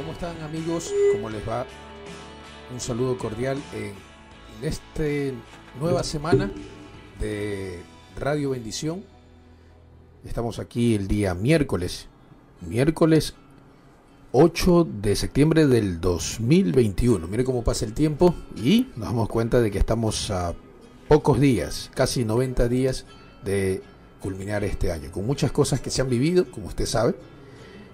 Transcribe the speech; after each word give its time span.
¿Cómo 0.00 0.12
están 0.12 0.40
amigos? 0.40 0.90
¿Cómo 1.12 1.28
les 1.28 1.46
va? 1.46 1.66
Un 2.72 2.80
saludo 2.80 3.18
cordial 3.18 3.58
en 3.74 3.92
esta 4.66 5.36
nueva 5.78 6.02
semana 6.04 6.50
de 7.20 7.82
Radio 8.18 8.48
Bendición. 8.50 9.04
Estamos 10.24 10.58
aquí 10.58 10.94
el 10.94 11.06
día 11.06 11.34
miércoles, 11.34 12.08
miércoles 12.66 13.34
8 14.32 14.88
de 15.02 15.16
septiembre 15.16 15.66
del 15.66 16.00
2021. 16.00 17.28
Mire 17.28 17.44
cómo 17.44 17.62
pasa 17.62 17.84
el 17.84 17.92
tiempo 17.92 18.34
y 18.56 18.86
nos 18.96 19.08
damos 19.08 19.28
cuenta 19.28 19.60
de 19.60 19.70
que 19.70 19.78
estamos 19.78 20.30
a 20.30 20.54
pocos 21.08 21.38
días, 21.38 21.90
casi 21.94 22.24
90 22.24 22.68
días 22.68 23.04
de 23.44 23.82
culminar 24.18 24.64
este 24.64 24.92
año, 24.92 25.12
con 25.12 25.26
muchas 25.26 25.52
cosas 25.52 25.82
que 25.82 25.90
se 25.90 26.00
han 26.00 26.08
vivido, 26.08 26.50
como 26.50 26.68
usted 26.68 26.86
sabe, 26.86 27.14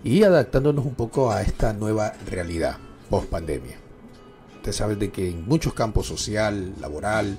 y 0.07 0.23
adaptándonos 0.23 0.87
un 0.87 0.95
poco 0.95 1.33
a 1.33 1.43
esta 1.43 1.73
nueva 1.73 2.13
realidad 2.31 2.79
post 3.11 3.29
pandemia. 3.29 3.77
Usted 4.55 4.71
sabe 4.71 4.95
de 4.95 5.11
que 5.11 5.31
en 5.31 5.45
muchos 5.49 5.75
campos 5.75 6.07
social, 6.07 6.75
laboral, 6.81 7.37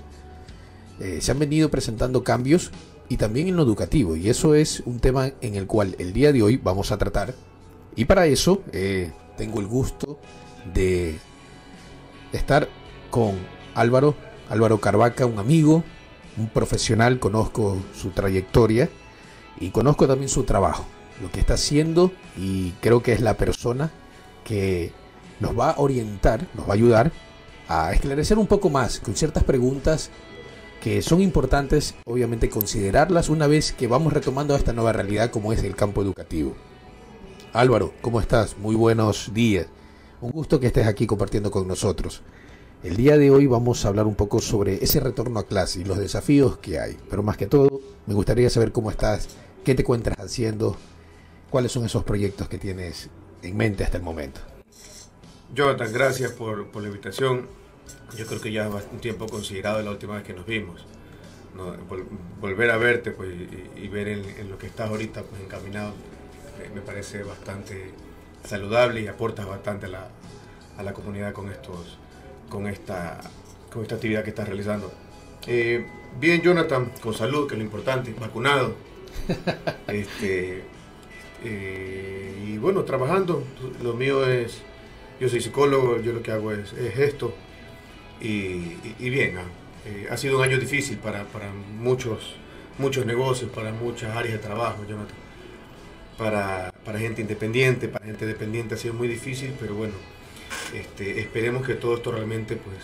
eh, 1.00 1.20
se 1.22 1.32
han 1.32 1.40
venido 1.40 1.70
presentando 1.70 2.26
cambios 2.26 2.72
y 3.08 3.16
también 3.16 3.48
en 3.48 3.56
lo 3.56 3.64
educativo, 3.64 4.18
y 4.18 4.30
eso 4.30 4.54
es 4.54 4.84
un 4.86 5.00
tema 5.00 5.32
en 5.40 5.56
el 5.56 5.66
cual 5.66 5.96
el 5.98 6.12
día 6.12 6.34
de 6.34 6.44
hoy 6.44 6.58
vamos 6.58 6.92
a 6.92 6.98
tratar 6.98 7.34
y 7.96 8.04
para 8.04 8.26
eso 8.26 8.62
eh, 8.74 9.14
tengo 9.38 9.62
el 9.62 9.68
gusto 9.68 10.20
de 10.74 11.18
estar 12.34 12.68
con 13.10 13.36
Álvaro, 13.76 14.14
Álvaro 14.50 14.82
Carvaca, 14.82 15.26
un 15.26 15.40
amigo, 15.40 15.86
un 16.36 16.50
profesional, 16.50 17.18
conozco 17.18 17.78
su 17.96 18.10
trayectoria 18.10 18.90
y 19.58 19.70
conozco 19.70 20.06
también 20.06 20.28
su 20.28 20.44
trabajo, 20.44 20.86
lo 21.22 21.32
que 21.32 21.40
está 21.40 21.56
haciendo 21.56 22.12
y 22.38 22.72
creo 22.82 23.02
que 23.02 23.14
es 23.14 23.22
la 23.22 23.38
persona 23.38 23.92
que 24.44 24.92
nos 25.40 25.58
va 25.58 25.72
a 25.72 25.80
orientar, 25.80 26.48
nos 26.56 26.68
va 26.68 26.72
a 26.72 26.76
ayudar 26.76 27.12
a 27.68 27.92
esclarecer 27.94 28.38
un 28.38 28.48
poco 28.48 28.70
más 28.70 29.00
con 29.00 29.16
ciertas 29.16 29.44
preguntas 29.44 30.10
que 30.82 31.02
son 31.02 31.22
importantes, 31.22 31.96
obviamente 32.06 32.50
considerarlas 32.50 33.30
una 33.30 33.48
vez 33.48 33.74
que 33.74 33.88
vamos 33.88 34.14
retomando 34.14 34.56
esta 34.56 34.74
nueva 34.74 34.94
realidad 34.94 35.32
como 35.32 35.52
es 35.52 35.64
el 35.64 35.76
campo 35.76 36.02
educativo. 36.02 36.56
Álvaro, 37.54 37.94
¿cómo 38.02 38.22
estás? 38.22 38.58
Muy 38.58 38.76
buenos 38.76 39.34
días. 39.34 39.68
Un 40.22 40.32
gusto 40.32 40.60
que 40.60 40.68
estés 40.68 40.88
aquí 40.88 41.08
compartiendo 41.08 41.52
con 41.52 41.68
nosotros. 41.68 42.22
El 42.84 42.96
día 42.96 43.18
de 43.18 43.32
hoy 43.32 43.48
vamos 43.48 43.84
a 43.84 43.88
hablar 43.88 44.06
un 44.06 44.16
poco 44.16 44.40
sobre 44.40 44.84
ese 44.84 45.00
retorno 45.00 45.40
a 45.40 45.48
clase 45.48 45.82
y 45.82 45.84
los 45.84 45.98
desafíos 45.98 46.58
que 46.60 46.80
hay. 46.80 46.98
Pero 47.10 47.24
más 47.24 47.38
que 47.38 47.48
todo, 47.48 47.82
me 48.06 48.14
gustaría 48.14 48.50
saber 48.50 48.72
cómo 48.72 48.92
estás, 48.92 49.28
qué 49.64 49.74
te 49.74 49.82
encuentras 49.82 50.18
haciendo, 50.20 50.78
cuáles 51.50 51.72
son 51.72 51.86
esos 51.86 52.04
proyectos 52.04 52.48
que 52.50 52.58
tienes 52.58 53.10
en 53.42 53.56
mente 53.56 53.84
hasta 53.84 53.98
el 53.98 54.04
momento. 54.04 54.42
Jonathan, 55.54 55.92
gracias 55.94 56.32
por, 56.32 56.76
la 56.76 56.88
invitación. 56.88 57.48
Yo 58.16 58.26
creo 58.26 58.42
que 58.42 58.52
ya 58.52 58.68
es 58.68 58.88
un 58.92 59.00
tiempo 59.00 59.28
considerado 59.28 59.82
la 59.82 59.92
última 59.92 60.16
vez 60.16 60.24
que 60.24 60.34
nos 60.34 60.46
vimos. 60.46 60.86
volver 62.42 62.72
a 62.72 62.78
verte 62.78 63.12
pues, 63.12 63.34
y, 63.76 63.88
ver 63.88 64.08
en, 64.10 64.50
lo 64.50 64.58
que 64.58 64.68
estás 64.68 64.90
ahorita 64.90 65.24
pues, 65.24 65.42
encaminado 65.42 65.94
me 66.74 66.82
parece 66.82 67.24
bastante 67.24 67.92
saludable 68.44 69.02
y 69.02 69.08
aporta 69.08 69.46
bastante 69.46 69.86
a 69.86 69.90
la, 69.90 70.08
a 70.78 70.84
la 70.84 70.94
comunidad 70.94 71.34
con, 71.34 71.50
estos, 71.50 71.98
con, 72.50 72.68
esta, 72.68 73.20
con 73.72 73.84
esta 73.84 73.96
actividad 73.96 74.24
que 74.24 74.30
estás 74.30 74.48
realizando. 74.48 74.92
Eh, 75.46 75.86
bien, 76.20 76.42
Jonathan, 76.42 76.92
con 77.02 77.14
salud, 77.14 77.48
que 77.48 77.56
es 77.56 77.60
lo 77.60 77.64
importante, 77.64 78.14
vacunado. 78.20 78.76
este, 79.88 80.64
eh, 81.44 82.34
y 82.48 82.58
bueno, 82.58 82.84
trabajando. 82.84 83.44
Lo 83.82 83.94
mío 83.94 84.26
es, 84.26 84.62
yo 85.20 85.30
soy 85.30 85.42
psicólogo, 85.42 86.02
yo 86.02 86.14
lo 86.14 86.22
que 86.22 86.32
hago 86.32 86.52
es, 86.52 86.74
esto. 86.74 87.34
Y, 88.22 88.78
y, 89.00 89.10
bien, 89.10 89.38
ah, 89.38 89.44
eh, 89.86 90.08
ha 90.10 90.18
sido 90.18 90.38
un 90.38 90.44
año 90.44 90.58
difícil 90.58 90.98
para, 90.98 91.26
para 91.26 91.52
muchos, 91.52 92.36
muchos 92.78 93.06
negocios, 93.06 93.52
para 93.52 93.72
muchas 93.72 94.16
áreas 94.16 94.34
de 94.34 94.40
trabajo, 94.40 94.84
Jonathan 94.88 95.28
para, 96.18 96.74
gente 96.98 97.22
independiente, 97.22 97.88
para 97.88 98.06
gente 98.06 98.26
dependiente 98.26 98.76
ha 98.76 98.78
sido 98.78 98.94
muy 98.94 99.08
difícil, 99.08 99.54
pero 99.60 99.76
bueno, 99.76 99.94
este, 100.74 101.20
esperemos 101.20 101.66
que 101.66 101.76
todo 101.76 101.96
esto 101.96 102.12
realmente 102.12 102.56
pues 102.56 102.78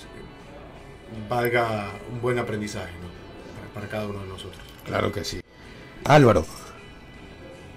valga 1.30 1.92
un 2.12 2.22
buen 2.22 2.40
aprendizaje 2.40 2.94
para, 3.74 3.88
cada 3.88 4.08
uno 4.08 4.20
de 4.22 4.28
nosotros. 4.28 4.62
Claro 4.86 5.12
que 5.12 5.24
sí. 5.24 5.42
Álvaro, 6.06 6.46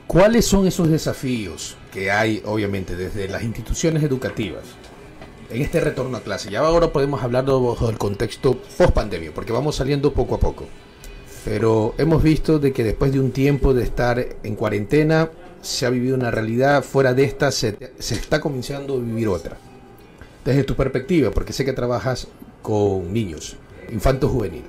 ¿cuáles 0.07 0.47
son 0.47 0.67
esos 0.67 0.89
desafíos 0.89 1.77
que 1.93 2.11
hay 2.11 2.43
obviamente 2.45 2.97
desde 2.97 3.29
las 3.29 3.43
instituciones 3.43 4.03
educativas 4.03 4.63
en 5.51 5.63
este 5.63 5.81
retorno 5.81 6.17
a 6.17 6.21
clase? 6.21 6.51
Ya 6.51 6.61
ahora 6.61 6.93
podemos 6.93 7.23
hablar 7.23 7.45
del 7.45 7.99
contexto 7.99 8.61
post 8.79 8.93
pandemia, 8.93 9.33
porque 9.35 9.53
vamos 9.53 9.77
saliendo 9.77 10.13
poco 10.13 10.37
a 10.37 10.41
poco. 10.41 10.67
Pero 11.45 11.95
hemos 11.99 12.23
visto 12.23 12.59
de 12.59 12.73
que 12.73 12.83
después 12.83 13.13
de 13.13 13.21
un 13.21 13.31
tiempo 13.31 13.73
de 13.73 13.85
estar 13.85 14.25
en 14.43 14.57
cuarentena, 14.57 15.31
se 15.63 15.87
ha 15.87 15.91
vivido 15.91 16.17
una 16.17 16.31
realidad, 16.31 16.83
fuera 16.83 17.15
de 17.15 17.25
esta 17.25 17.53
se, 17.53 17.77
está 17.99 18.41
comenzando 18.41 18.95
a 18.95 18.99
vivir 18.99 19.29
otra. 19.29 19.57
Desde 20.45 20.65
tu 20.65 20.75
perspectiva, 20.77 21.31
porque 21.31 21.53
sé 21.53 21.65
que 21.65 21.73
trabajas 21.73 22.29
con 22.63 23.13
niños, 23.13 23.57
infantos 23.91 24.31
juvenil. 24.31 24.65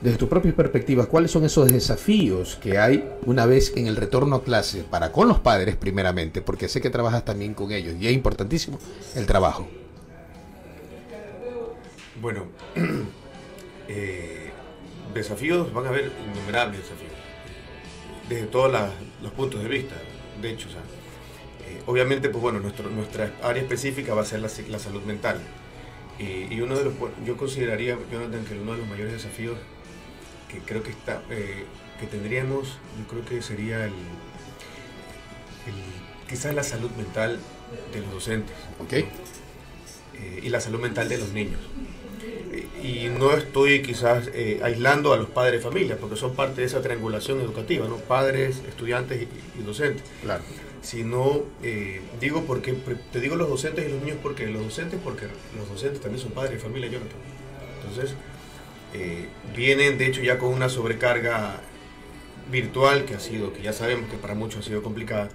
Desde 0.00 0.16
tu 0.16 0.28
propia 0.28 0.54
perspectiva, 0.54 1.06
¿cuáles 1.06 1.32
son 1.32 1.44
esos 1.44 1.66
desafíos 1.72 2.56
que 2.62 2.78
hay 2.78 3.08
una 3.26 3.46
vez 3.46 3.72
en 3.76 3.88
el 3.88 3.96
retorno 3.96 4.36
a 4.36 4.44
clase 4.44 4.84
para 4.88 5.10
con 5.10 5.26
los 5.26 5.40
padres 5.40 5.74
primeramente? 5.74 6.40
Porque 6.40 6.68
sé 6.68 6.80
que 6.80 6.88
trabajas 6.88 7.24
también 7.24 7.52
con 7.52 7.72
ellos 7.72 7.96
y 7.98 8.06
es 8.06 8.12
importantísimo 8.12 8.78
el 9.16 9.26
trabajo. 9.26 9.66
Bueno, 12.22 12.44
eh, 13.88 14.50
desafíos, 15.14 15.72
van 15.72 15.86
a 15.86 15.88
haber 15.88 16.12
innumerables 16.32 16.82
desafíos 16.82 17.12
desde 18.28 18.46
todos 18.46 18.72
los 19.22 19.32
puntos 19.32 19.62
de 19.62 19.68
vista. 19.68 19.96
De 20.40 20.50
hecho, 20.50 20.68
eh, 20.68 21.82
obviamente, 21.86 22.28
pues 22.28 22.42
bueno, 22.42 22.60
nuestro, 22.60 22.88
nuestra 22.90 23.32
área 23.42 23.62
específica 23.62 24.14
va 24.14 24.22
a 24.22 24.24
ser 24.24 24.40
la, 24.40 24.78
salud 24.78 25.02
mental. 25.02 25.40
Y, 26.18 26.60
uno 26.60 26.76
de 26.76 26.84
los, 26.84 26.94
yo 27.24 27.36
consideraría, 27.36 27.96
Jonathan, 28.12 28.44
que 28.44 28.54
uno 28.54 28.72
de 28.72 28.78
los 28.78 28.88
mayores 28.88 29.12
desafíos 29.12 29.56
que 30.48 30.58
creo 30.60 30.82
que 30.82 30.90
está, 30.90 31.22
eh, 31.30 31.64
que 32.00 32.06
tendríamos, 32.06 32.78
yo 32.98 33.06
creo 33.08 33.24
que 33.24 33.42
sería 33.42 33.84
el, 33.84 33.92
quizás 36.28 36.54
la 36.54 36.62
salud 36.62 36.90
mental 36.92 37.38
de 37.92 38.00
los 38.00 38.12
docentes. 38.12 38.56
Okay. 38.84 39.08
Eh, 40.14 40.40
y 40.42 40.48
la 40.48 40.60
salud 40.60 40.80
mental 40.80 41.08
de 41.08 41.18
los 41.18 41.32
niños 41.32 41.60
y 42.82 43.08
no 43.08 43.32
estoy 43.32 43.82
quizás 43.82 44.30
eh, 44.32 44.60
aislando 44.62 45.12
a 45.12 45.16
los 45.16 45.28
padres 45.28 45.60
de 45.60 45.68
familia, 45.68 45.96
porque 45.98 46.16
son 46.16 46.34
parte 46.34 46.60
de 46.60 46.66
esa 46.66 46.80
triangulación 46.80 47.40
educativa, 47.40 47.86
¿no? 47.88 47.96
Padres, 47.96 48.62
estudiantes 48.68 49.26
y, 49.58 49.62
docentes. 49.62 50.02
Claro. 50.22 50.42
Sino, 50.82 51.42
eh, 51.62 52.00
digo 52.20 52.44
porque, 52.46 52.72
te 52.72 53.20
digo 53.20 53.36
los 53.36 53.48
docentes 53.48 53.86
y 53.86 53.92
los 53.92 54.00
niños 54.00 54.18
porque 54.22 54.46
los 54.46 54.62
docentes, 54.62 55.00
porque 55.02 55.26
los 55.56 55.68
docentes 55.68 56.00
también 56.00 56.22
son 56.22 56.32
padres 56.32 56.52
de 56.52 56.58
familia, 56.58 56.88
Jonathan. 56.88 57.18
Entonces, 57.80 58.14
eh, 58.94 59.28
vienen 59.54 59.98
de 59.98 60.06
hecho 60.06 60.22
ya 60.22 60.38
con 60.38 60.52
una 60.52 60.68
sobrecarga 60.68 61.60
virtual 62.50 63.04
que 63.04 63.14
ha 63.14 63.20
sido, 63.20 63.52
que 63.52 63.62
ya 63.62 63.72
sabemos 63.72 64.08
que 64.10 64.16
para 64.16 64.34
muchos 64.34 64.60
ha 64.60 64.68
sido 64.68 64.82
complicada. 64.82 65.28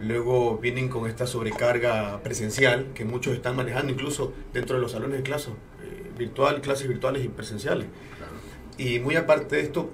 Luego 0.00 0.58
vienen 0.58 0.88
con 0.88 1.08
esta 1.08 1.26
sobrecarga 1.26 2.22
presencial 2.22 2.86
que 2.94 3.04
muchos 3.04 3.34
están 3.34 3.56
manejando 3.56 3.92
incluso 3.92 4.32
dentro 4.52 4.76
de 4.76 4.82
los 4.82 4.92
salones 4.92 5.18
de 5.18 5.22
clase, 5.22 5.50
virtual, 6.16 6.60
clases 6.60 6.88
virtuales 6.88 7.24
y 7.24 7.28
presenciales. 7.28 7.86
Y 8.78 8.98
muy 9.00 9.16
aparte 9.16 9.56
de 9.56 9.62
esto, 9.62 9.90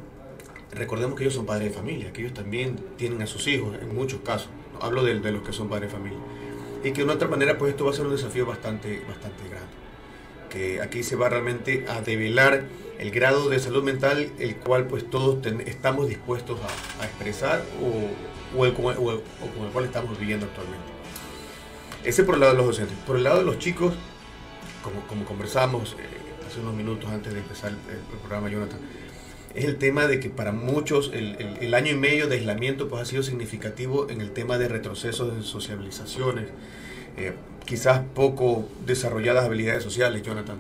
recordemos 0.73 1.17
que 1.17 1.25
ellos 1.25 1.34
son 1.34 1.46
padres 1.46 1.70
de 1.70 1.75
familia, 1.75 2.12
que 2.12 2.20
ellos 2.20 2.34
también 2.34 2.76
tienen 2.96 3.20
a 3.23 3.26
sus 3.26 3.46
hijos 3.49 3.76
en 3.81 3.94
muchos 3.94 4.20
casos. 4.20 4.49
Hablo 4.81 5.02
de, 5.02 5.19
de 5.19 5.32
los 5.32 5.43
que 5.43 5.52
son 5.52 5.69
padres 5.69 5.90
de 5.90 5.96
familia. 5.96 6.19
Y 6.84 6.93
que 6.93 6.99
de 6.99 7.05
una 7.05 7.14
otra 7.14 7.26
manera, 7.26 7.58
pues 7.58 7.70
esto 7.70 7.87
va 7.87 7.90
a 7.90 7.94
ser 7.94 8.06
un 8.06 8.12
desafío 8.12 8.46
bastante, 8.46 9.02
bastante 9.08 9.43
grande. 9.49 9.56
Aquí 10.82 11.03
se 11.03 11.17
va 11.17 11.29
realmente 11.29 11.85
a 11.88 12.00
develar 12.00 12.64
el 12.99 13.11
grado 13.11 13.49
de 13.49 13.58
salud 13.58 13.82
mental 13.82 14.31
el 14.38 14.56
cual 14.56 14.87
pues 14.87 15.08
todos 15.11 15.44
estamos 15.67 16.08
dispuestos 16.08 16.58
a, 17.00 17.05
expresar 17.05 17.62
o, 17.82 18.73
con 18.75 19.67
el 19.67 19.73
cual 19.73 19.85
estamos 19.85 20.19
viviendo 20.19 20.47
actualmente. 20.47 20.87
Ese 22.05 22.23
por 22.23 22.37
el 22.37 22.41
lado 22.41 22.53
de 22.53 22.58
los 22.58 22.67
docentes. 22.69 22.97
Por 23.06 23.17
el 23.17 23.25
lado 23.25 23.38
de 23.38 23.44
los 23.44 23.58
chicos, 23.58 23.94
como, 24.82 25.06
como 25.08 25.25
conversamos 25.25 25.97
eh, 25.99 26.47
hace 26.47 26.61
unos 26.61 26.75
minutos 26.75 27.11
antes 27.11 27.32
de 27.32 27.41
empezar 27.41 27.70
el, 27.70 28.19
programa, 28.20 28.49
Jonathan, 28.49 28.79
es 29.55 29.64
el 29.64 29.76
tema 29.76 30.06
de 30.06 30.20
que 30.20 30.31
para 30.31 30.52
muchos 30.52 31.11
el, 31.12 31.75
año 31.75 31.93
y 31.93 31.97
medio 31.97 32.29
de 32.29 32.37
aislamiento 32.37 32.88
pues, 32.88 33.02
ha 33.02 33.05
sido 33.06 33.23
significativo 33.23 34.09
en 34.09 34.20
el 34.20 34.31
tema 34.31 34.59
de 34.59 34.69
retrocesos 34.69 35.35
de 35.35 35.43
sociabilizaciones, 35.43 36.47
eh, 37.17 37.32
quizás 37.66 38.00
poco 38.14 38.68
desarrolladas 38.86 39.44
habilidades 39.44 39.82
sociales, 39.82 40.22
Jonathan. 40.22 40.56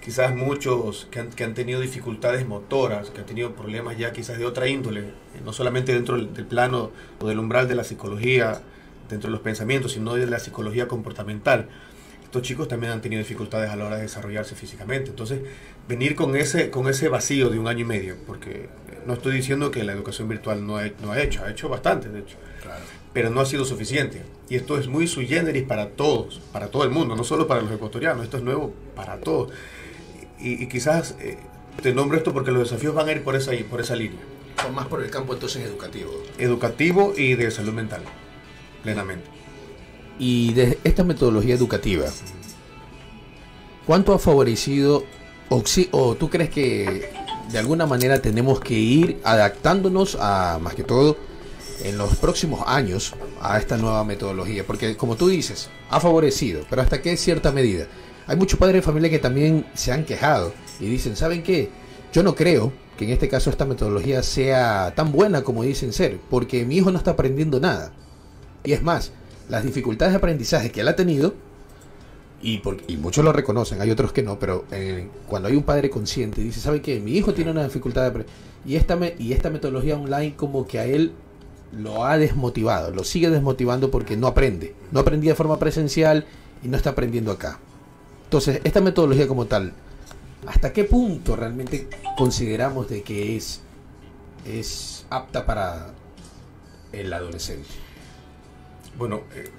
Quizás 0.00 0.34
muchos 0.34 1.06
que 1.10 1.20
han, 1.20 1.30
que 1.30 1.44
han, 1.44 1.54
tenido 1.54 1.80
dificultades 1.80 2.46
motoras, 2.46 3.10
que 3.10 3.20
han 3.20 3.26
tenido 3.26 3.54
problemas 3.54 3.96
ya 3.96 4.12
quizás 4.12 4.36
de 4.36 4.44
otra 4.44 4.66
índole, 4.66 5.00
eh, 5.00 5.40
no 5.44 5.52
solamente 5.52 5.94
dentro 5.94 6.16
del, 6.16 6.34
del 6.34 6.44
plano 6.44 6.90
o 7.20 7.28
del 7.28 7.38
umbral 7.38 7.68
de 7.68 7.76
la 7.76 7.84
psicología, 7.84 8.62
dentro 9.08 9.28
de 9.28 9.32
los 9.32 9.40
pensamientos, 9.40 9.92
sino 9.92 10.14
de 10.14 10.26
la 10.26 10.40
psicología 10.40 10.88
comportamental. 10.88 11.68
Estos 12.24 12.42
chicos 12.42 12.66
también 12.66 12.92
han 12.92 13.00
tenido 13.00 13.20
dificultades 13.20 13.70
a 13.70 13.76
la 13.76 13.84
hora 13.84 13.96
de 13.96 14.02
desarrollarse 14.02 14.56
físicamente. 14.56 15.10
Entonces, 15.10 15.40
venir 15.86 16.16
con 16.16 16.34
ese, 16.34 16.70
con 16.70 16.88
ese 16.88 17.08
vacío 17.08 17.50
de 17.50 17.58
un 17.58 17.68
año 17.68 17.80
y 17.80 17.84
medio, 17.84 18.16
porque 18.26 18.68
no 19.06 19.14
estoy 19.14 19.34
diciendo 19.34 19.70
que 19.70 19.84
la 19.84 19.92
educación 19.92 20.28
virtual 20.28 20.66
no 20.66 20.78
ha, 20.78 20.84
no 21.02 21.12
ha 21.12 21.20
hecho, 21.20 21.44
ha 21.44 21.50
hecho 21.50 21.68
bastante, 21.68 22.08
de 22.08 22.20
hecho. 22.20 22.36
Pero 23.12 23.30
no 23.30 23.40
ha 23.40 23.46
sido 23.46 23.64
suficiente. 23.64 24.22
Y 24.48 24.56
esto 24.56 24.78
es 24.78 24.88
muy 24.88 25.06
sui 25.06 25.26
generis 25.26 25.64
para 25.64 25.90
todos, 25.90 26.40
para 26.52 26.68
todo 26.68 26.84
el 26.84 26.90
mundo, 26.90 27.16
no 27.16 27.24
solo 27.24 27.46
para 27.46 27.62
los 27.62 27.72
ecuatorianos, 27.72 28.24
esto 28.24 28.38
es 28.38 28.42
nuevo 28.42 28.72
para 28.94 29.18
todos. 29.18 29.50
Y, 30.38 30.66
quizás 30.66 31.14
eh, 31.20 31.38
te 31.82 31.94
nombro 31.94 32.18
esto 32.18 32.32
porque 32.32 32.50
los 32.50 32.68
desafíos 32.68 32.94
van 32.94 33.08
a 33.08 33.12
ir 33.12 33.22
por 33.22 33.36
esa, 33.36 33.52
por 33.70 33.80
esa 33.80 33.96
línea. 33.96 34.20
Son 34.60 34.74
más 34.74 34.86
por 34.86 35.02
el 35.02 35.10
campo 35.10 35.32
entonces 35.32 35.64
educativo. 35.64 36.10
Educativo 36.38 37.14
y 37.16 37.34
de 37.34 37.50
salud 37.50 37.72
mental, 37.72 38.02
plenamente. 38.82 39.24
Y 40.18 40.52
de 40.52 40.78
esta 40.84 41.04
metodología 41.04 41.54
educativa, 41.54 42.06
¿cuánto 43.86 44.12
ha 44.12 44.18
favorecido 44.18 45.04
o, 45.48 45.62
o 45.92 46.14
tú 46.16 46.30
crees 46.30 46.50
que 46.50 47.10
de 47.50 47.58
alguna 47.58 47.86
manera 47.86 48.20
tenemos 48.20 48.60
que 48.60 48.74
ir 48.74 49.20
adaptándonos 49.24 50.16
a, 50.20 50.58
más 50.60 50.74
que 50.74 50.82
todo, 50.82 51.16
en 51.84 51.98
los 51.98 52.16
próximos 52.16 52.62
años 52.66 53.14
a 53.40 53.58
esta 53.58 53.76
nueva 53.76 54.04
metodología? 54.04 54.64
Porque 54.66 54.96
como 54.96 55.16
tú 55.16 55.28
dices, 55.28 55.68
ha 55.90 56.00
favorecido, 56.00 56.64
pero 56.68 56.82
hasta 56.82 57.02
qué 57.02 57.16
cierta 57.16 57.52
medida. 57.52 57.86
Hay 58.26 58.36
muchos 58.36 58.58
padres 58.58 58.76
de 58.76 58.82
familia 58.82 59.10
que 59.10 59.18
también 59.18 59.66
se 59.74 59.92
han 59.92 60.04
quejado 60.04 60.52
y 60.80 60.86
dicen, 60.86 61.16
¿saben 61.16 61.42
qué? 61.42 61.70
Yo 62.12 62.22
no 62.22 62.34
creo 62.34 62.72
que 62.96 63.04
en 63.04 63.10
este 63.10 63.28
caso 63.28 63.50
esta 63.50 63.64
metodología 63.64 64.22
sea 64.22 64.92
tan 64.94 65.12
buena 65.12 65.42
como 65.42 65.62
dicen 65.62 65.92
ser, 65.92 66.18
porque 66.30 66.64
mi 66.64 66.76
hijo 66.76 66.90
no 66.90 66.98
está 66.98 67.12
aprendiendo 67.12 67.58
nada. 67.58 67.92
Y 68.64 68.72
es 68.72 68.82
más, 68.82 69.12
las 69.48 69.64
dificultades 69.64 70.12
de 70.12 70.18
aprendizaje 70.18 70.70
que 70.70 70.82
él 70.82 70.88
ha 70.88 70.96
tenido, 70.96 71.34
y, 72.42 72.60
muchos 72.96 73.24
lo 73.24 73.32
reconocen, 73.32 73.80
hay 73.80 73.90
otros 73.92 74.12
que 74.12 74.22
no, 74.22 74.38
pero 74.38 74.64
eh, 74.72 75.08
cuando 75.28 75.48
hay 75.48 75.54
un 75.54 75.62
padre 75.62 75.90
consciente 75.90 76.40
y 76.40 76.44
dice, 76.44 76.58
¿sabe 76.58 76.82
qué? 76.82 76.98
Mi 76.98 77.12
hijo 77.12 77.32
tiene 77.34 77.52
una 77.52 77.62
dificultad 77.62 78.10
de. 78.10 78.26
Y 78.66 78.74
esta, 78.74 78.98
y 79.18 79.32
esta 79.32 79.48
metodología 79.48 79.96
online 79.96 80.34
como 80.34 80.66
que 80.66 80.80
a 80.80 80.84
él 80.84 81.12
lo 81.72 82.04
ha 82.04 82.18
desmotivado, 82.18 82.90
lo 82.90 83.04
sigue 83.04 83.30
desmotivando 83.30 83.90
porque 83.90 84.16
no 84.16 84.26
aprende. 84.26 84.74
No 84.90 85.00
aprendía 85.00 85.32
de 85.32 85.36
forma 85.36 85.58
presencial 85.58 86.26
y 86.62 86.68
no 86.68 86.76
está 86.76 86.90
aprendiendo 86.90 87.32
acá. 87.32 87.58
Entonces, 88.24 88.60
esta 88.64 88.80
metodología 88.80 89.26
como 89.26 89.46
tal, 89.46 89.72
¿hasta 90.46 90.72
qué 90.72 90.84
punto 90.84 91.36
realmente 91.36 91.88
consideramos 92.16 92.88
de 92.88 93.02
que 93.02 93.36
es, 93.36 93.60
es 94.46 95.06
apta 95.10 95.44
para 95.46 95.92
el 96.92 97.12
adolescente? 97.12 97.68
Bueno, 98.96 99.22
eh, 99.34 99.50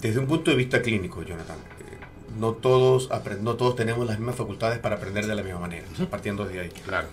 desde 0.00 0.20
un 0.20 0.26
punto 0.26 0.50
de 0.50 0.56
vista 0.56 0.82
clínico, 0.82 1.22
Jonathan, 1.22 1.56
no 2.38 2.52
todos 2.52 3.08
no 3.40 3.54
todos 3.54 3.76
tenemos 3.76 4.06
las 4.06 4.18
mismas 4.18 4.36
facultades 4.36 4.78
para 4.78 4.96
aprender 4.96 5.26
de 5.26 5.34
la 5.34 5.42
misma 5.42 5.60
manera, 5.60 5.86
partiendo 6.10 6.44
de 6.44 6.60
ahí. 6.60 6.68
Claro. 6.84 7.08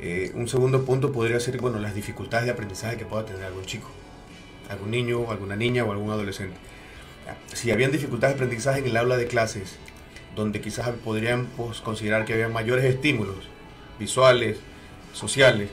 Eh, 0.00 0.32
un 0.34 0.48
segundo 0.48 0.84
punto 0.84 1.12
podría 1.12 1.38
ser, 1.40 1.58
bueno, 1.60 1.78
las 1.78 1.94
dificultades 1.94 2.46
de 2.46 2.52
aprendizaje 2.52 2.96
que 2.96 3.04
pueda 3.04 3.24
tener 3.24 3.44
algún 3.44 3.64
chico, 3.64 3.88
algún 4.68 4.90
niño, 4.90 5.30
alguna 5.30 5.56
niña 5.56 5.84
o 5.84 5.92
algún 5.92 6.10
adolescente. 6.10 6.56
Si 7.52 7.70
habían 7.70 7.92
dificultades 7.92 8.34
de 8.34 8.44
aprendizaje 8.44 8.80
en 8.80 8.86
el 8.86 8.96
aula 8.96 9.16
de 9.16 9.26
clases, 9.26 9.76
donde 10.34 10.60
quizás 10.60 10.88
podrían 11.04 11.46
pues, 11.56 11.80
considerar 11.80 12.24
que 12.24 12.32
había 12.32 12.48
mayores 12.48 12.84
estímulos 12.84 13.48
visuales, 13.98 14.58
sociales, 15.12 15.70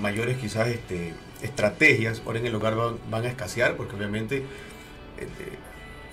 mayores 0.00 0.38
quizás 0.38 0.68
este, 0.68 1.14
estrategias 1.42 2.22
ahora 2.24 2.38
en 2.38 2.46
el 2.46 2.54
hogar 2.54 2.76
van, 3.10 3.24
a 3.24 3.28
escasear 3.28 3.76
porque 3.76 3.96
obviamente 3.96 4.38
eh, 5.18 5.26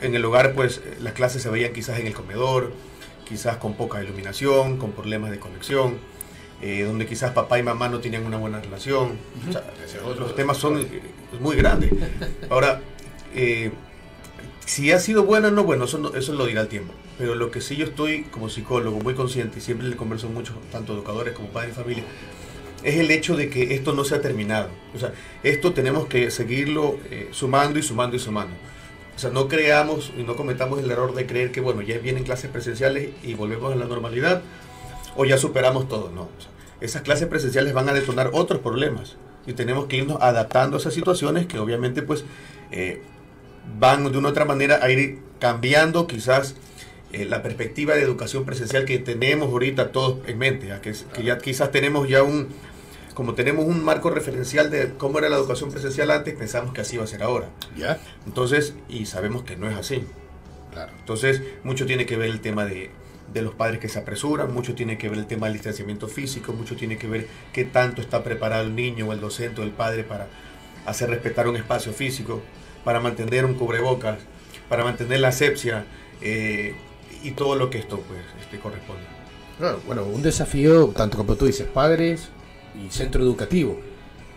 en 0.02 0.16
el 0.16 0.24
hogar 0.26 0.54
pues 0.54 0.82
las 1.00 1.14
clases 1.14 1.42
se 1.42 1.50
veían 1.50 1.74
quizás 1.74 2.00
en 2.00 2.08
el 2.08 2.14
comedor, 2.14 2.74
quizás 3.28 3.58
con 3.58 3.74
poca 3.76 4.04
iluminación, 4.04 4.78
con 4.78 4.92
problemas 4.92 5.32
de 5.32 5.40
conexión, 5.40 5.98
eh, 6.62 6.84
donde 6.84 7.06
quizás 7.06 7.32
papá 7.32 7.60
y 7.60 7.64
mamá 7.64 7.90
no 7.90 8.00
tenían 8.00 8.26
una 8.26 8.38
buena 8.38 8.60
relación. 8.60 9.18
los 10.20 10.36
temas 10.36 10.58
son 10.58 10.80
eh, 10.80 10.88
muy 11.40 11.56
grandes. 11.56 11.92
Ahora, 12.50 12.82
si 14.66 14.92
ha 14.92 15.00
sido 15.00 15.24
bueno 15.24 15.48
o 15.48 15.52
no, 15.52 15.64
bueno, 15.64 15.86
eso, 15.86 16.16
eso 16.16 16.34
lo 16.34 16.46
dirá 16.46 16.62
el 16.62 16.68
tiempo. 16.68 16.94
Pero 17.18 17.34
lo 17.36 17.50
que 17.50 17.62
sí 17.62 17.76
yo 17.76 17.86
estoy 17.86 18.24
como 18.24 18.50
psicólogo 18.50 19.00
muy 19.00 19.16
consciente 19.16 19.60
y 19.60 19.62
siempre 19.62 19.88
le 19.88 19.96
converso 19.96 20.30
mucho, 20.30 20.54
tanto 20.72 20.94
educadores 20.94 21.34
como 21.34 21.50
padres 21.50 21.76
de 21.76 21.82
familia, 21.82 22.04
es 22.84 22.96
el 22.96 23.10
hecho 23.10 23.36
de 23.36 23.50
que 23.50 23.74
esto 23.74 23.94
no 23.94 24.04
se 24.04 24.16
ha 24.16 24.22
terminado. 24.22 24.70
O 24.96 25.00
sea, 25.00 25.14
esto 25.42 25.74
tenemos 25.74 26.08
que 26.08 26.30
seguirlo 26.30 27.00
eh, 27.10 27.30
sumando 27.32 27.80
y 27.80 27.84
sumando 27.84 28.16
y 28.16 28.20
sumando. 28.20 28.54
O 29.18 29.20
sea, 29.20 29.32
no 29.32 29.48
creamos 29.48 30.14
y 30.16 30.22
no 30.22 30.36
cometamos 30.36 30.80
el 30.80 30.92
error 30.92 31.16
de 31.16 31.26
creer 31.26 31.52
que, 31.52 31.60
bueno, 31.60 31.82
ya 31.82 31.98
vienen 31.98 32.24
clases 32.24 32.52
presenciales 32.52 33.10
y 33.24 33.34
volvemos 33.34 33.74
a 33.74 33.76
la 33.76 33.86
normalidad 33.86 34.44
o 35.16 35.26
ya 35.26 35.40
superamos 35.40 35.90
todo. 35.90 36.12
No, 36.12 36.30
esas 36.82 37.02
clases 37.02 37.28
presenciales 37.28 37.74
van 37.74 37.90
a 37.90 37.94
detonar 37.94 38.30
otros 38.34 38.62
problemas 38.62 39.18
y 39.48 39.54
tenemos 39.54 39.88
que 39.88 39.98
irnos 39.98 40.22
adaptando 40.22 40.78
a 40.78 40.80
esas 40.80 40.94
situaciones 40.94 41.48
que 41.48 41.58
obviamente 41.58 42.04
pues 42.04 42.26
eh, 42.70 43.02
van 43.80 44.12
de 44.12 44.20
una 44.20 44.28
u 44.28 44.32
otra 44.32 44.46
manera 44.46 44.82
a 44.84 44.92
ir 44.92 45.18
cambiando 45.40 46.06
quizás 46.06 46.54
eh, 47.12 47.26
la 47.26 47.42
perspectiva 47.42 47.96
de 47.96 48.04
educación 48.04 48.46
presencial 48.46 48.86
que 48.86 49.00
tenemos 49.00 49.50
ahorita 49.50 49.92
todos 49.92 50.20
en 50.28 50.38
mente, 50.38 50.72
que, 50.84 50.94
que, 51.14 51.24
ya 51.24 51.40
quizás 51.40 51.72
tenemos 51.72 52.08
ya 52.08 52.22
un, 52.22 52.50
como 53.18 53.34
tenemos 53.34 53.66
un 53.66 53.84
marco 53.84 54.12
referencial 54.12 54.70
de 54.70 54.94
cómo 54.94 55.18
era 55.18 55.28
la 55.28 55.38
educación 55.38 55.72
presencial 55.72 56.12
antes, 56.12 56.36
pensamos 56.36 56.72
que 56.72 56.82
así 56.82 56.98
va 56.98 57.04
a 57.04 57.08
ser 57.08 57.24
ahora. 57.24 57.50
¿Ya? 57.76 57.98
Entonces, 58.28 58.76
y 58.88 59.08
sabemos 59.08 59.42
que 59.42 59.56
no 59.56 59.68
es 59.68 59.76
así. 59.76 60.04
Claro. 60.72 60.92
Entonces, 61.00 61.42
mucho 61.64 61.88
tiene 61.88 62.06
que 62.06 62.16
ver 62.16 62.30
el 62.30 62.42
tema 62.42 62.66
de, 62.66 62.92
de 63.34 63.42
los 63.42 63.56
padres 63.56 63.80
que 63.80 63.90
se 63.90 63.98
apresuran, 63.98 64.54
mucho 64.54 64.76
tiene 64.76 65.00
que 65.00 65.10
ver 65.10 65.18
el 65.18 65.26
tema 65.26 65.48
del 65.48 65.54
distanciamiento 65.54 66.08
físico, 66.08 66.54
mucho 66.54 66.76
tiene 66.76 67.00
que 67.00 67.08
ver 67.08 67.28
qué 67.54 67.66
tanto 67.66 68.02
está 68.02 68.24
preparado 68.24 68.66
el 68.66 68.76
niño 68.76 69.08
o 69.08 69.14
el 69.14 69.20
docente 69.20 69.62
o 69.62 69.64
el 69.64 69.72
padre 69.72 70.04
para 70.04 70.28
hacer 70.86 71.10
respetar 71.10 71.48
un 71.48 71.56
espacio 71.56 71.94
físico, 71.94 72.44
para 72.84 73.00
mantener 73.00 73.46
un 73.46 73.56
cubrebocas, 73.56 74.20
para 74.70 74.84
mantener 74.84 75.22
la 75.22 75.30
asepsia, 75.30 75.86
eh, 76.22 76.76
y 77.24 77.32
todo 77.32 77.56
lo 77.56 77.72
que 77.72 77.80
esto 77.80 78.00
pues 78.08 78.20
este, 78.40 78.60
corresponde. 78.60 79.02
bueno, 79.88 80.04
un 80.04 80.22
desafío, 80.22 80.90
tanto 80.90 81.18
como 81.18 81.36
tú 81.36 81.48
dices, 81.48 81.66
padres 81.66 82.30
y 82.86 82.90
centro 82.92 83.24
educativo. 83.24 83.80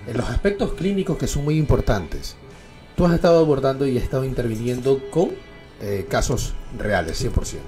En 0.06 0.16
los 0.16 0.28
aspectos 0.28 0.72
clínicos 0.72 1.18
que 1.18 1.26
son 1.26 1.44
muy 1.44 1.58
importantes, 1.58 2.36
tú 2.96 3.06
has 3.06 3.14
estado 3.14 3.38
abordando 3.38 3.86
y 3.86 3.96
has 3.98 4.04
estado 4.04 4.24
interviniendo 4.24 5.10
con 5.10 5.30
eh, 5.80 6.06
casos 6.08 6.54
reales, 6.78 7.22
100%. 7.24 7.58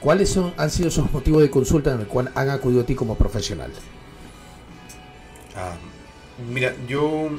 ¿Cuáles 0.00 0.28
son, 0.28 0.52
han 0.58 0.70
sido 0.70 0.88
esos 0.88 1.10
motivos 1.12 1.40
de 1.40 1.50
consulta 1.50 1.94
en 1.94 2.00
el 2.00 2.06
cual 2.06 2.30
han 2.34 2.50
acudido 2.50 2.82
a 2.82 2.84
ti 2.84 2.94
como 2.94 3.16
profesional? 3.16 3.70
Ah, 5.56 5.76
mira, 6.50 6.74
yo, 6.86 7.30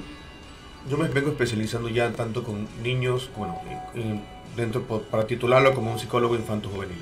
yo 0.89 0.97
me 0.97 1.07
vengo 1.09 1.29
especializando 1.29 1.89
ya 1.89 2.11
tanto 2.13 2.43
con 2.43 2.67
niños, 2.81 3.29
bueno, 3.37 3.59
en, 3.93 4.23
dentro 4.55 4.81
para 4.83 5.27
titularlo 5.27 5.73
como 5.75 5.91
un 5.91 5.99
psicólogo 5.99 6.35
infanto 6.35 6.69
juvenil, 6.69 6.97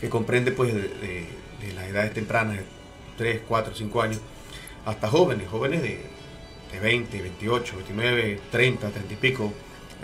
que 0.00 0.08
comprende 0.08 0.52
pues 0.52 0.74
de, 0.74 1.26
las 1.74 1.88
edades 1.88 2.12
tempranas, 2.12 2.58
de 2.58 2.64
3, 3.16 3.42
4, 3.48 3.74
5 3.74 4.02
años, 4.02 4.20
hasta 4.84 5.08
jóvenes, 5.08 5.48
jóvenes 5.48 5.82
de, 5.82 6.00
de 6.72 6.80
20, 6.80 7.22
28, 7.22 7.76
29, 7.76 8.40
30, 8.50 8.90
30 8.90 9.12
y 9.12 9.16
pico. 9.16 9.52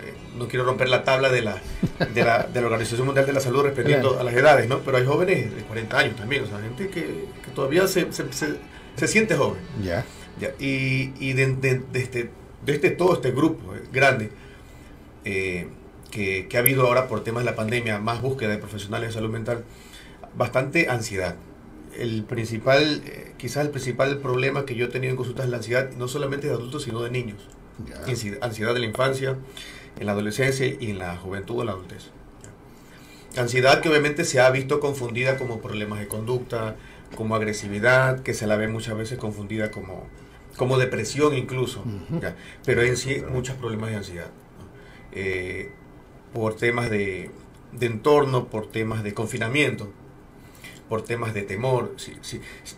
Eh, 0.01 0.13
no 0.37 0.47
quiero 0.47 0.65
romper 0.65 0.89
la 0.89 1.03
tabla 1.03 1.29
de 1.29 1.41
la, 1.41 1.61
de 2.13 2.23
la, 2.23 2.43
de 2.43 2.61
la 2.61 2.67
Organización 2.67 3.05
Mundial 3.05 3.25
de 3.25 3.33
la 3.33 3.39
Salud 3.39 3.63
respecto 3.63 4.19
a 4.19 4.23
las 4.23 4.33
edades, 4.33 4.67
¿no? 4.67 4.79
Pero 4.79 4.97
hay 4.97 5.05
jóvenes 5.05 5.55
de 5.55 5.61
40 5.63 5.97
años 5.97 6.15
también, 6.15 6.43
o 6.43 6.47
sea, 6.47 6.59
gente 6.59 6.89
que, 6.89 7.01
que 7.01 7.51
todavía 7.53 7.87
se, 7.87 8.11
se, 8.11 8.25
se, 8.31 9.07
siente 9.07 9.35
joven. 9.35 9.61
Ya. 9.83 10.05
ya 10.39 10.51
y 10.59 11.13
y 11.19 11.33
de, 11.33 11.55
de, 11.55 11.83
este, 11.99 12.31
de 12.65 12.73
este 12.73 12.91
todo 12.91 13.13
este 13.13 13.31
grupo 13.31 13.75
eh, 13.75 13.83
grande, 13.91 14.31
eh, 15.25 15.67
que, 16.11 16.47
ha 16.55 16.59
habido 16.59 16.85
ahora 16.85 17.07
por 17.07 17.23
temas 17.23 17.43
de 17.43 17.49
la 17.49 17.55
pandemia, 17.55 17.99
más 17.99 18.21
búsqueda 18.21 18.51
de 18.51 18.57
profesionales 18.57 19.09
de 19.09 19.13
salud 19.13 19.29
mental, 19.29 19.63
bastante 20.35 20.89
ansiedad. 20.89 21.35
El 21.97 22.23
principal, 22.23 23.01
eh, 23.05 23.33
quizás 23.37 23.65
el 23.65 23.71
principal 23.71 24.17
problema 24.19 24.65
que 24.65 24.75
yo 24.75 24.85
he 24.85 24.89
tenido 24.89 25.11
en 25.11 25.17
consultas 25.17 25.45
es 25.45 25.51
la 25.51 25.57
ansiedad, 25.57 25.91
no 25.97 26.07
solamente 26.07 26.47
de 26.47 26.53
adultos, 26.53 26.83
sino 26.83 27.01
de 27.01 27.11
niños. 27.11 27.47
Ansiedad 28.41 28.73
de 28.73 28.79
la 28.79 28.85
infancia, 28.85 29.37
en 29.99 30.05
la 30.05 30.11
adolescencia 30.13 30.67
y 30.67 30.91
en 30.91 30.99
la 30.99 31.17
juventud 31.17 31.59
o 31.59 31.63
la 31.63 31.71
adultez. 31.71 32.09
Ansiedad 33.37 33.81
que 33.81 33.89
obviamente 33.89 34.25
se 34.25 34.39
ha 34.41 34.49
visto 34.49 34.79
confundida 34.79 35.37
como 35.37 35.61
problemas 35.61 35.99
de 35.99 36.07
conducta, 36.07 36.75
como 37.15 37.35
agresividad, 37.35 38.21
que 38.21 38.33
se 38.33 38.47
la 38.47 38.57
ve 38.57 38.67
muchas 38.67 38.97
veces 38.97 39.17
confundida 39.17 39.71
como, 39.71 40.07
como 40.57 40.77
depresión 40.77 41.35
incluso. 41.35 41.83
Pero 42.65 42.81
en 42.81 42.97
sí 42.97 43.23
muchos 43.29 43.55
problemas 43.55 43.91
de 43.91 43.95
ansiedad. 43.95 44.31
Eh, 45.13 45.71
por 46.33 46.55
temas 46.55 46.89
de, 46.89 47.31
entorno, 47.79 48.47
por 48.47 48.67
temas 48.67 49.03
de 49.03 49.13
confinamiento, 49.13 49.91
por 50.91 51.03
temas 51.03 51.33
de 51.33 51.43
temor. 51.43 51.95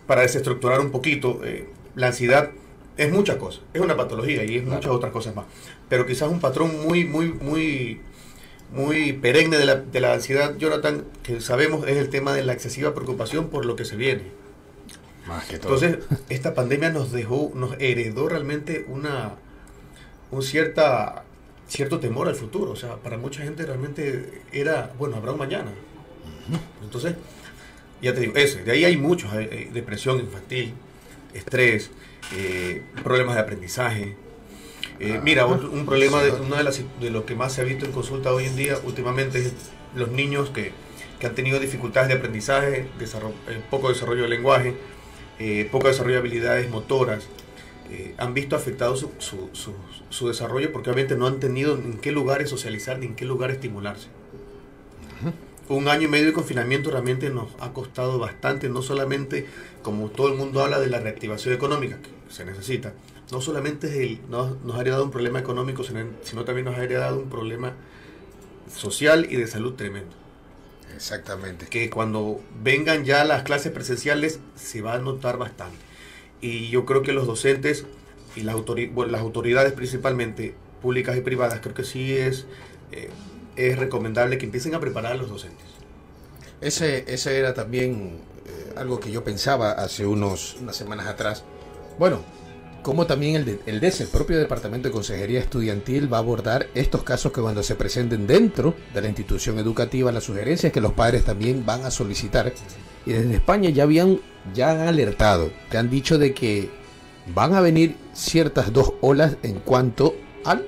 Para 0.06 0.22
desestructurar 0.22 0.78
un 0.78 0.92
poquito, 0.92 1.40
eh, 1.42 1.66
la 1.96 2.06
ansiedad 2.06 2.52
es 2.96 3.10
muchas 3.12 3.38
cosas, 3.38 3.62
es 3.74 3.80
una 3.80 3.96
patología 3.96 4.44
y 4.44 4.58
es 4.58 4.64
muchas 4.64 4.92
otras 4.92 5.10
cosas 5.10 5.34
más. 5.34 5.46
Pero 5.88 6.06
quizás 6.06 6.28
un 6.28 6.38
patrón 6.38 6.80
muy, 6.86 7.04
muy, 7.04 7.32
muy, 7.32 8.00
muy 8.72 9.14
perenne 9.14 9.58
de 9.58 9.64
la, 9.64 9.74
de 9.74 10.00
la 10.00 10.12
ansiedad, 10.12 10.56
Jonathan, 10.56 11.02
que 11.24 11.40
sabemos 11.40 11.88
es 11.88 11.96
el 11.96 12.08
tema 12.08 12.32
de 12.34 12.44
la 12.44 12.52
excesiva 12.52 12.94
preocupación 12.94 13.48
por 13.48 13.66
lo 13.66 13.74
que 13.74 13.84
se 13.84 13.96
viene. 13.96 14.22
Más 15.26 15.46
que 15.46 15.58
todo. 15.58 15.74
Entonces, 15.74 16.06
esta 16.28 16.54
pandemia 16.54 16.90
nos 16.90 17.10
dejó, 17.10 17.50
nos 17.56 17.74
heredó 17.80 18.28
realmente 18.28 18.84
una, 18.86 19.34
un 20.30 20.44
cierta, 20.44 21.24
cierto 21.66 21.98
temor 21.98 22.28
al 22.28 22.36
futuro. 22.36 22.70
O 22.70 22.76
sea, 22.76 22.94
para 22.94 23.18
mucha 23.18 23.42
gente 23.42 23.66
realmente 23.66 24.42
era, 24.52 24.92
bueno, 25.00 25.16
habrá 25.16 25.32
un 25.32 25.38
mañana. 25.38 25.72
Entonces, 26.80 27.16
ya 28.04 28.14
te 28.14 28.20
digo, 28.20 28.34
ese, 28.36 28.62
de 28.62 28.72
ahí 28.72 28.84
hay 28.84 28.96
muchos, 28.96 29.32
hay- 29.32 29.48
hay 29.50 29.64
depresión 29.66 30.20
infantil, 30.20 30.72
estrés, 31.32 31.90
eh, 32.36 32.82
problemas 33.02 33.34
de 33.34 33.40
aprendizaje. 33.42 34.16
Eh, 35.00 35.20
mira, 35.22 35.46
otro- 35.46 35.70
un 35.70 35.84
problema, 35.86 36.22
de, 36.22 36.30
una 36.32 36.58
de, 36.58 36.64
las, 36.64 36.80
de 37.00 37.10
lo 37.10 37.26
que 37.26 37.34
más 37.34 37.52
se 37.52 37.60
ha 37.62 37.64
visto 37.64 37.84
en 37.84 37.92
consulta 37.92 38.32
hoy 38.32 38.44
en 38.46 38.56
día 38.56 38.78
últimamente 38.84 39.38
es 39.40 39.52
los 39.96 40.10
niños 40.10 40.50
que, 40.50 40.72
que 41.18 41.26
han 41.26 41.34
tenido 41.34 41.58
dificultades 41.58 42.08
de 42.08 42.14
aprendizaje, 42.14 42.86
eh, 43.00 43.60
poco 43.70 43.88
desarrollo 43.88 44.22
del 44.22 44.30
lenguaje, 44.30 44.74
eh, 45.40 45.68
poco 45.72 45.88
desarrollo 45.88 46.14
de 46.14 46.20
habilidades 46.20 46.70
motoras, 46.70 47.24
eh, 47.90 48.14
han 48.18 48.34
visto 48.34 48.54
afectado 48.56 48.96
su, 48.96 49.10
su, 49.18 49.50
su- 49.52 49.74
su 50.10 50.28
desarrollo 50.28 50.70
porque 50.72 50.90
obviamente 50.90 51.16
no 51.16 51.26
han 51.26 51.40
tenido 51.40 51.74
en 51.74 51.98
qué 51.98 52.12
lugares 52.12 52.48
socializar 52.50 52.98
ni 52.98 53.06
en 53.06 53.14
qué 53.16 53.24
lugar 53.24 53.50
estimularse. 53.50 54.08
Un 55.68 55.88
año 55.88 56.02
y 56.02 56.08
medio 56.08 56.26
de 56.26 56.32
confinamiento 56.34 56.90
realmente 56.90 57.30
nos 57.30 57.48
ha 57.58 57.72
costado 57.72 58.18
bastante, 58.18 58.68
no 58.68 58.82
solamente 58.82 59.46
como 59.82 60.10
todo 60.10 60.28
el 60.28 60.34
mundo 60.34 60.62
habla 60.62 60.78
de 60.78 60.88
la 60.88 61.00
reactivación 61.00 61.54
económica 61.54 61.98
que 62.02 62.10
se 62.32 62.44
necesita, 62.44 62.92
no 63.32 63.40
solamente 63.40 63.86
es 63.86 63.94
el, 63.94 64.20
no, 64.28 64.58
nos 64.64 64.76
ha 64.76 64.82
heredado 64.82 65.04
un 65.04 65.10
problema 65.10 65.38
económico, 65.38 65.82
sino, 65.82 66.44
también 66.44 66.66
nos 66.66 66.76
ha 66.76 66.84
heredado 66.84 67.18
un 67.18 67.30
problema 67.30 67.72
social 68.74 69.26
y 69.30 69.36
de 69.36 69.46
salud 69.46 69.74
tremendo. 69.74 70.14
Exactamente. 70.94 71.66
Que 71.66 71.88
cuando 71.88 72.40
vengan 72.62 73.04
ya 73.04 73.24
las 73.24 73.42
clases 73.42 73.72
presenciales 73.72 74.40
se 74.54 74.82
va 74.82 74.94
a 74.94 74.98
notar 74.98 75.38
bastante. 75.38 75.78
Y 76.40 76.68
yo 76.68 76.84
creo 76.84 77.02
que 77.02 77.12
los 77.12 77.26
docentes 77.26 77.86
y 78.36 78.42
las, 78.42 78.54
autori- 78.54 78.92
bueno, 78.92 79.12
las 79.12 79.22
autoridades 79.22 79.72
principalmente, 79.72 80.54
públicas 80.82 81.16
y 81.16 81.22
privadas, 81.22 81.60
creo 81.60 81.74
que 81.74 81.84
sí 81.84 82.14
es, 82.14 82.46
eh, 82.92 83.08
es 83.56 83.78
recomendable 83.78 84.38
que 84.38 84.46
empiecen 84.46 84.74
a 84.74 84.80
preparar 84.80 85.12
a 85.12 85.16
los 85.16 85.28
docentes. 85.28 85.66
Ese, 86.60 87.04
ese 87.12 87.38
era 87.38 87.54
también 87.54 88.18
eh, 88.46 88.72
algo 88.76 89.00
que 89.00 89.10
yo 89.10 89.22
pensaba 89.24 89.72
hace 89.72 90.06
unos, 90.06 90.56
unas 90.60 90.76
semanas 90.76 91.06
atrás. 91.06 91.44
Bueno, 91.98 92.20
como 92.82 93.06
también 93.06 93.36
el, 93.36 93.44
de- 93.44 93.60
el 93.66 93.80
DES, 93.80 94.02
el 94.02 94.08
propio 94.08 94.38
Departamento 94.38 94.88
de 94.88 94.92
Consejería 94.92 95.40
Estudiantil, 95.40 96.12
va 96.12 96.18
a 96.18 96.20
abordar 96.20 96.68
estos 96.74 97.02
casos 97.02 97.32
que 97.32 97.40
cuando 97.40 97.62
se 97.62 97.74
presenten 97.74 98.26
dentro 98.26 98.74
de 98.92 99.00
la 99.02 99.08
institución 99.08 99.58
educativa, 99.58 100.12
las 100.12 100.24
sugerencias 100.24 100.72
que 100.72 100.80
los 100.80 100.92
padres 100.92 101.24
también 101.24 101.64
van 101.66 101.84
a 101.84 101.90
solicitar. 101.90 102.52
Y 103.06 103.12
desde 103.12 103.34
España 103.34 103.70
ya 103.70 103.82
habían, 103.84 104.20
ya 104.54 104.70
han 104.70 104.80
alertado, 104.88 105.50
te 105.70 105.78
han 105.78 105.90
dicho 105.90 106.18
de 106.18 106.32
que 106.34 106.70
van 107.34 107.54
a 107.54 107.60
venir 107.60 107.96
ciertas 108.12 108.72
dos 108.72 108.94
olas 109.00 109.36
en 109.42 109.60
cuanto 109.60 110.14
a 110.44 110.60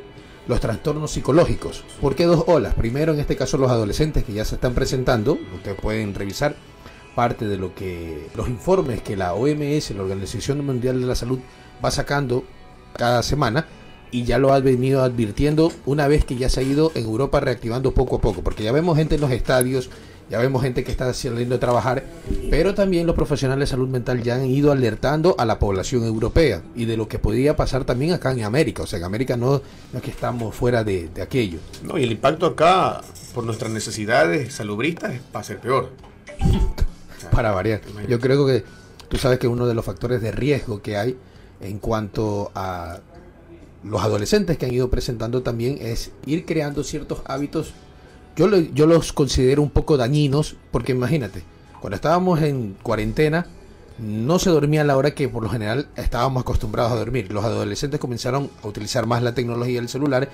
los 0.49 0.61
trastornos 0.61 1.11
psicológicos. 1.11 1.85
¿Por 2.01 2.15
qué 2.15 2.25
dos 2.25 2.45
olas? 2.47 2.75
Primero, 2.75 3.13
en 3.13 3.21
este 3.21 3.37
caso, 3.37 3.59
los 3.59 3.71
adolescentes 3.71 4.25
que 4.25 4.33
ya 4.33 4.45
se 4.45 4.57
están 4.57 4.75
presentando, 4.75 5.39
ustedes 5.55 5.81
pueden 5.81 6.15
revisar 6.15 6.55
parte 7.15 7.47
de 7.47 7.57
lo 7.57 7.75
que 7.75 8.29
los 8.37 8.49
informes 8.49 9.01
que 9.01 9.17
la 9.17 9.35
OMS, 9.35 9.91
la 9.93 10.03
Organización 10.03 10.65
Mundial 10.65 11.01
de 11.01 11.07
la 11.07 11.15
Salud, 11.15 11.39
va 11.85 11.91
sacando 11.91 12.45
cada 12.95 13.23
semana 13.23 13.67
y 14.11 14.25
ya 14.25 14.39
lo 14.39 14.53
ha 14.53 14.61
venido 14.61 15.03
advirtiendo 15.03 15.73
una 15.85 16.09
vez 16.09 16.25
que 16.25 16.37
ya 16.37 16.49
se 16.49 16.61
ha 16.61 16.63
ido 16.63 16.93
en 16.95 17.05
Europa 17.05 17.41
reactivando 17.41 17.93
poco 17.93 18.17
a 18.17 18.21
poco, 18.21 18.43
porque 18.43 18.63
ya 18.63 18.73
vemos 18.73 18.97
gente 18.97 19.17
en 19.17 19.21
los 19.21 19.31
estadios, 19.31 19.91
ya 20.31 20.39
vemos 20.39 20.63
gente 20.63 20.83
que 20.85 20.91
está 20.91 21.13
saliendo 21.15 21.55
a 21.55 21.61
trabajar, 21.61 22.05
pero 22.51 22.75
también 22.75 23.07
los 23.07 23.15
profesionales 23.15 23.69
de 23.69 23.71
salud 23.73 23.89
mental 23.89 24.23
ya 24.23 24.37
han 24.37 24.47
ido 24.47 24.73
alertando 24.73 25.35
a 25.39 25.45
la 25.45 25.59
población 25.59 26.05
europea 26.05 26.63
y 26.75 26.85
de 26.85 26.97
lo 26.97 27.09
que 27.09 27.19
podría 27.19 27.57
pasar 27.57 27.85
también 27.85 28.13
acá 28.13 28.33
en 28.33 28.45
América, 28.45 28.83
o 28.83 28.87
sea, 28.87 28.99
en 28.99 29.05
América 29.05 29.37
no, 29.37 29.63
no 29.93 29.99
es 29.99 30.03
que 30.03 30.11
estamos 30.11 30.55
fuera 30.55 30.85
de, 30.85 31.09
de 31.09 31.23
aquello. 31.23 31.59
No, 31.85 31.99
y 31.99 32.05
el 32.05 32.13
impacto 32.13 32.47
acá, 32.47 33.03
por 33.35 33.45
nuestras 33.45 33.71
necesidades 33.71 34.55
salubristas, 34.55 35.15
va 35.35 35.41
a 35.41 35.45
ser 35.45 35.59
peor. 35.59 35.91
Para 37.31 37.53
variar. 37.53 37.81
Yo 38.09 38.21
creo 38.21 38.47
que 38.47 38.65
tú 39.09 39.17
sabes 39.17 39.39
que 39.39 39.49
uno 39.49 39.67
de 39.67 39.75
los 39.75 39.85
factores 39.85 40.21
de 40.21 40.33
riesgo 40.33 40.83
que 40.83 40.97
hay 40.97 41.17
en 41.61 41.79
cuanto 41.79 42.51
a 42.55 43.01
los 43.85 44.03
adolescentes 44.03 44.59
que 44.59 44.67
han 44.67 44.75
ido 44.75 44.91
presentando 44.91 45.43
también 45.43 45.79
es 45.81 46.11
ir 46.27 46.45
creando 46.45 46.83
ciertos 46.85 47.23
hábitos. 47.27 47.73
Yo, 48.37 48.49
lo- 48.49 48.59
yo 48.61 48.87
los 48.87 49.13
considero 49.13 49.63
un 49.63 49.71
poco 49.71 49.97
dañinos 49.97 50.57
porque 50.71 50.93
imagínate, 50.93 51.43
cuando 51.81 51.97
estábamos 51.97 52.41
en 52.43 52.77
cuarentena 52.83 53.47
no 53.99 54.39
se 54.39 54.51
dormía 54.51 54.83
a 54.83 54.85
la 54.85 54.97
hora 54.97 55.15
que 55.15 55.29
por 55.29 55.43
lo 55.43 55.49
general 55.49 55.89
estábamos 55.97 56.43
acostumbrados 56.43 56.93
a 56.93 56.97
dormir. 56.97 57.33
Los 57.33 57.45
adolescentes 57.45 57.99
comenzaron 57.99 58.51
a 58.63 58.69
utilizar 58.69 59.07
más 59.07 59.23
la 59.23 59.35
tecnología 59.35 59.81
del 59.81 59.89
celular 59.89 60.29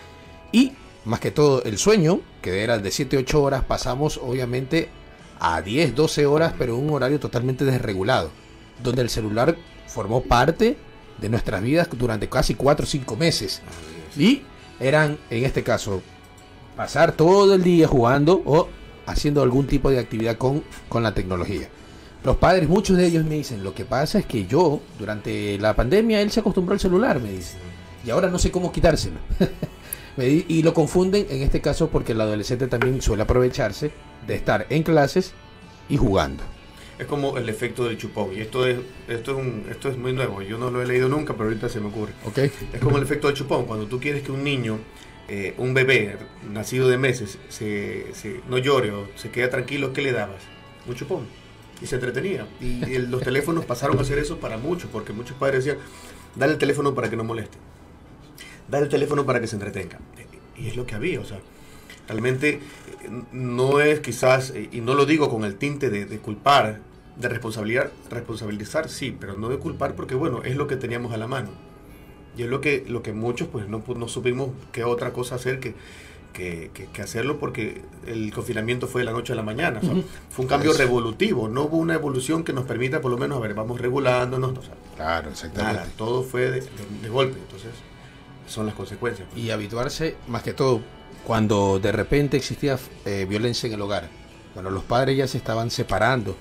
y 0.50 0.72
más 1.04 1.20
que 1.20 1.30
todo 1.30 1.62
el 1.64 1.78
sueño, 1.78 2.20
que 2.42 2.62
era 2.64 2.78
de 2.78 2.90
7 2.90 3.16
8 3.18 3.42
horas, 3.42 3.64
pasamos 3.64 4.18
obviamente 4.22 4.88
a 5.38 5.60
10, 5.62 5.94
12 5.94 6.26
horas, 6.26 6.54
pero 6.58 6.76
en 6.76 6.84
un 6.84 6.90
horario 6.94 7.18
totalmente 7.20 7.64
desregulado, 7.64 8.30
donde 8.82 9.02
el 9.02 9.10
celular 9.10 9.56
formó 9.86 10.22
parte 10.22 10.76
de 11.18 11.28
nuestras 11.28 11.62
vidas 11.62 11.88
durante 11.96 12.28
casi 12.28 12.54
4 12.54 12.84
o 12.84 12.86
5 12.88 13.16
meses. 13.16 13.62
Y 14.16 14.42
eran, 14.80 15.18
en 15.30 15.44
este 15.44 15.62
caso, 15.62 16.02
pasar 16.76 17.12
todo 17.12 17.54
el 17.54 17.62
día 17.62 17.86
jugando 17.86 18.42
o 18.44 18.68
haciendo 19.06 19.42
algún 19.42 19.66
tipo 19.66 19.90
de 19.90 19.98
actividad 19.98 20.36
con, 20.36 20.62
con 20.88 21.02
la 21.02 21.14
tecnología. 21.14 21.68
Los 22.24 22.36
padres, 22.36 22.68
muchos 22.68 22.96
de 22.96 23.06
ellos 23.06 23.24
me 23.24 23.34
dicen, 23.34 23.64
lo 23.64 23.74
que 23.74 23.84
pasa 23.84 24.18
es 24.18 24.26
que 24.26 24.46
yo, 24.46 24.80
durante 24.98 25.58
la 25.58 25.74
pandemia, 25.74 26.20
él 26.20 26.30
se 26.30 26.40
acostumbró 26.40 26.74
al 26.74 26.80
celular, 26.80 27.20
me 27.20 27.32
dicen, 27.32 27.58
y 28.04 28.10
ahora 28.10 28.28
no 28.28 28.38
sé 28.38 28.50
cómo 28.50 28.72
quitárselo. 28.72 29.16
Y 30.18 30.62
lo 30.62 30.74
confunden 30.74 31.26
en 31.30 31.40
este 31.40 31.62
caso 31.62 31.88
porque 31.88 32.12
el 32.12 32.20
adolescente 32.20 32.66
también 32.66 33.00
suele 33.00 33.22
aprovecharse 33.22 33.92
de 34.26 34.34
estar 34.34 34.66
en 34.68 34.82
clases 34.82 35.32
y 35.88 35.96
jugando. 35.96 36.42
Es 36.98 37.06
como 37.06 37.38
el 37.38 37.48
efecto 37.48 37.84
del 37.84 37.96
chupón. 37.96 38.28
Y 38.36 38.40
esto 38.40 38.66
es, 38.66 38.78
esto 39.08 39.32
es, 39.32 39.36
un, 39.38 39.64
esto 39.70 39.88
es 39.88 39.96
muy 39.96 40.12
nuevo. 40.12 40.42
Yo 40.42 40.58
no 40.58 40.70
lo 40.70 40.82
he 40.82 40.86
leído 40.86 41.08
nunca, 41.08 41.32
pero 41.32 41.48
ahorita 41.48 41.68
se 41.68 41.80
me 41.80 41.86
ocurre. 41.86 42.12
¿Ok? 42.26 42.38
Es 42.38 42.80
como 42.80 42.98
el 42.98 43.02
efecto 43.02 43.28
del 43.28 43.36
chupón. 43.36 43.64
Cuando 43.64 43.86
tú 43.86 43.98
quieres 43.98 44.22
que 44.22 44.30
un 44.30 44.44
niño, 44.44 44.78
eh, 45.34 45.54
un 45.56 45.72
bebé 45.72 46.18
nacido 46.52 46.90
de 46.90 46.98
meses, 46.98 47.38
se, 47.48 48.04
no 48.50 48.58
llore 48.58 48.90
o 48.90 49.08
se 49.14 49.30
quede 49.30 49.48
tranquilo, 49.48 49.94
¿qué 49.94 50.02
le 50.02 50.12
dabas? 50.12 50.42
Un 50.86 50.94
chupón. 50.94 51.26
Y 51.80 51.86
se 51.86 51.94
entretenía. 51.94 52.46
Y 52.60 52.98
los 52.98 53.22
teléfonos 53.22 53.64
pasaron 53.64 53.96
a 53.98 54.02
hacer 54.02 54.18
eso 54.18 54.40
para 54.40 54.58
muchos, 54.58 54.90
porque 54.92 55.14
muchos 55.14 55.34
padres 55.38 55.64
decían, 55.64 55.82
dale 56.36 56.52
el 56.52 56.58
teléfono 56.58 56.94
para 56.94 57.08
que 57.08 57.16
no 57.16 57.24
moleste. 57.24 57.56
Dale 58.68 58.84
el 58.84 58.90
teléfono 58.90 59.24
para 59.24 59.40
que 59.40 59.46
se 59.46 59.56
entretenga. 59.56 60.00
Y 60.54 60.68
es 60.68 60.76
lo 60.76 60.84
que 60.84 60.96
había, 60.96 61.18
o 61.18 61.24
sea, 61.24 61.40
realmente 62.06 62.50
eh, 62.50 62.60
no 63.32 63.80
es 63.80 64.00
quizás, 64.00 64.50
eh, 64.50 64.68
y 64.70 64.82
no 64.82 64.92
lo 64.92 65.06
digo 65.06 65.30
con 65.30 65.44
el 65.44 65.56
tinte 65.56 65.88
de, 65.88 66.04
de 66.04 66.18
culpar, 66.18 66.80
de 67.16 67.28
responsabilizar, 67.30 67.90
responsabilizar, 68.10 68.90
sí, 68.90 69.16
pero 69.18 69.38
no 69.38 69.48
de 69.48 69.56
culpar 69.56 69.94
porque, 69.94 70.14
bueno, 70.14 70.42
es 70.42 70.56
lo 70.56 70.66
que 70.66 70.76
teníamos 70.76 71.14
a 71.14 71.16
la 71.16 71.26
mano. 71.26 71.71
Y 72.36 72.42
es 72.42 72.48
lo 72.48 72.60
que, 72.60 72.84
lo 72.88 73.02
que 73.02 73.12
muchos 73.12 73.48
pues 73.48 73.68
no, 73.68 73.82
no 73.96 74.08
supimos 74.08 74.50
qué 74.72 74.84
otra 74.84 75.12
cosa 75.12 75.34
hacer 75.34 75.60
que, 75.60 75.74
que, 76.32 76.70
que- 76.72 76.86
que 76.86 77.02
hacerlo 77.02 77.38
porque 77.38 77.82
el 78.06 78.32
confinamiento 78.32 78.86
fue 78.86 79.02
de 79.02 79.04
la 79.06 79.12
noche 79.12 79.34
a 79.34 79.36
la 79.36 79.42
mañana. 79.42 79.80
o 79.80 79.82
sea, 79.82 79.92
Ujú. 79.92 80.04
Fue 80.30 80.44
un 80.44 80.48
cambio 80.48 80.70
Eso. 80.70 80.78
revolutivo, 80.78 81.48
no 81.48 81.64
hubo 81.64 81.76
una 81.76 81.94
evolución 81.94 82.42
que 82.42 82.52
nos 82.54 82.64
permita 82.64 83.00
por 83.02 83.10
lo 83.10 83.18
menos, 83.18 83.36
a 83.36 83.40
ver, 83.40 83.52
vamos 83.54 83.80
regulándonos, 83.80 84.56
o 84.56 84.62
sea, 84.62 84.74
Claro, 84.96 85.30
nada, 85.56 85.86
todo 85.98 86.22
fue 86.22 86.50
de, 86.50 86.60
de- 86.62 86.68
de 87.02 87.08
golpe, 87.10 87.38
entonces 87.38 87.70
son 88.46 88.64
las 88.66 88.74
consecuencias. 88.74 89.28
pues. 89.30 89.42
Y 89.44 89.50
habituarse, 89.50 90.16
más 90.28 90.42
que 90.42 90.54
todo, 90.54 90.80
cuando 91.26 91.78
de 91.78 91.92
repente 91.92 92.36
existía 92.38 92.78
eh, 93.04 93.26
violencia 93.28 93.66
en 93.66 93.74
el 93.74 93.82
hogar, 93.82 94.08
cuando 94.54 94.70
los 94.70 94.84
padres 94.84 95.16
ya 95.18 95.26
se 95.26 95.36
estaban 95.38 95.70
separando, 95.70 96.34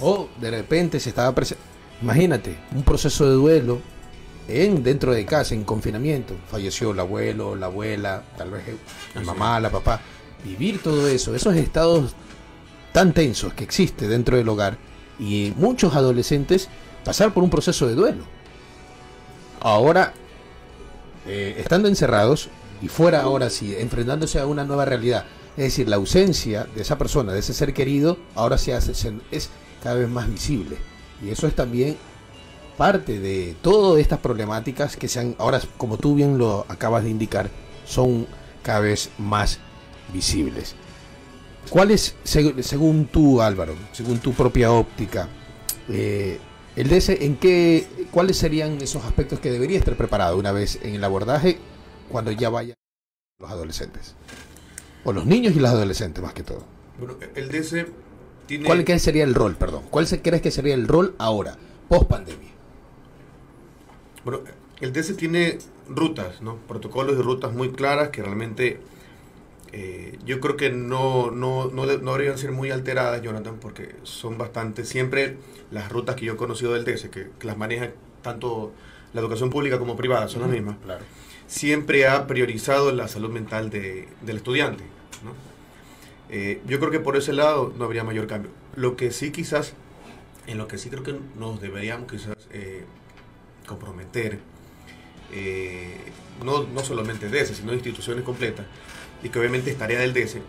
o 0.00 0.28
de 0.40 0.50
repente 0.50 1.00
se 1.00 1.08
estaba 1.08 1.34
Imagínate, 2.00 2.56
un 2.74 2.82
proceso 2.82 3.26
de 3.28 3.34
duelo 3.34 3.78
en 4.48 4.82
dentro 4.82 5.12
de 5.12 5.24
casa, 5.26 5.54
en 5.54 5.64
confinamiento. 5.64 6.34
Falleció 6.50 6.90
el 6.92 7.00
abuelo, 7.00 7.54
la 7.54 7.66
abuela, 7.66 8.22
tal 8.36 8.50
vez 8.50 8.62
la 9.14 9.20
mamá, 9.22 9.60
la 9.60 9.70
papá. 9.70 10.00
Vivir 10.44 10.82
todo 10.82 11.06
eso, 11.08 11.34
esos 11.34 11.54
estados 11.56 12.12
tan 12.92 13.12
tensos 13.12 13.52
que 13.54 13.64
existe 13.64 14.08
dentro 14.08 14.36
del 14.36 14.48
hogar 14.48 14.78
y 15.20 15.52
muchos 15.56 15.94
adolescentes 15.94 16.68
pasar 17.04 17.34
por 17.34 17.42
un 17.44 17.50
proceso 17.50 17.86
de 17.86 17.94
duelo. 17.94 18.24
Ahora, 19.60 20.14
eh, 21.26 21.56
estando 21.58 21.88
encerrados 21.88 22.48
y 22.80 22.88
fuera 22.88 23.22
ahora 23.22 23.50
sí, 23.50 23.74
enfrentándose 23.76 24.38
a 24.38 24.46
una 24.46 24.64
nueva 24.64 24.84
realidad, 24.84 25.24
es 25.56 25.64
decir, 25.64 25.88
la 25.88 25.96
ausencia 25.96 26.64
de 26.74 26.82
esa 26.82 26.96
persona, 26.96 27.32
de 27.32 27.40
ese 27.40 27.52
ser 27.52 27.74
querido, 27.74 28.18
ahora 28.36 28.56
se 28.58 28.72
hace, 28.72 28.94
se- 28.94 29.12
es 29.32 29.50
cada 29.82 29.96
vez 29.96 30.08
más 30.08 30.30
visible. 30.30 30.76
Y 31.24 31.30
eso 31.30 31.48
es 31.48 31.54
también 31.56 31.96
parte 32.78 33.18
de 33.18 33.56
todas 33.60 34.00
estas 34.00 34.20
problemáticas 34.20 34.96
que 34.96 35.08
sean, 35.08 35.34
ahora 35.38 35.60
como 35.76 35.98
tú 35.98 36.14
bien 36.14 36.38
lo 36.38 36.64
acabas 36.68 37.02
de 37.04 37.10
indicar, 37.10 37.50
son 37.84 38.26
cada 38.62 38.80
vez 38.80 39.10
más 39.18 39.58
visibles. 40.14 40.76
¿Cuál 41.68 41.98
según 41.98 43.06
tú, 43.06 43.42
Álvaro, 43.42 43.74
según 43.92 44.20
tu 44.20 44.32
propia 44.32 44.72
óptica, 44.72 45.28
eh, 45.88 46.38
el 46.76 46.88
DS, 46.88 47.10
en 47.10 47.36
qué, 47.36 47.86
cuáles 48.12 48.38
serían 48.38 48.80
esos 48.80 49.04
aspectos 49.04 49.40
que 49.40 49.50
debería 49.50 49.78
estar 49.78 49.96
preparado 49.96 50.38
una 50.38 50.52
vez 50.52 50.78
en 50.80 50.94
el 50.94 51.02
abordaje 51.02 51.58
cuando 52.08 52.30
ya 52.30 52.48
vayan 52.48 52.76
los 53.40 53.50
adolescentes? 53.50 54.14
O 55.04 55.12
los 55.12 55.26
niños 55.26 55.54
y 55.56 55.58
los 55.58 55.70
adolescentes 55.70 56.22
más 56.22 56.32
que 56.32 56.44
todo. 56.44 56.64
Bueno, 56.98 57.16
el 57.34 57.48
DS 57.50 57.86
tiene... 58.46 58.66
¿Cuál 58.66 59.00
sería 59.00 59.24
el 59.24 59.34
rol, 59.34 59.56
perdón? 59.56 59.82
¿Cuál 59.90 60.06
se, 60.06 60.22
crees 60.22 60.42
que 60.42 60.52
sería 60.52 60.74
el 60.74 60.86
rol 60.86 61.16
ahora, 61.18 61.56
post 61.88 62.08
pandemia? 62.08 62.57
Bueno, 64.28 64.44
el 64.82 64.92
DS 64.92 65.16
tiene 65.16 65.56
rutas, 65.88 66.42
¿no? 66.42 66.56
Protocolos 66.68 67.18
y 67.18 67.22
rutas 67.22 67.54
muy 67.54 67.72
claras 67.72 68.10
que 68.10 68.22
realmente 68.22 68.78
eh, 69.72 70.18
yo 70.26 70.38
creo 70.40 70.54
que 70.54 70.68
no, 70.68 71.30
no, 71.30 71.70
no, 71.70 71.86
no, 71.86 72.12
deberían 72.12 72.36
ser 72.36 72.52
muy 72.52 72.70
alteradas, 72.70 73.22
Jonathan, 73.22 73.56
porque 73.58 73.94
son 74.02 74.36
bastante, 74.36 74.84
siempre 74.84 75.36
las 75.70 75.90
rutas 75.90 76.14
que 76.14 76.26
yo 76.26 76.34
he 76.34 76.36
conocido 76.36 76.74
del 76.74 76.84
DS, 76.84 77.08
que, 77.08 77.28
las 77.40 77.56
maneja 77.56 77.88
tanto 78.20 78.74
la 79.14 79.22
educación 79.22 79.48
pública 79.48 79.78
como 79.78 79.96
privada, 79.96 80.28
son 80.28 80.42
las 80.42 80.50
mismas. 80.50 80.76
Claro. 80.84 81.06
Siempre 81.46 82.06
ha 82.06 82.26
priorizado 82.26 82.92
la 82.92 83.08
salud 83.08 83.30
mental 83.30 83.70
de, 83.70 84.08
del 84.20 84.36
estudiante. 84.36 84.84
¿no? 85.24 85.32
Eh, 86.28 86.60
yo 86.66 86.78
creo 86.80 86.90
que 86.90 87.00
por 87.00 87.16
ese 87.16 87.32
lado 87.32 87.72
no 87.78 87.86
habría 87.86 88.04
mayor 88.04 88.26
cambio. 88.26 88.50
Lo 88.76 88.94
que 88.94 89.10
sí 89.10 89.32
quizás, 89.32 89.72
en 90.46 90.58
lo 90.58 90.68
que 90.68 90.76
sí 90.76 90.90
creo 90.90 91.02
que 91.02 91.18
nos 91.38 91.62
deberíamos 91.62 92.10
quizás 92.10 92.36
eh, 92.52 92.84
comprometer, 93.68 94.40
no, 96.44 96.64
no 96.64 96.84
solamente 96.84 97.28
DS, 97.28 97.56
sino 97.56 97.72
instituciones 97.72 98.24
completas, 98.24 98.66
y 99.22 99.28
que 99.28 99.38
obviamente 99.38 99.70
es 99.70 99.78
tarea 99.78 100.00
del 100.00 100.12
DS 100.12 100.36
eh, 100.36 100.42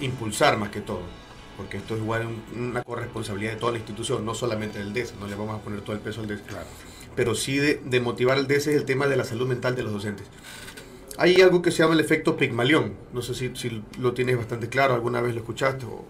impulsar 0.00 0.58
más 0.58 0.70
que 0.70 0.80
todo, 0.80 1.02
porque 1.56 1.78
esto 1.78 1.94
es 1.94 2.00
igual 2.00 2.28
una 2.56 2.82
corresponsabilidad 2.82 3.52
de 3.52 3.58
toda 3.58 3.72
la 3.72 3.78
institución, 3.78 4.24
no 4.24 4.34
solamente 4.34 4.78
del 4.78 4.92
DS, 4.92 5.14
no 5.20 5.26
le 5.26 5.34
vamos 5.34 5.60
a 5.60 5.62
poner 5.62 5.80
todo 5.80 5.94
el 5.94 6.02
peso 6.02 6.20
al 6.20 6.28
DS, 6.28 6.42
claro. 6.42 6.66
pero 7.16 7.34
sí 7.34 7.58
de, 7.58 8.00
motivar 8.00 8.38
al 8.38 8.46
DS 8.46 8.68
es 8.68 8.76
el 8.76 8.84
tema 8.84 9.06
de 9.06 9.16
la 9.16 9.24
salud 9.24 9.46
mental 9.46 9.74
de 9.74 9.82
los 9.82 9.92
docentes. 9.92 10.26
Hay 11.16 11.40
algo 11.40 11.62
que 11.62 11.70
se 11.70 11.78
llama 11.78 11.94
el 11.94 12.00
efecto 12.00 12.36
Pigmalión, 12.36 12.94
no 13.12 13.22
sé 13.22 13.34
si, 13.34 13.54
si 13.54 13.82
lo 14.00 14.14
tienes 14.14 14.36
bastante 14.36 14.68
claro, 14.68 14.94
alguna 14.94 15.20
vez 15.20 15.34
lo 15.34 15.40
escuchaste 15.40 15.86
o... 15.86 16.04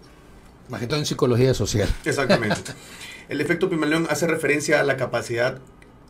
Más 0.67 0.81
que 0.81 0.87
todo 0.87 0.97
en 0.97 1.05
psicología 1.05 1.53
social. 1.53 1.87
Exactamente. 2.05 2.73
el 3.29 3.39
efecto 3.39 3.69
Pigmalión 3.69 4.07
hace 4.09 4.25
referencia 4.25 4.79
a 4.79 4.83
la 4.83 4.97
capacidad 4.97 5.61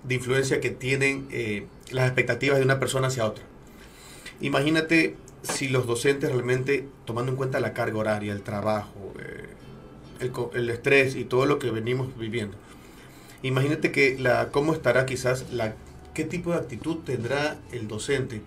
de 0.07 0.15
influencia 0.15 0.59
que 0.61 0.69
tienen 0.69 1.27
eh, 1.31 1.65
las 1.91 2.05
expectativas 2.05 2.57
de 2.57 2.63
una 2.63 2.79
persona 2.79 3.07
hacia 3.07 3.25
otra. 3.25 3.43
Imagínate 4.41 5.15
si 5.43 5.67
los 5.67 5.87
docentes 5.87 6.31
realmente, 6.31 6.87
tomando 7.05 7.31
en 7.31 7.37
cuenta 7.37 7.59
la 7.59 7.73
carga 7.73 7.97
horaria, 7.97 8.33
el 8.33 8.41
trabajo, 8.41 9.13
eh, 9.19 10.29
el, 10.53 10.69
estrés 10.69 11.15
y 11.15 11.25
todo 11.25 11.45
lo 11.45 11.59
que 11.59 11.69
venimos 11.71 12.17
viviendo, 12.17 12.57
imagínate 13.43 13.91
que 13.91 14.17
la, 14.17 14.49
cómo 14.51 14.73
estará 14.73 15.05
quizás, 15.05 15.51
la, 15.51 15.75
qué 16.13 16.23
tipo 16.23 16.51
de 16.51 16.57
actitud 16.57 16.97
tendrá 17.05 17.57
el 17.71 17.87
docente 17.87 18.41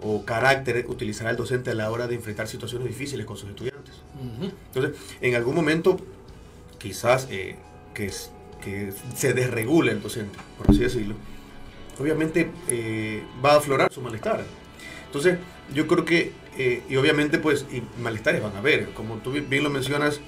o 0.00 0.24
carácter 0.24 0.86
utilizará 0.88 1.30
el 1.30 1.36
docente 1.36 1.70
a 1.70 1.74
la 1.74 1.90
hora 1.90 2.06
de 2.06 2.14
enfrentar 2.14 2.46
situaciones 2.46 2.88
difíciles 2.88 3.26
con 3.26 3.36
sus 3.36 3.50
estudiantes. 3.50 3.94
Entonces, 4.40 5.00
en 5.20 5.34
algún 5.34 5.54
momento, 5.54 5.98
quizás 6.78 7.26
eh, 7.30 7.56
que, 7.94 8.10
que 8.60 8.92
se 9.14 9.32
desregule 9.32 9.92
el 9.92 10.02
docente, 10.02 10.38
por 10.56 10.70
así 10.70 10.80
decirlo, 10.80 11.14
obviamente 11.98 12.50
eh, 12.68 13.22
va 13.44 13.52
a 13.52 13.56
aflorar 13.56 13.92
su 13.92 14.00
malestar. 14.00 14.44
Entonces, 15.06 15.38
yo 15.74 15.86
creo 15.86 16.04
que, 16.04 16.32
eh, 16.56 16.82
y 16.88 16.96
obviamente 16.96 17.38
pues, 17.38 17.66
y 17.70 17.82
malestares 18.00 18.42
van 18.42 18.54
a 18.56 18.58
haber, 18.58 18.90
como 18.90 19.16
tú 19.16 19.32
bien 19.32 19.62
lo 19.62 19.70
mencionas, 19.70 20.20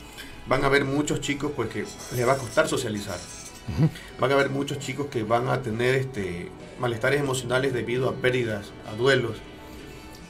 van 0.46 0.64
a 0.64 0.66
haber 0.66 0.84
muchos 0.84 1.20
chicos 1.20 1.52
pues 1.54 1.68
que 1.68 1.84
les 2.16 2.26
va 2.26 2.32
a 2.32 2.38
costar 2.38 2.68
socializar. 2.68 3.18
Van 4.18 4.30
a 4.32 4.34
haber 4.34 4.50
muchos 4.50 4.80
chicos 4.80 5.06
que 5.06 5.22
van 5.22 5.48
a 5.48 5.62
tener 5.62 5.94
este, 5.94 6.48
malestares 6.80 7.20
emocionales 7.20 7.72
debido 7.72 8.08
a 8.08 8.14
pérdidas, 8.14 8.72
a 8.88 8.96
duelos, 8.96 9.36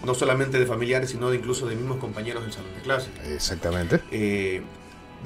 no 0.05 0.15
solamente 0.15 0.59
de 0.59 0.67
familiares, 0.67 1.11
sino 1.11 1.31
de 1.31 1.37
incluso 1.37 1.67
de 1.67 1.77
mismos 1.77 1.99
compañeros 1.99 2.43
del 2.43 2.53
salón 2.53 2.75
de 2.75 2.83
clase. 2.83 3.09
Exactamente. 3.33 4.01
Eh, 4.11 4.63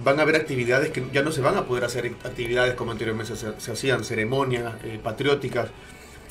van 0.02 0.18
a 0.18 0.22
haber 0.22 0.36
actividades 0.36 0.90
que 0.90 1.06
ya 1.12 1.22
no 1.22 1.30
se 1.30 1.40
van 1.40 1.56
a 1.56 1.66
poder 1.66 1.84
hacer 1.84 2.06
actividades 2.24 2.74
como 2.74 2.92
anteriormente 2.92 3.36
se, 3.36 3.70
hacían, 3.70 4.04
ceremonias 4.04 4.74
eh, 4.84 4.98
patrióticas, 5.02 5.68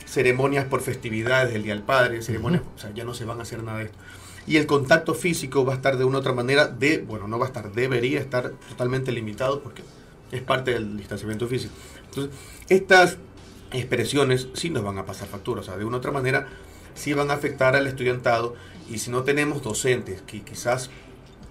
ceremonias 0.06 0.66
por 0.66 0.82
festividades 0.82 1.54
del 1.54 1.64
Día 1.64 1.74
del 1.74 1.84
Padre, 1.84 2.22
ceremonias, 2.22 2.64
o 2.76 2.80
sea, 2.80 2.92
ya 2.94 3.04
no 3.06 3.14
se 3.14 3.26
van 3.26 3.40
a 3.40 3.44
hacer 3.44 3.64
nada 3.64 3.80
de 3.80 3.86
esto. 3.86 3.98
Y 4.46 4.58
el 4.58 4.66
contacto 4.66 5.14
físico 5.14 5.64
va 5.64 5.74
a 5.74 5.76
estar 5.78 5.98
de 5.98 6.04
una 6.04 6.18
u 6.18 6.20
otra 6.20 6.34
manera, 6.34 6.68
de, 6.68 6.98
bueno, 6.98 7.28
no 7.28 7.40
va 7.40 7.46
a 7.46 7.48
estar, 7.48 7.72
debería 7.72 8.20
estar 8.20 8.52
totalmente 8.68 9.12
limitado 9.12 9.62
porque 9.62 9.84
es 10.32 10.42
parte 10.42 10.72
del 10.72 10.98
distanciamiento 10.98 11.48
físico. 11.48 11.74
Entonces, 12.10 12.36
estas 12.68 13.18
expresiones 13.72 14.50
sí 14.54 14.70
nos 14.70 14.84
van 14.84 14.98
a 14.98 15.06
pasar 15.06 15.28
factura, 15.30 15.62
o 15.62 15.64
sea, 15.64 15.78
de 15.78 15.86
una 15.86 15.98
u 15.98 16.00
otra 16.00 16.12
manera 16.12 16.48
sí 16.96 17.14
van 17.14 17.32
a 17.32 17.36
afectar 17.36 17.76
al 17.76 17.88
estudiantado 17.88 18.56
y 18.90 19.00
si 19.00 19.10
no 19.10 19.24
tenemos 19.24 19.64
docentes 19.64 20.22
que 20.22 20.42
quizás 20.42 20.90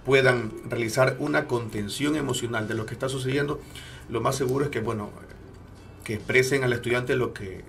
puedan 0.05 0.51
realizar 0.69 1.15
una 1.19 1.45
contención 1.45 2.15
emocional 2.15 2.67
de 2.67 2.73
lo 2.73 2.85
que 2.85 2.93
está 2.93 3.09
sucediendo, 3.09 3.59
lo 4.09 4.21
más 4.21 4.35
seguro 4.35 4.65
es 4.65 4.71
que, 4.71 4.79
bueno, 4.79 5.09
que 6.03 6.15
expresen 6.15 6.63
al 6.63 6.73
estudiante 6.73 7.15
lo 7.15 7.33
que 7.33 7.63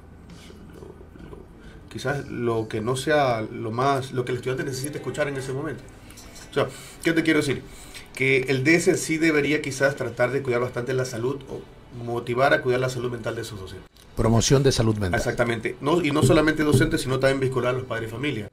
quizás 1.95 2.27
lo 2.29 2.67
que 2.67 2.81
no 2.81 2.97
sea 2.97 3.43
lo 3.43 3.71
más, 3.71 4.13
lo 4.13 4.25
que 4.25 4.33
el 4.33 4.39
estudiante 4.39 4.65
necesita 4.65 4.99
escuchar 4.99 5.29
en 5.29 5.37
ese 5.37 5.53
momento. 5.53 5.85
O 6.51 6.55
sea, 6.55 6.67
¿qué 7.05 7.13
te 7.13 7.23
quiero 7.23 7.39
decir? 7.39 7.63
Que 8.15 8.47
el 8.49 8.65
DS 8.65 9.01
sí 9.01 9.17
debería 9.17 9.63
quizás 9.63 9.95
tratar 9.95 10.33
de 10.33 10.43
cuidar 10.43 10.61
bastante 10.61 10.93
la 10.93 11.05
salud 11.05 11.41
o 11.49 11.63
motivar 12.05 12.53
a 12.53 12.63
cuidar 12.63 12.81
la 12.81 12.89
salud 12.89 13.13
mental 13.13 13.37
de 13.37 13.45
sus 13.45 13.61
docentes. 13.61 13.89
Promoción 14.17 14.65
de 14.65 14.73
salud 14.73 14.97
mental. 14.97 15.19
Exactamente. 15.19 15.77
No, 15.81 16.03
y 16.03 16.11
no 16.11 16.25
solamente 16.25 16.65
docentes, 16.65 17.01
sino 17.01 17.21
también 17.21 17.41
vincular 17.41 17.75
a 17.75 17.79
los 17.79 17.87
padres 17.87 18.09
y 18.09 18.13
familia. 18.13 18.49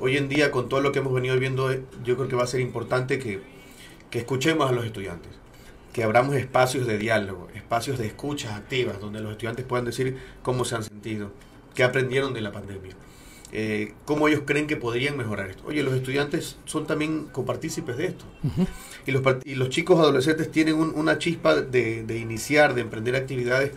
Hoy 0.00 0.16
en 0.16 0.28
día, 0.28 0.50
con 0.50 0.68
todo 0.68 0.80
lo 0.80 0.92
que 0.92 1.00
hemos 1.00 1.12
venido 1.12 1.38
viendo, 1.38 1.70
eh, 1.70 1.82
yo 2.02 2.16
creo 2.16 2.28
que 2.28 2.36
va 2.36 2.44
a 2.44 2.46
ser 2.46 2.60
importante 2.60 3.18
que, 3.18 3.40
que 4.10 4.18
escuchemos 4.18 4.70
a 4.70 4.72
los 4.72 4.86
estudiantes, 4.86 5.30
que 5.92 6.02
abramos 6.02 6.36
espacios 6.36 6.86
de 6.86 6.96
diálogo, 6.96 7.48
espacios 7.54 7.98
de 7.98 8.06
escuchas 8.06 8.52
activas, 8.52 8.98
donde 8.98 9.20
los 9.20 9.32
estudiantes 9.32 9.66
puedan 9.66 9.84
decir 9.84 10.16
cómo 10.42 10.64
se 10.64 10.76
han 10.76 10.84
sentido, 10.84 11.32
qué 11.74 11.84
aprendieron 11.84 12.32
de 12.32 12.40
la 12.40 12.50
pandemia, 12.50 12.94
eh, 13.52 13.92
cómo 14.06 14.28
ellos 14.28 14.42
creen 14.46 14.66
que 14.66 14.76
podrían 14.76 15.18
mejorar 15.18 15.50
esto. 15.50 15.64
Oye, 15.66 15.82
los 15.82 15.92
estudiantes 15.94 16.56
son 16.64 16.86
también 16.86 17.26
copartícipes 17.26 17.98
de 17.98 18.06
esto. 18.06 18.24
y, 19.06 19.10
los, 19.10 19.22
y 19.44 19.54
los 19.56 19.68
chicos 19.68 19.98
adolescentes 19.98 20.50
tienen 20.50 20.76
una 20.76 21.18
chispa 21.18 21.60
de, 21.60 22.18
iniciar, 22.18 22.74
de 22.74 22.80
emprender 22.80 23.16
actividades 23.16 23.72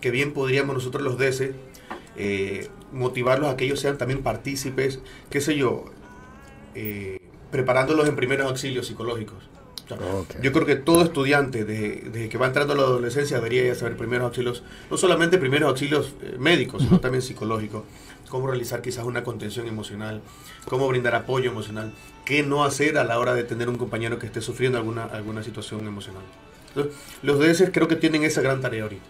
que 0.00 0.10
bien 0.10 0.32
podríamos 0.32 0.74
nosotros 0.74 1.02
los 1.02 1.18
DS 1.18 1.50
eh, 2.16 2.68
motivarlos 2.92 3.50
a 3.50 3.56
que 3.56 3.64
ellos 3.64 3.80
sean 3.80 3.98
también 3.98 4.22
partícipes, 4.22 5.00
qué 5.30 5.40
sé 5.40 5.56
yo, 5.56 5.84
eh, 6.74 7.18
preparándolos 7.50 8.08
en 8.08 8.16
primeros 8.16 8.46
auxilios 8.46 8.86
psicológicos. 8.86 9.48
Yo 10.42 10.52
creo 10.52 10.66
que 10.66 10.76
todo 10.76 11.02
estudiante 11.02 11.64
desde 11.64 12.28
que 12.28 12.38
va 12.38 12.46
entrando 12.46 12.74
a 12.74 12.76
la 12.76 12.82
adolescencia 12.82 13.38
debería 13.38 13.64
ya 13.64 13.74
saber 13.74 13.96
primeros 13.96 14.26
auxilios, 14.26 14.62
no 14.90 14.98
solamente 14.98 15.38
primeros 15.38 15.70
auxilios 15.70 16.12
eh, 16.22 16.36
médicos, 16.38 16.82
sino 16.82 17.00
también 17.00 17.22
psicológicos, 17.22 17.84
cómo 18.28 18.46
realizar 18.46 18.82
quizás 18.82 19.04
una 19.04 19.24
contención 19.24 19.66
emocional, 19.66 20.20
cómo 20.66 20.86
brindar 20.88 21.14
apoyo 21.14 21.50
emocional, 21.50 21.92
qué 22.26 22.42
no 22.42 22.64
hacer 22.64 22.98
a 22.98 23.04
la 23.04 23.18
hora 23.18 23.34
de 23.34 23.44
tener 23.44 23.68
un 23.68 23.76
compañero 23.76 24.18
que 24.18 24.26
esté 24.26 24.42
sufriendo 24.42 24.76
alguna, 24.76 25.04
alguna 25.04 25.42
situación 25.42 25.86
emocional. 25.86 26.22
los 27.22 27.38
DS 27.38 27.70
creo 27.72 27.88
que 27.88 27.96
tienen 27.96 28.24
esa 28.24 28.42
gran 28.42 28.60
tarea 28.60 28.82
ahorita. 28.82 29.02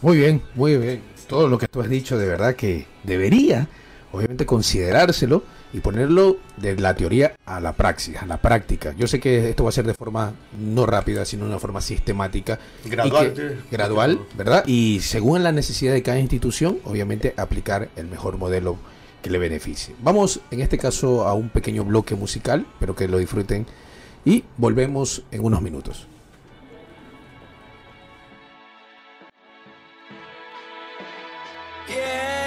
Muy 0.00 0.16
bien, 0.16 0.42
muy 0.54 0.76
bien. 0.76 1.02
Todo 1.30 1.46
lo 1.46 1.58
que 1.58 1.68
tú 1.68 1.80
has 1.80 1.88
dicho 1.88 2.18
de 2.18 2.26
verdad 2.26 2.56
que 2.56 2.86
debería, 3.04 3.68
obviamente, 4.10 4.44
considerárselo 4.46 5.44
y 5.72 5.78
ponerlo 5.78 6.38
de 6.56 6.76
la 6.76 6.96
teoría 6.96 7.36
a 7.46 7.60
la 7.60 7.72
praxis, 7.72 8.16
a 8.16 8.26
la 8.26 8.38
práctica. 8.38 8.96
Yo 8.98 9.06
sé 9.06 9.20
que 9.20 9.50
esto 9.50 9.62
va 9.62 9.68
a 9.68 9.72
ser 9.72 9.86
de 9.86 9.94
forma 9.94 10.32
no 10.58 10.86
rápida, 10.86 11.24
sino 11.24 11.44
de 11.44 11.50
una 11.50 11.60
forma 11.60 11.80
sistemática. 11.82 12.58
Gradual. 12.84 13.62
gradual, 13.70 14.20
¿verdad? 14.36 14.64
Y 14.66 14.98
según 15.02 15.44
la 15.44 15.52
necesidad 15.52 15.92
de 15.92 16.02
cada 16.02 16.18
institución, 16.18 16.80
obviamente 16.84 17.32
aplicar 17.36 17.90
el 17.94 18.08
mejor 18.08 18.36
modelo 18.36 18.76
que 19.22 19.30
le 19.30 19.38
beneficie. 19.38 19.94
Vamos 20.02 20.40
en 20.50 20.60
este 20.60 20.78
caso 20.78 21.28
a 21.28 21.34
un 21.34 21.48
pequeño 21.48 21.84
bloque 21.84 22.16
musical, 22.16 22.66
pero 22.80 22.96
que 22.96 23.06
lo 23.06 23.18
disfruten 23.18 23.66
y 24.24 24.42
volvemos 24.56 25.22
en 25.30 25.44
unos 25.44 25.62
minutos. 25.62 26.08
Yeah. 31.90 32.39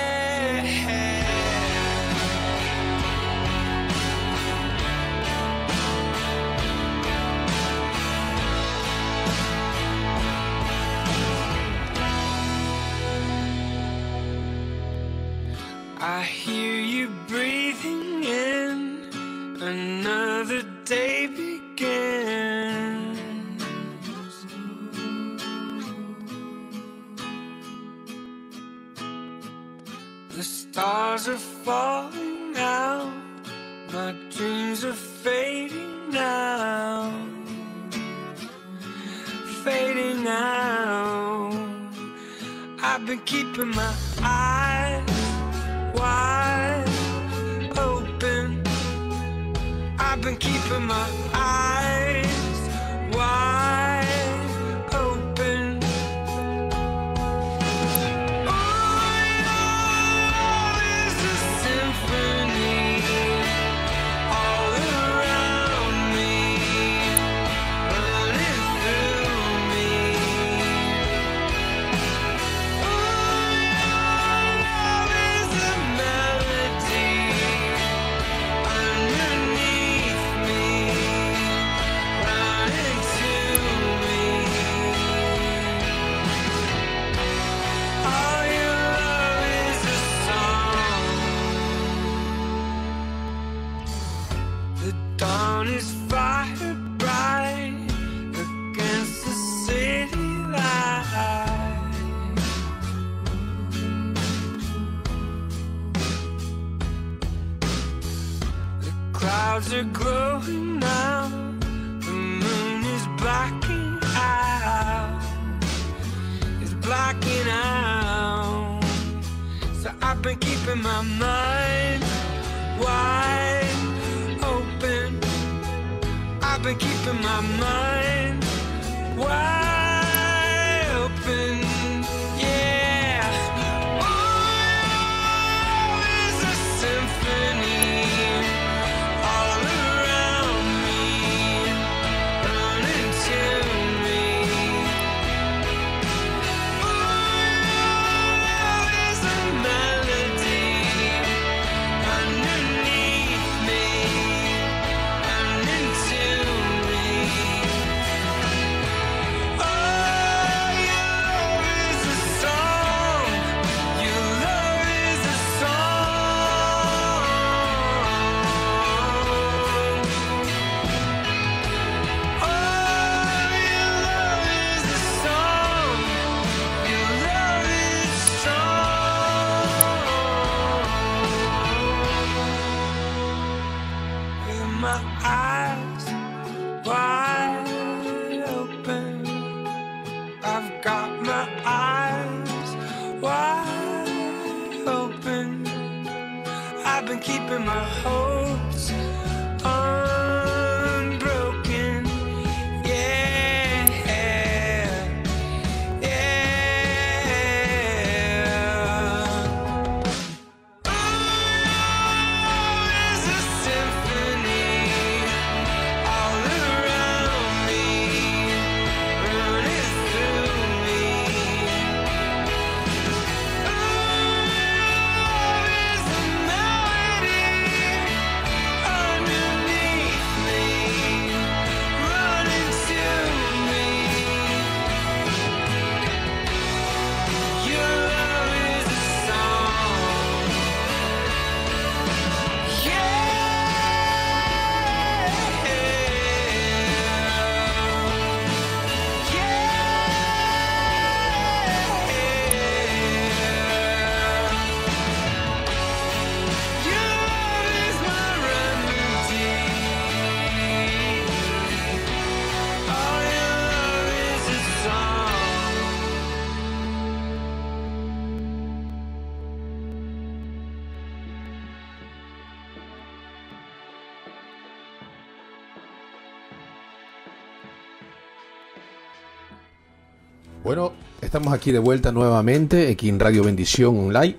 estamos 281.33 281.51
aquí 281.51 281.71
de 281.71 281.79
vuelta 281.79 282.11
nuevamente 282.11 282.91
aquí 282.91 283.09
en 283.09 283.19
Radio 283.19 283.43
Bendición 283.43 283.97
Online 283.97 284.35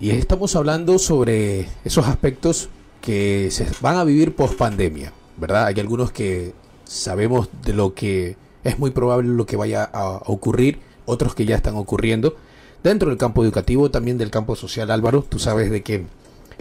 y 0.00 0.10
estamos 0.10 0.56
hablando 0.56 0.98
sobre 0.98 1.68
esos 1.84 2.08
aspectos 2.08 2.68
que 3.00 3.48
se 3.52 3.64
van 3.80 3.94
a 3.94 4.02
vivir 4.02 4.34
post 4.34 4.58
pandemia, 4.58 5.12
¿verdad? 5.36 5.66
Hay 5.66 5.78
algunos 5.78 6.10
que 6.10 6.52
sabemos 6.82 7.48
de 7.64 7.74
lo 7.74 7.94
que 7.94 8.36
es 8.64 8.76
muy 8.76 8.90
probable 8.90 9.28
lo 9.28 9.46
que 9.46 9.56
vaya 9.56 9.84
a 9.84 10.16
ocurrir, 10.26 10.80
otros 11.04 11.36
que 11.36 11.46
ya 11.46 11.54
están 11.54 11.76
ocurriendo 11.76 12.34
dentro 12.82 13.10
del 13.10 13.18
campo 13.18 13.44
educativo, 13.44 13.92
también 13.92 14.18
del 14.18 14.32
campo 14.32 14.56
social, 14.56 14.90
Álvaro. 14.90 15.22
Tú 15.22 15.38
sabes 15.38 15.70
de 15.70 15.84
que 15.84 16.06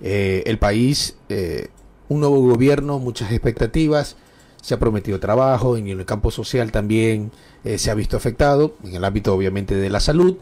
eh, 0.03 0.43
el 0.45 0.59
país, 0.59 1.15
eh, 1.29 1.69
un 2.07 2.19
nuevo 2.19 2.39
gobierno, 2.39 2.99
muchas 2.99 3.31
expectativas, 3.31 4.15
se 4.65 4.73
ha 4.73 4.79
prometido 4.79 5.19
trabajo, 5.19 5.77
en 5.77 5.87
el 5.89 6.05
campo 6.05 6.31
social 6.31 6.71
también 6.71 7.31
eh, 7.63 7.77
se 7.77 7.91
ha 7.91 7.93
visto 7.93 8.17
afectado, 8.17 8.73
en 8.83 8.95
el 8.95 9.05
ámbito 9.05 9.31
obviamente 9.31 9.75
de 9.75 9.91
la 9.91 9.99
salud. 9.99 10.37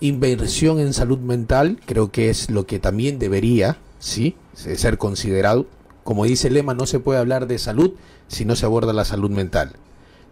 Inversión 0.00 0.80
en 0.80 0.92
salud 0.92 1.20
mental 1.20 1.78
creo 1.86 2.10
que 2.10 2.30
es 2.30 2.50
lo 2.50 2.66
que 2.66 2.80
también 2.80 3.20
debería 3.20 3.78
¿sí? 4.00 4.34
ser 4.54 4.98
considerado. 4.98 5.66
Como 6.02 6.24
dice 6.24 6.48
el 6.48 6.54
lema, 6.54 6.74
no 6.74 6.84
se 6.84 6.98
puede 6.98 7.20
hablar 7.20 7.46
de 7.46 7.60
salud 7.60 7.92
si 8.26 8.44
no 8.44 8.56
se 8.56 8.66
aborda 8.66 8.92
la 8.92 9.04
salud 9.04 9.30
mental. 9.30 9.70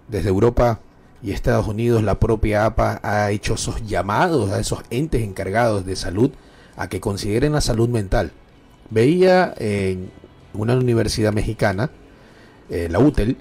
Desde 0.08 0.28
Europa 0.28 0.80
y 1.22 1.30
Estados 1.30 1.68
Unidos 1.68 2.02
la 2.02 2.18
propia 2.18 2.66
APA 2.66 2.98
ha 3.04 3.30
hecho 3.30 3.54
esos 3.54 3.86
llamados 3.86 4.50
a 4.50 4.58
esos 4.58 4.80
entes 4.90 5.22
encargados 5.22 5.86
de 5.86 5.94
salud 5.94 6.32
a 6.76 6.88
que 6.88 6.98
consideren 6.98 7.52
la 7.52 7.60
salud 7.60 7.88
mental. 7.88 8.32
Veía 8.90 9.54
en 9.58 10.10
una 10.54 10.74
universidad 10.74 11.32
mexicana, 11.32 11.90
eh, 12.72 12.88
la 12.90 12.98
UTEL, 12.98 13.36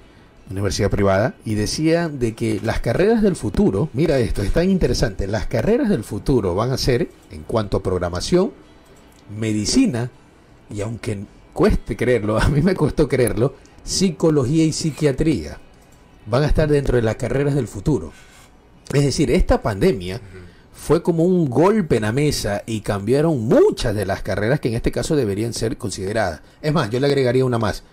universidad 0.49 0.89
privada, 0.89 1.35
y 1.45 1.55
decía 1.55 2.09
de 2.09 2.35
que 2.35 2.59
las 2.61 2.81
carreras 2.81 3.21
del 3.21 3.35
futuro, 3.37 3.89
mira 3.93 4.19
esto, 4.19 4.41
es 4.41 4.51
tan 4.51 4.69
interesante, 4.69 5.25
las 5.25 5.47
carreras 5.47 5.89
del 5.89 6.03
futuro 6.03 6.53
van 6.53 6.71
a 6.71 6.77
ser, 6.77 7.09
en 7.31 7.43
cuanto 7.43 7.77
a 7.77 7.83
programación, 7.83 8.51
medicina, 9.37 10.11
y 10.69 10.81
aunque 10.81 11.23
cueste 11.53 11.95
creerlo, 11.95 12.37
a 12.41 12.49
mí 12.49 12.61
me 12.61 12.75
costó 12.75 13.07
creerlo, 13.07 13.55
psicología 13.83 14.65
y 14.65 14.73
psiquiatría 14.73 15.57
van 16.25 16.43
a 16.43 16.47
estar 16.47 16.69
dentro 16.69 16.97
de 16.97 17.01
las 17.01 17.15
carreras 17.15 17.55
del 17.55 17.67
futuro. 17.67 18.11
Es 18.93 19.03
decir, 19.03 19.31
esta 19.31 19.61
pandemia 19.61 20.19
fue 20.73 21.01
como 21.01 21.23
un 21.23 21.49
golpe 21.49 21.95
en 21.95 22.01
la 22.03 22.11
mesa 22.11 22.63
y 22.65 22.81
cambiaron 22.81 23.39
muchas 23.47 23.95
de 23.95 24.05
las 24.05 24.21
carreras 24.21 24.59
que 24.59 24.67
en 24.67 24.75
este 24.75 24.91
caso 24.91 25.15
deberían 25.15 25.53
ser 25.53 25.77
consideradas. 25.77 26.41
Es 26.61 26.73
más, 26.73 26.89
yo 26.89 26.99
le 26.99 27.07
agregaría 27.07 27.45
una 27.45 27.57
más. 27.57 27.83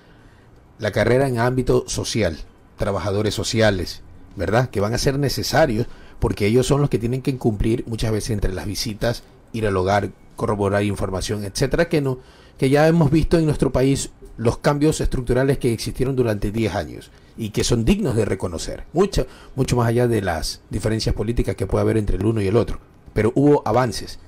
La 0.79 0.93
carrera 0.93 1.29
en 1.29 1.39
ámbito 1.39 1.85
social, 1.89 2.39
trabajadores 2.77 3.35
sociales, 3.35 4.03
¿verdad? 4.37 4.71
Que 4.71 4.81
van 4.81 4.95
a 4.95 4.99
ser 4.99 5.19
necesarios 5.19 5.87
porque 6.19 6.47
ellos 6.47 6.67
son 6.67 6.81
los 6.81 6.91
que 6.91 6.99
tienen 6.99 7.23
que 7.23 7.37
cumplir 7.37 7.85
muchas 7.87 8.13
veces 8.13 8.31
entre 8.31 8.53
las 8.53 8.67
visitas, 8.67 9.23
ir 9.53 9.67
al 9.67 9.77
hogar, 9.77 10.11
corroborar 10.37 10.85
información, 10.85 11.45
etcétera, 11.45 11.89
que 11.89 12.01
no 12.01 12.19
que 12.59 12.71
ya 12.71 12.89
hemos 12.89 13.11
visto 13.11 13.39
en 13.39 13.47
nuestro 13.47 13.73
país 13.73 14.11
los 14.37 14.59
cambios 14.59 15.01
estructurales 15.01 15.59
que 15.59 15.73
existieron 15.73 16.17
durante 16.17 16.51
10 16.51 16.75
años 16.75 17.11
y 17.37 17.51
que 17.51 17.65
son 17.65 17.85
dignos 17.85 18.17
de 18.17 18.25
reconocer, 18.25 18.85
mucho, 18.93 19.27
mucho 19.55 19.77
más 19.77 19.89
allá 19.89 20.09
de 20.09 20.21
las 20.21 20.61
diferencias 20.69 21.15
políticas 21.15 21.55
que 21.55 21.67
puede 21.67 21.83
haber 21.83 21.97
entre 21.97 22.17
el 22.17 22.27
uno 22.27 22.43
y 22.43 22.49
el 22.49 22.57
otro. 22.57 22.81
Pero 23.15 23.33
hubo 23.37 23.63
avances. 23.65 24.19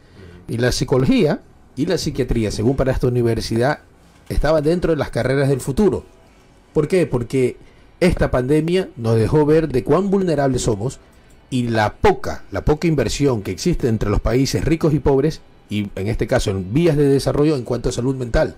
Y 0.48 0.58
la 0.58 0.70
psicología 0.72 1.40
y 1.76 1.86
la 1.86 1.98
psiquiatría, 1.98 2.52
según 2.52 2.76
para 2.76 2.92
esta 2.92 3.08
universidad, 3.08 3.80
estaban 4.28 4.62
dentro 4.62 4.92
de 4.92 4.96
las 4.96 5.10
carreras 5.10 5.48
del 5.48 5.60
futuro. 5.60 6.04
¿Por 6.72 6.88
qué? 6.88 7.06
Porque 7.06 7.56
esta 8.00 8.30
pandemia 8.30 8.88
nos 8.96 9.16
dejó 9.16 9.44
ver 9.44 9.68
de 9.68 9.84
cuán 9.84 10.10
vulnerables 10.10 10.62
somos 10.62 11.00
y 11.50 11.68
la 11.68 11.94
poca, 11.94 12.44
la 12.50 12.64
poca 12.64 12.86
inversión 12.86 13.42
que 13.42 13.50
existe 13.50 13.88
entre 13.88 14.10
los 14.10 14.20
países 14.20 14.64
ricos 14.64 14.94
y 14.94 15.00
pobres, 15.00 15.40
y 15.68 15.90
en 15.94 16.08
este 16.08 16.26
caso 16.26 16.50
en 16.50 16.72
vías 16.72 16.96
de 16.96 17.08
desarrollo 17.08 17.56
en 17.56 17.64
cuanto 17.64 17.88
a 17.88 17.92
salud 17.92 18.16
mental. 18.16 18.56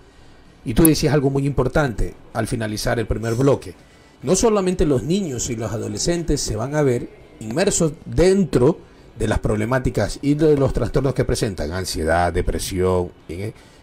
Y 0.65 0.75
tú 0.75 0.85
decías 0.85 1.13
algo 1.13 1.31
muy 1.31 1.47
importante 1.47 2.15
al 2.33 2.47
finalizar 2.47 2.99
el 2.99 3.07
primer 3.07 3.35
bloque 3.35 3.75
no 4.23 4.37
solamente 4.37 4.87
los 4.87 5.03
niños 5.03 5.51
y 5.51 5.57
los 5.57 5.73
adolescentes 5.73 6.41
se 6.41 6.57
van 6.57 6.75
a 6.75 6.83
ver 6.83 7.09
inmersos 7.41 7.93
dentro 8.05 8.79
de 9.19 9.29
las 9.29 9.41
problemáticas 9.41 10.19
y 10.23 10.35
de 10.35 10.57
los 10.57 10.73
trastornos 10.73 11.15
que 11.15 11.25
presentan, 11.25 11.73
ansiedad, 11.73 12.33
depresión 12.33 13.11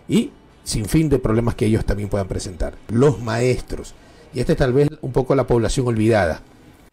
y 0.08 0.32
sin 0.64 0.86
fin 0.86 1.10
de 1.10 1.20
problemas 1.20 1.56
que 1.56 1.66
ellos 1.66 1.86
también 1.86 2.10
puedan 2.10 2.28
presentar. 2.28 2.76
Los 2.90 3.22
maestros. 3.22 3.94
Y 4.34 4.40
esta 4.40 4.54
es 4.54 4.58
tal 4.58 4.74
vez 4.74 4.90
un 5.02 5.12
poco 5.12 5.36
la 5.36 5.48
población 5.48 5.88
olvidada, 5.88 6.42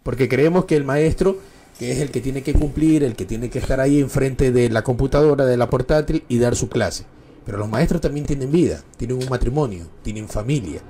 porque 0.02 0.28
creemos 0.28 0.64
que 0.64 0.76
el 0.76 0.84
maestro 0.84 1.38
que 1.78 1.92
es 1.92 1.98
el 1.98 2.10
que 2.10 2.20
tiene 2.20 2.42
que 2.42 2.54
cumplir, 2.54 3.04
el 3.04 3.14
que 3.14 3.26
tiene 3.26 3.50
que 3.50 3.58
estar 3.58 3.80
ahí 3.80 4.00
enfrente 4.00 4.50
de 4.50 4.70
la 4.70 4.82
computadora, 4.82 5.44
de 5.44 5.56
la 5.56 5.68
portátil 5.68 6.24
y 6.28 6.38
dar 6.38 6.56
su 6.56 6.68
clase. 6.68 7.04
Pero 7.44 7.58
los 7.58 7.68
maestros 7.68 8.00
también 8.00 8.26
tienen 8.26 8.50
vida, 8.50 8.82
tienen 8.96 9.18
un 9.18 9.28
matrimonio, 9.28 9.86
tienen 10.02 10.28
familia. 10.28 10.80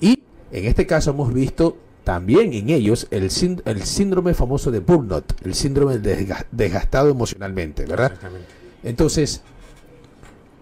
Y 0.00 0.20
en 0.50 0.64
este 0.64 0.86
caso 0.86 1.10
hemos 1.10 1.34
visto 1.34 1.76
también 2.04 2.52
en 2.52 2.70
ellos 2.70 3.06
el, 3.10 3.30
el 3.64 3.82
síndrome 3.82 4.34
famoso 4.34 4.70
de 4.70 4.80
burnout, 4.80 5.32
el 5.44 5.54
síndrome 5.54 5.98
desgastado 6.50 7.10
emocionalmente, 7.10 7.84
¿verdad? 7.84 8.12
Entonces, 8.82 9.42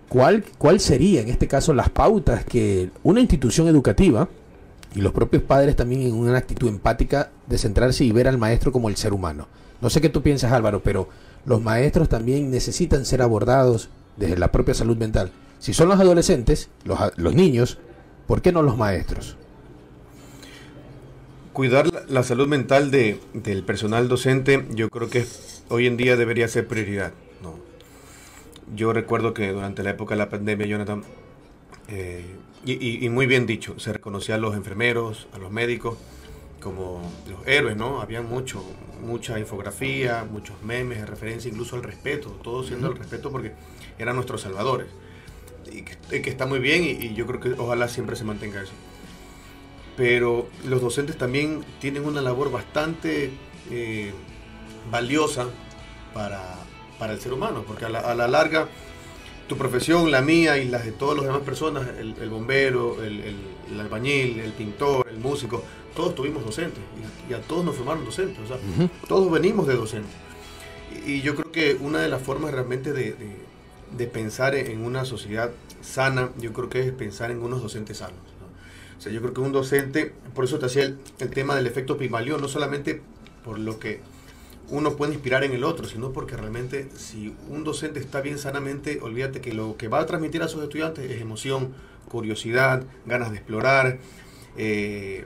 ¿cuál, 0.08 0.44
¿cuál 0.58 0.80
sería 0.80 1.20
en 1.20 1.28
este 1.28 1.46
caso 1.46 1.74
las 1.74 1.90
pautas 1.90 2.44
que 2.44 2.90
una 3.02 3.20
institución 3.20 3.68
educativa 3.68 4.28
y 4.94 5.00
los 5.00 5.12
propios 5.12 5.42
padres 5.42 5.76
también 5.76 6.02
en 6.02 6.14
una 6.14 6.36
actitud 6.38 6.68
empática 6.68 7.30
de 7.46 7.58
centrarse 7.58 8.04
y 8.04 8.12
ver 8.12 8.28
al 8.28 8.38
maestro 8.38 8.72
como 8.72 8.88
el 8.88 8.96
ser 8.96 9.12
humano? 9.12 9.48
No 9.80 9.90
sé 9.90 10.00
qué 10.00 10.08
tú 10.08 10.22
piensas 10.22 10.52
Álvaro, 10.52 10.82
pero 10.82 11.08
los 11.44 11.62
maestros 11.62 12.08
también 12.08 12.50
necesitan 12.50 13.04
ser 13.04 13.22
abordados 13.22 13.88
desde 14.16 14.36
la 14.36 14.52
propia 14.52 14.74
salud 14.74 14.96
mental. 14.96 15.30
Si 15.58 15.72
son 15.72 15.88
los 15.88 16.00
adolescentes, 16.00 16.68
los, 16.84 16.98
los 17.16 17.34
niños, 17.34 17.78
¿por 18.26 18.42
qué 18.42 18.52
no 18.52 18.62
los 18.62 18.76
maestros? 18.76 19.36
cuidar 21.52 21.86
la 22.08 22.22
salud 22.22 22.48
mental 22.48 22.90
de, 22.90 23.20
del 23.34 23.62
personal 23.64 24.08
docente, 24.08 24.66
yo 24.70 24.88
creo 24.88 25.10
que 25.10 25.26
hoy 25.68 25.86
en 25.86 25.96
día 25.96 26.16
debería 26.16 26.48
ser 26.48 26.66
prioridad. 26.66 27.12
¿no? 27.42 27.58
Yo 28.74 28.92
recuerdo 28.92 29.34
que 29.34 29.52
durante 29.52 29.82
la 29.82 29.90
época 29.90 30.14
de 30.14 30.18
la 30.18 30.30
pandemia, 30.30 30.66
Jonathan, 30.66 31.02
eh, 31.90 32.24
y, 32.64 33.08
muy 33.08 33.26
bien 33.26 33.46
dicho, 33.46 33.78
se 33.78 33.92
reconocía 33.92 34.36
a 34.36 34.38
los 34.38 34.54
enfermeros, 34.54 35.28
a 35.32 35.38
los 35.38 35.50
médicos, 35.50 35.98
como 36.60 37.00
los 37.28 37.46
héroes, 37.46 37.76
¿no? 37.76 38.00
Había 38.00 38.20
mucho, 38.22 38.62
mucha 39.02 39.38
infografía, 39.38 40.26
muchos 40.30 40.62
memes 40.62 41.00
de 41.00 41.06
referencia, 41.06 41.50
incluso 41.50 41.76
al 41.76 41.82
respeto, 41.82 42.30
todo 42.42 42.64
siendo 42.64 42.88
el 42.88 42.96
respeto 42.96 43.30
porque 43.30 43.52
eran 43.98 44.14
nuestros 44.16 44.42
salvadores. 44.42 44.88
Y 45.72 45.82
que, 45.82 46.30
está 46.30 46.46
muy 46.46 46.58
bien 46.58 46.84
y, 46.84 46.90
y 46.90 47.14
yo 47.14 47.26
creo 47.26 47.40
que 47.40 47.52
ojalá 47.52 47.88
siempre 47.88 48.16
se 48.16 48.24
mantenga 48.24 48.62
eso 48.62 48.72
pero 50.00 50.48
los 50.64 50.80
docentes 50.80 51.18
también 51.18 51.62
tienen 51.78 52.06
una 52.06 52.22
labor 52.22 52.50
bastante 52.50 53.30
eh, 53.70 54.14
valiosa 54.90 55.44
para, 56.14 56.56
el 57.12 57.20
ser 57.20 57.34
humano, 57.34 57.64
porque 57.66 57.84
a 57.84 57.90
la, 57.90 58.26
larga 58.26 58.68
tu 59.50 59.56
profesión, 59.56 60.12
la 60.12 60.20
mía 60.20 60.58
y 60.58 60.68
las 60.68 60.84
de 60.84 60.92
todas 60.92 61.16
las 61.16 61.26
demás 61.26 61.40
personas, 61.40 61.84
el, 61.98 62.30
bombero, 62.30 63.02
el, 63.02 63.34
albañil, 63.80 64.38
el 64.38 64.52
pintor, 64.52 65.08
el 65.10 65.18
músico, 65.18 65.64
todos 65.96 66.14
tuvimos 66.14 66.44
docentes 66.44 66.78
y, 67.28 67.34
a 67.34 67.40
todos 67.40 67.64
nos 67.64 67.74
formaron 67.74 68.04
docentes, 68.04 68.38
o 68.38 68.46
sea, 68.46 68.58
todos 69.08 69.28
venimos 69.28 69.66
de 69.66 69.74
docentes. 69.74 70.12
Y, 71.04 71.20
yo 71.22 71.34
creo 71.34 71.50
que 71.50 71.76
una 71.80 71.98
de 71.98 72.08
las 72.08 72.22
formas 72.22 72.52
realmente 72.52 72.92
de, 72.92 73.16
de 73.96 74.06
pensar 74.06 74.54
en 74.54 74.84
una 74.84 75.04
sociedad 75.04 75.50
sana, 75.80 76.30
yo 76.38 76.52
creo 76.52 76.68
que 76.68 76.86
es 76.86 76.92
pensar 76.92 77.32
en 77.32 77.42
unos 77.42 77.60
docentes 77.60 77.98
sanos. 77.98 78.20
O 78.98 79.02
sea, 79.02 79.10
yo 79.10 79.20
creo 79.20 79.34
que 79.34 79.40
un 79.40 79.50
docente, 79.50 80.12
por 80.32 80.44
eso 80.44 80.60
te 80.60 80.66
hacía 80.66 80.84
el, 80.84 80.96
tema 81.34 81.56
del 81.56 81.66
efecto 81.66 81.98
Pigmalión, 81.98 82.40
no 82.40 82.46
solamente 82.46 83.02
por 83.42 83.58
lo 83.58 83.80
que 83.80 84.00
uno 84.70 84.96
puede 84.96 85.12
inspirar 85.12 85.44
en 85.44 85.52
el 85.52 85.64
otro, 85.64 85.86
sino 85.86 86.12
porque 86.12 86.36
realmente 86.36 86.88
si 86.96 87.34
un 87.48 87.64
docente 87.64 88.00
está 88.00 88.20
bien 88.20 88.38
sanamente, 88.38 89.00
olvídate 89.02 89.40
que 89.40 89.52
lo 89.52 89.76
que 89.76 89.88
va 89.88 90.00
a 90.00 90.06
transmitir 90.06 90.42
a 90.42 90.48
sus 90.48 90.62
estudiantes 90.62 91.10
es 91.10 91.20
emoción, 91.20 91.74
curiosidad, 92.08 92.84
ganas 93.04 93.30
de 93.30 93.36
explorar, 93.36 93.98
eh, 94.56 95.24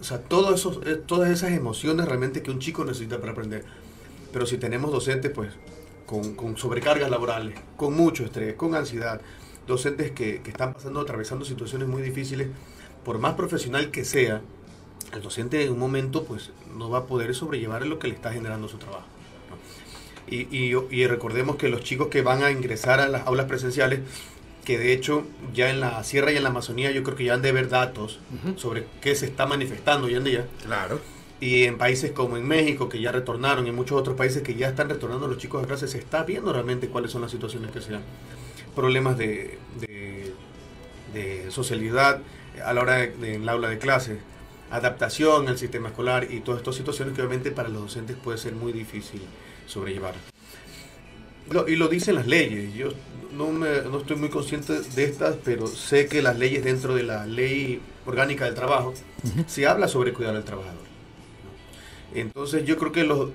o 0.00 0.04
sea, 0.04 0.18
todo 0.18 0.54
eso, 0.54 0.80
eh, 0.84 1.00
todas 1.06 1.30
esas 1.30 1.52
emociones 1.52 2.06
realmente 2.06 2.42
que 2.42 2.50
un 2.50 2.58
chico 2.58 2.84
necesita 2.84 3.18
para 3.18 3.32
aprender. 3.32 3.64
Pero 4.32 4.46
si 4.46 4.58
tenemos 4.58 4.92
docentes, 4.92 5.30
pues, 5.30 5.50
con, 6.06 6.56
sobrecargas 6.56 7.10
laborales, 7.10 7.58
con 7.76 7.94
mucho 7.94 8.24
estrés, 8.24 8.54
con 8.54 8.74
ansiedad, 8.74 9.20
docentes 9.66 10.10
que 10.10 10.42
están 10.46 10.74
pasando, 10.74 11.00
atravesando 11.00 11.44
situaciones 11.44 11.88
muy 11.88 12.02
difíciles, 12.02 12.48
por 13.04 13.18
más 13.18 13.34
profesional 13.34 13.90
que 13.90 14.04
sea, 14.04 14.42
el 15.12 15.22
docente 15.22 15.62
en 15.64 15.72
un 15.72 15.78
momento 15.78 16.24
pues 16.24 16.50
no 16.76 16.90
va 16.90 16.98
a 16.98 17.06
poder 17.06 17.34
sobrellevar 17.34 17.86
lo 17.86 17.98
que 17.98 18.08
le 18.08 18.14
está 18.14 18.32
generando 18.32 18.68
su 18.68 18.78
trabajo. 18.78 19.06
Y, 20.26 21.06
recordemos 21.06 21.56
que 21.56 21.68
los 21.68 21.82
chicos 21.82 22.08
que 22.08 22.22
van 22.22 22.42
a 22.42 22.50
ingresar 22.50 22.98
a 23.00 23.08
las 23.08 23.26
aulas 23.26 23.46
presenciales, 23.46 24.00
que 24.64 24.78
de 24.78 24.92
hecho 24.92 25.24
ya 25.52 25.70
en 25.70 25.80
la 25.80 26.02
Sierra 26.02 26.32
y 26.32 26.36
en 26.36 26.42
la 26.42 26.48
Amazonía 26.48 26.90
yo 26.90 27.02
creo 27.02 27.16
que 27.16 27.24
ya 27.24 27.34
han 27.34 27.42
de 27.42 27.52
ver 27.52 27.68
datos 27.68 28.20
sobre 28.56 28.86
qué 29.02 29.14
se 29.14 29.26
está 29.26 29.46
manifestando 29.46 30.06
hoy 30.06 30.14
en 30.14 30.24
día. 30.24 30.48
Claro. 30.64 31.00
Y 31.40 31.64
en 31.64 31.76
países 31.76 32.12
como 32.12 32.38
en 32.38 32.48
México, 32.48 32.88
que 32.88 33.00
ya 33.00 33.12
retornaron, 33.12 33.66
y 33.66 33.68
en 33.68 33.74
muchos 33.74 34.00
otros 34.00 34.16
países 34.16 34.42
que 34.42 34.54
ya 34.54 34.68
están 34.68 34.88
retornando 34.88 35.28
los 35.28 35.36
chicos 35.36 35.62
a 35.62 35.66
clase, 35.66 35.86
se 35.88 35.98
está 35.98 36.22
viendo 36.22 36.52
realmente 36.52 36.88
cuáles 36.88 37.10
son 37.10 37.20
las 37.20 37.30
situaciones 37.30 37.70
que 37.70 37.82
se 37.82 37.92
dan. 37.92 38.02
Problemas 38.74 39.18
de, 39.18 39.58
de, 39.78 40.32
de 41.12 41.50
socialidad, 41.50 42.22
a 42.64 42.72
la 42.72 42.80
hora 42.80 42.94
de, 42.94 43.34
en 43.34 43.44
la 43.44 43.52
aula 43.52 43.68
de 43.68 43.78
clase, 43.78 44.20
adaptación 44.70 45.48
al 45.48 45.58
sistema 45.58 45.88
escolar 45.88 46.28
y 46.30 46.40
todas 46.40 46.60
estas 46.60 46.76
situaciones 46.76 47.14
que 47.14 47.22
obviamente 47.22 47.50
para 47.52 47.68
los 47.68 47.82
docentes 47.82 48.16
puede 48.16 48.38
ser 48.38 48.54
muy 48.54 48.72
difícil 48.72 49.22
sobrellevar. 49.66 50.14
y 51.68 51.76
lo 51.76 51.88
dicen 51.88 52.14
las 52.16 52.26
leyes. 52.26 52.74
Yo 52.74 52.88
no, 53.32 53.50
me, 53.50 53.82
no 53.82 53.98
estoy 53.98 54.16
muy 54.16 54.28
consciente 54.30 54.80
de 54.80 55.04
estas, 55.04 55.36
pero 55.44 55.66
sé 55.66 56.06
que 56.08 56.22
las 56.22 56.38
leyes 56.38 56.64
dentro 56.64 56.94
de 56.94 57.02
la 57.02 57.26
ley 57.26 57.80
orgánica 58.06 58.44
del 58.46 58.54
trabajo 58.54 58.94
se 59.46 59.66
habla 59.66 59.88
sobre 59.88 60.12
cuidar 60.12 60.34
al 60.36 60.44
trabajador. 60.44 60.84
Entonces 62.12 62.64
yo 62.64 62.76
creo 62.78 62.92
que 62.92 63.04
los, 63.04 63.30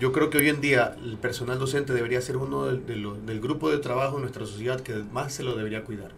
yo 0.00 0.12
creo 0.12 0.30
que 0.30 0.38
hoy 0.38 0.48
en 0.48 0.60
día 0.60 0.96
el 1.02 1.18
personal 1.18 1.58
docente 1.58 1.92
debería 1.92 2.20
ser 2.20 2.36
uno 2.36 2.66
del, 2.66 2.86
de 2.86 2.96
los- 2.96 3.24
del 3.26 3.40
grupo 3.40 3.70
de 3.70 3.78
trabajo 3.78 4.16
en 4.16 4.22
nuestra 4.22 4.46
sociedad 4.46 4.80
que 4.80 4.94
más 4.94 5.32
se 5.34 5.42
lo 5.42 5.56
debería 5.56 5.84
cuidar. 5.84 6.12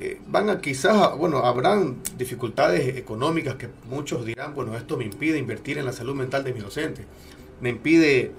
Eh, 0.00 0.20
van 0.28 0.48
a 0.48 0.60
quizás, 0.60 1.16
bueno, 1.16 1.38
habrán 1.38 1.96
dificultades 2.16 2.96
económicas 2.96 3.56
que 3.56 3.68
muchos 3.90 4.24
dirán, 4.24 4.54
bueno, 4.54 4.76
esto 4.76 4.96
me 4.96 5.04
impide 5.04 5.38
invertir 5.38 5.76
en 5.78 5.86
la 5.86 5.92
salud 5.92 6.14
mental 6.14 6.44
de 6.44 6.52
mis 6.52 6.62
docentes, 6.62 7.04
me 7.60 7.70
impide 7.70 8.30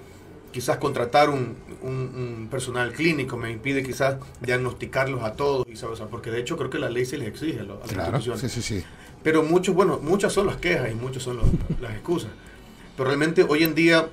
quizás 0.52 0.78
contratar 0.78 1.28
un, 1.28 1.54
un- 1.82 1.90
un 2.40 2.48
personal 2.50 2.92
clínico, 2.92 3.36
me 3.36 3.50
impide 3.50 3.82
quizás 3.82 4.16
diagnosticarlos 4.40 5.22
a 5.22 5.34
todos, 5.34 5.66
y. 5.68 5.74
O 5.84 5.96
sea, 5.96 6.06
porque 6.06 6.30
de 6.30 6.40
hecho 6.40 6.56
creo 6.56 6.70
que 6.70 6.78
la 6.78 6.88
ley 6.88 7.04
se 7.04 7.18
les 7.18 7.28
exige 7.28 7.60
a, 7.60 7.64
las 7.64 7.78
Claro, 7.88 8.16
instituciones. 8.16 8.40
sí, 8.40 8.48
sí, 8.62 8.80
sí. 8.80 8.84
Pero 9.22 9.42
muchos, 9.42 9.74
bueno, 9.74 10.00
muchas 10.02 10.32
son 10.32 10.46
las 10.46 10.56
quejas 10.56 10.90
y 10.90 10.94
muchas 10.94 11.22
son 11.22 11.36
los- 11.36 11.46
las 11.80 11.92
excusas. 11.92 12.30
Pero 12.96 13.06
realmente 13.08 13.44
hoy 13.46 13.64
en 13.64 13.74
día, 13.74 14.08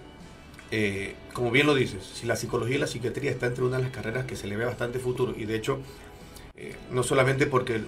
eh, 0.71 1.15
como 1.33 1.49
bien 1.49 1.65
lo 1.65 1.73
dices, 1.75 2.03
si 2.13 2.27
la 2.27 2.36
psicología 2.36 2.75
y 2.75 2.79
la 2.79 2.88
psiquiatría 2.88 3.31
está 3.31 3.47
entre 3.47 3.63
una 3.63 3.77
de 3.77 3.83
las 3.83 3.91
carreras 3.93 4.25
que 4.25 4.36
se 4.36 4.47
le 4.47 4.57
ve 4.57 4.65
bastante 4.65 4.99
futuro, 4.99 5.33
y 5.38 5.45
de 5.45 5.55
hecho, 5.55 5.79
eh, 6.58 6.76
no 6.91 7.04
solamente 7.04 7.46
porque 7.46 7.82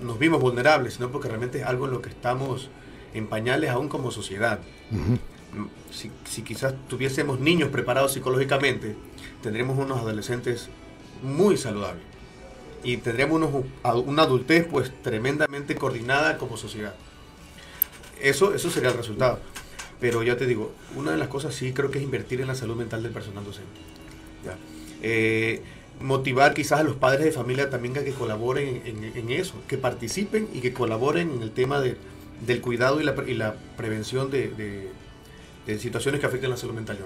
nos 0.00 0.18
vimos 0.18 0.40
vulnerables, 0.40 0.94
sino 0.94 1.10
porque 1.10 1.28
realmente 1.28 1.60
es 1.60 1.64
algo 1.66 1.86
en 1.86 1.92
lo 1.92 2.02
que 2.02 2.08
estamos 2.08 2.68
en 3.12 3.26
pañales 3.26 3.70
aún 3.70 3.88
como 3.88 4.10
sociedad. 4.10 4.58
Mm, 4.90 5.14
Si, 5.92 6.10
si 6.24 6.42
quizás 6.42 6.74
tuviésemos 6.88 7.38
niños 7.38 7.68
preparados 7.68 8.12
psicológicamente, 8.12 8.96
tendríamos 9.40 9.78
unos 9.78 10.00
adolescentes 10.00 10.68
muy 11.22 11.56
saludables. 11.56 12.02
Y 12.82 12.96
tendríamos 12.96 13.36
unos, 13.36 13.64
una 14.04 14.22
adultez 14.24 14.66
pues 14.68 14.90
tremendamente 15.02 15.76
coordinada 15.76 16.38
como 16.38 16.56
sociedad. 16.56 16.94
Eso, 18.20 18.52
eso 18.52 18.68
sería 18.68 18.90
el 18.90 18.96
resultado. 18.96 19.38
Pero 20.00 20.24
ya 20.24 20.36
te 20.36 20.46
digo, 20.46 20.72
una 20.96 21.12
de 21.12 21.18
las 21.18 21.28
cosas 21.28 21.54
sí 21.54 21.72
creo 21.72 21.90
que 21.90 21.98
es 21.98 22.04
invertir 22.04 22.40
en 22.40 22.48
la 22.48 22.56
salud 22.56 22.74
mental 22.76 23.02
del 23.02 23.12
personal 23.12 23.44
docente. 23.44 23.80
¿ya? 24.44 24.56
Eh, 25.02 25.62
motivar 26.00 26.54
quizás 26.54 26.80
a 26.80 26.82
los 26.82 26.96
padres 26.96 27.24
de 27.24 27.32
familia 27.32 27.70
también 27.70 27.96
a 27.96 28.02
que 28.04 28.12
colaboren 28.12 28.82
en, 28.84 29.04
en- 29.04 29.16
en 29.16 29.30
eso, 29.30 29.54
que 29.68 29.78
participen 29.78 30.48
y 30.52 30.60
que 30.60 30.72
colaboren 30.72 31.30
en 31.32 31.42
el 31.42 31.50
tema 31.50 31.80
de- 31.80 31.96
del 32.46 32.60
cuidado 32.60 33.00
y 33.00 33.04
la, 33.04 33.14
y 33.26 33.34
la 33.34 33.54
prevención 33.76 34.30
de, 34.30 34.48
de- 34.48 34.90
de 35.66 35.78
situaciones 35.78 36.20
que 36.20 36.26
afecten 36.26 36.50
la 36.50 36.56
salud 36.56 36.74
mental. 36.74 36.98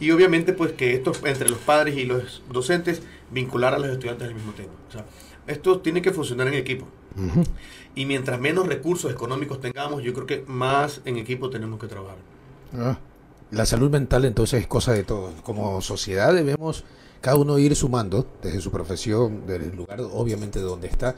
Y 0.00 0.10
obviamente 0.10 0.52
pues 0.52 0.72
que 0.72 0.94
esto 0.94 1.12
entre 1.24 1.48
los 1.48 1.58
padres 1.58 1.96
y 1.96 2.04
los 2.04 2.42
docentes 2.50 3.02
vincular 3.30 3.74
a 3.74 3.78
los 3.78 3.88
estudiantes 3.90 4.28
al 4.28 4.34
mismo 4.34 4.52
tema. 4.52 4.72
O 4.88 4.92
sea, 4.92 5.04
esto 5.46 5.80
tiene 5.80 6.02
que 6.02 6.10
funcionar 6.10 6.48
en 6.48 6.54
equipo. 6.54 6.86
Ujú. 7.16 7.42
Y 7.94 8.06
mientras 8.06 8.38
menos 8.40 8.66
recursos 8.66 9.10
económicos 9.10 9.60
tengamos, 9.60 10.02
yo 10.02 10.12
creo 10.14 10.26
que 10.26 10.44
más 10.46 11.00
en 11.04 11.16
equipo 11.16 11.50
tenemos 11.50 11.78
que 11.80 11.86
trabajar. 11.86 12.16
Ah, 12.76 12.98
La 13.50 13.66
salud 13.66 13.90
mental 13.90 14.24
entonces 14.24 14.60
es 14.62 14.66
cosa 14.66 14.92
de 14.92 15.02
todos. 15.04 15.34
Como 15.42 15.80
sociedad 15.80 16.32
debemos 16.34 16.84
cada 17.20 17.36
uno 17.36 17.58
ir 17.58 17.74
sumando 17.76 18.26
desde 18.42 18.60
su 18.60 18.70
profesión, 18.70 19.42
desde 19.46 19.66
el 19.66 19.76
lugar 19.76 20.00
obviamente 20.00 20.60
donde 20.60 20.88
está, 20.88 21.14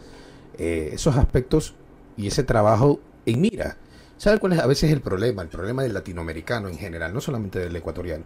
eh, 0.59 0.91
esos 0.93 1.17
aspectos 1.17 1.75
y 2.17 2.27
ese 2.27 2.43
trabajo 2.43 3.01
en 3.27 3.41
mira. 3.41 3.77
¿Sabe 4.17 4.39
cuál 4.39 4.53
es 4.53 4.61
a 4.61 4.67
veces 4.67 4.91
el 4.93 5.01
problema? 5.01 5.43
El 5.43 5.49
problema 5.49 5.83
del 5.83 5.95
latinoamericano 5.95 6.69
en 6.69 6.79
general, 6.79 7.13
no 7.13 7.21
solamente 7.21 7.59
del 7.59 7.75
ecuatoriano. 7.75 8.25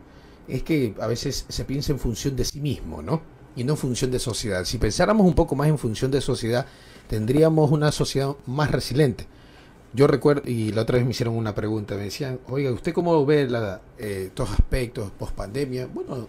Es 0.48 0.62
que 0.62 0.94
a 1.00 1.06
veces 1.06 1.46
se 1.48 1.64
piensa 1.64 1.92
en 1.92 1.98
función 1.98 2.36
de 2.36 2.44
sí 2.44 2.60
mismo, 2.60 3.02
¿no? 3.02 3.22
Y 3.56 3.64
no 3.64 3.72
en 3.72 3.78
función 3.78 4.10
de 4.10 4.18
sociedad. 4.18 4.64
Si 4.64 4.78
pensáramos 4.78 5.26
un 5.26 5.34
poco 5.34 5.54
más 5.54 5.68
en 5.68 5.78
función 5.78 6.10
de 6.10 6.20
sociedad, 6.20 6.66
tendríamos 7.08 7.70
una 7.70 7.92
sociedad 7.92 8.36
más 8.46 8.70
resiliente. 8.70 9.26
Yo 9.94 10.06
recuerdo, 10.06 10.42
y 10.44 10.72
la 10.72 10.82
otra 10.82 10.96
vez 10.96 11.06
me 11.06 11.12
hicieron 11.12 11.34
una 11.34 11.54
pregunta, 11.54 11.94
me 11.94 12.02
decían, 12.02 12.40
oiga, 12.48 12.70
¿usted 12.70 12.92
cómo 12.92 13.24
ve 13.24 13.48
la, 13.48 13.80
eh, 13.98 14.24
estos 14.26 14.50
aspectos 14.50 15.10
post 15.12 15.34
pandemia? 15.34 15.86
Bueno, 15.86 16.28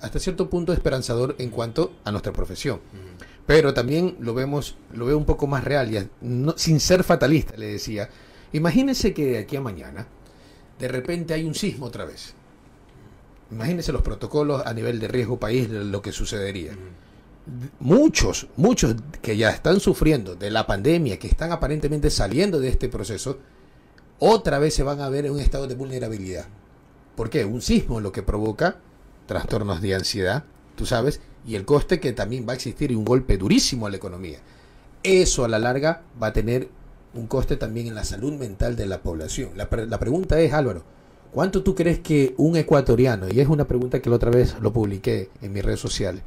hasta 0.00 0.18
cierto 0.18 0.48
punto 0.50 0.72
esperanzador 0.72 1.34
en 1.38 1.50
cuanto 1.50 1.92
a 2.04 2.10
nuestra 2.10 2.32
profesión. 2.32 2.80
Pero 3.46 3.72
también 3.74 4.16
lo 4.20 4.34
vemos, 4.34 4.76
lo 4.92 5.06
veo 5.06 5.16
un 5.16 5.24
poco 5.24 5.46
más 5.46 5.62
real, 5.64 5.92
y 5.92 5.98
a- 5.98 6.08
no- 6.20 6.54
sin 6.56 6.80
ser 6.80 7.04
fatalista, 7.04 7.56
le 7.56 7.66
decía. 7.66 8.08
Imagínense 8.52 9.14
que 9.14 9.26
de 9.26 9.38
aquí 9.38 9.56
a 9.56 9.60
mañana, 9.60 10.06
de 10.78 10.88
repente 10.88 11.34
hay 11.34 11.44
un 11.44 11.54
sismo 11.54 11.86
otra 11.86 12.04
vez. 12.04 12.34
Imagínense 13.50 13.92
los 13.92 14.02
protocolos 14.02 14.66
a 14.66 14.74
nivel 14.74 14.98
de 14.98 15.08
riesgo 15.08 15.38
país, 15.38 15.68
lo 15.70 16.02
que 16.02 16.12
sucedería 16.12 16.72
muchos, 17.78 18.48
muchos 18.56 18.96
que 19.22 19.36
ya 19.36 19.50
están 19.50 19.78
sufriendo 19.78 20.34
de 20.34 20.50
la 20.50 20.66
pandemia, 20.66 21.18
que 21.18 21.28
están 21.28 21.52
aparentemente 21.52 22.10
saliendo 22.10 22.58
de 22.58 22.68
este 22.68 22.88
proceso, 22.88 23.38
otra 24.18 24.58
vez 24.58 24.74
se 24.74 24.82
van 24.82 25.00
a 25.00 25.08
ver 25.08 25.26
en 25.26 25.32
un 25.32 25.40
estado 25.40 25.66
de 25.66 25.74
vulnerabilidad. 25.74 26.46
¿Por 27.14 27.30
qué? 27.30 27.44
Un 27.44 27.62
sismo 27.62 28.00
lo 28.00 28.10
que 28.12 28.22
provoca 28.24 28.78
trastornos 29.26 29.80
de 29.80 29.94
ansiedad, 29.94 30.44
tú 30.76 30.86
sabes, 30.86 31.20
y 31.46 31.54
el 31.54 31.64
coste 31.64 32.00
que 32.00 32.12
también 32.12 32.46
va 32.48 32.52
a 32.52 32.56
existir 32.56 32.90
y 32.90 32.94
un 32.94 33.04
golpe 33.04 33.36
durísimo 33.38 33.86
a 33.86 33.90
la 33.90 33.96
economía. 33.96 34.38
Eso 35.02 35.44
a 35.44 35.48
la 35.48 35.58
larga 35.58 36.02
va 36.20 36.28
a 36.28 36.32
tener 36.32 36.68
un 37.14 37.26
coste 37.26 37.56
también 37.56 37.86
en 37.86 37.94
la 37.94 38.04
salud 38.04 38.32
mental 38.32 38.76
de 38.76 38.86
la 38.86 39.00
población. 39.00 39.50
La, 39.56 39.68
pre- 39.70 39.86
la 39.86 39.98
pregunta 39.98 40.38
es, 40.40 40.52
Álvaro, 40.52 40.82
¿cuánto 41.32 41.62
tú 41.62 41.74
crees 41.74 42.00
que 42.00 42.34
un 42.36 42.56
ecuatoriano, 42.56 43.26
y 43.30 43.40
es 43.40 43.48
una 43.48 43.66
pregunta 43.66 44.00
que 44.00 44.10
la 44.10 44.16
otra 44.16 44.30
vez 44.30 44.56
lo 44.60 44.72
publiqué 44.72 45.30
en 45.42 45.52
mis 45.52 45.64
redes 45.64 45.80
sociales, 45.80 46.22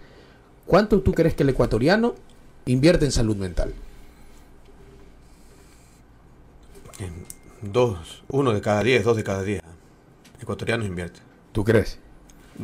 ¿Cuánto 0.70 1.02
tú 1.02 1.14
crees 1.14 1.34
que 1.34 1.42
el 1.42 1.50
ecuatoriano 1.50 2.14
invierte 2.68 3.04
en 3.04 3.12
salud 3.12 3.36
mental? 3.36 3.74
En 7.00 7.26
Dos, 7.72 8.22
uno 8.30 8.54
de 8.54 8.62
cada 8.62 8.84
diez, 8.84 9.04
dos 9.04 9.18
de 9.18 9.24
cada 9.24 9.42
diez 9.42 9.64
ecuatorianos 10.40 10.86
invierte. 10.86 11.22
¿Tú 11.54 11.64
crees? 11.64 11.98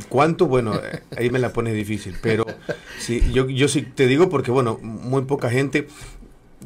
¿Cuánto? 0.10 0.46
Bueno, 0.48 0.76
eh, 0.76 1.04
ahí 1.18 1.30
me 1.30 1.40
la 1.40 1.54
pones 1.54 1.74
difícil, 1.74 2.16
pero 2.22 2.46
sí, 3.00 3.22
yo, 3.32 3.48
yo 3.48 3.68
sí 3.68 3.82
te 3.82 4.08
digo 4.08 4.30
porque, 4.30 4.52
bueno, 4.52 4.78
muy 4.82 5.24
poca 5.24 5.50
gente. 5.50 5.88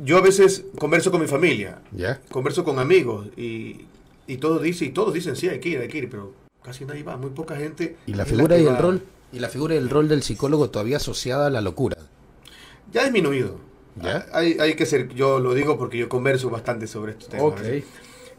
Yo 0.03 0.17
a 0.17 0.21
veces 0.21 0.65
converso 0.77 1.11
con 1.11 1.21
mi 1.21 1.27
familia, 1.27 1.81
¿Ya? 1.91 2.21
converso 2.31 2.63
con 2.63 2.79
amigos 2.79 3.27
y, 3.37 3.81
y 4.27 4.37
todos 4.37 4.61
dicen, 4.61 4.89
y 4.89 4.91
todos 4.91 5.13
dicen, 5.13 5.35
sí, 5.35 5.49
hay 5.49 5.59
que 5.59 5.69
ir, 5.69 5.79
hay 5.79 5.87
que 5.87 5.97
ir, 5.97 6.09
pero 6.09 6.33
casi 6.63 6.85
nadie 6.85 7.03
va, 7.03 7.17
muy 7.17 7.31
poca 7.31 7.55
gente. 7.57 7.97
Y 8.07 8.13
la 8.13 8.25
figura 8.25 8.55
que 8.55 8.63
y 8.63 8.65
el 8.65 8.73
va. 8.73 8.79
rol 8.79 9.03
y 9.31 9.39
la 9.39 9.49
figura 9.49 9.75
y 9.75 9.77
el 9.77 9.89
rol 9.89 10.07
del 10.07 10.23
psicólogo 10.23 10.69
todavía 10.69 10.97
asociada 10.97 11.47
a 11.47 11.49
la 11.49 11.61
locura. 11.61 11.97
Ya 12.91 13.01
ha 13.01 13.03
disminuido. 13.03 13.59
¿Ya? 14.01 14.25
Hay, 14.31 14.57
hay 14.59 14.75
que 14.75 14.85
ser, 14.85 15.09
yo 15.13 15.39
lo 15.39 15.53
digo 15.53 15.77
porque 15.77 15.97
yo 15.97 16.07
converso 16.07 16.49
bastante 16.49 16.87
sobre 16.87 17.11
estos 17.11 17.29
temas. 17.29 17.61
¿eh? 17.63 17.83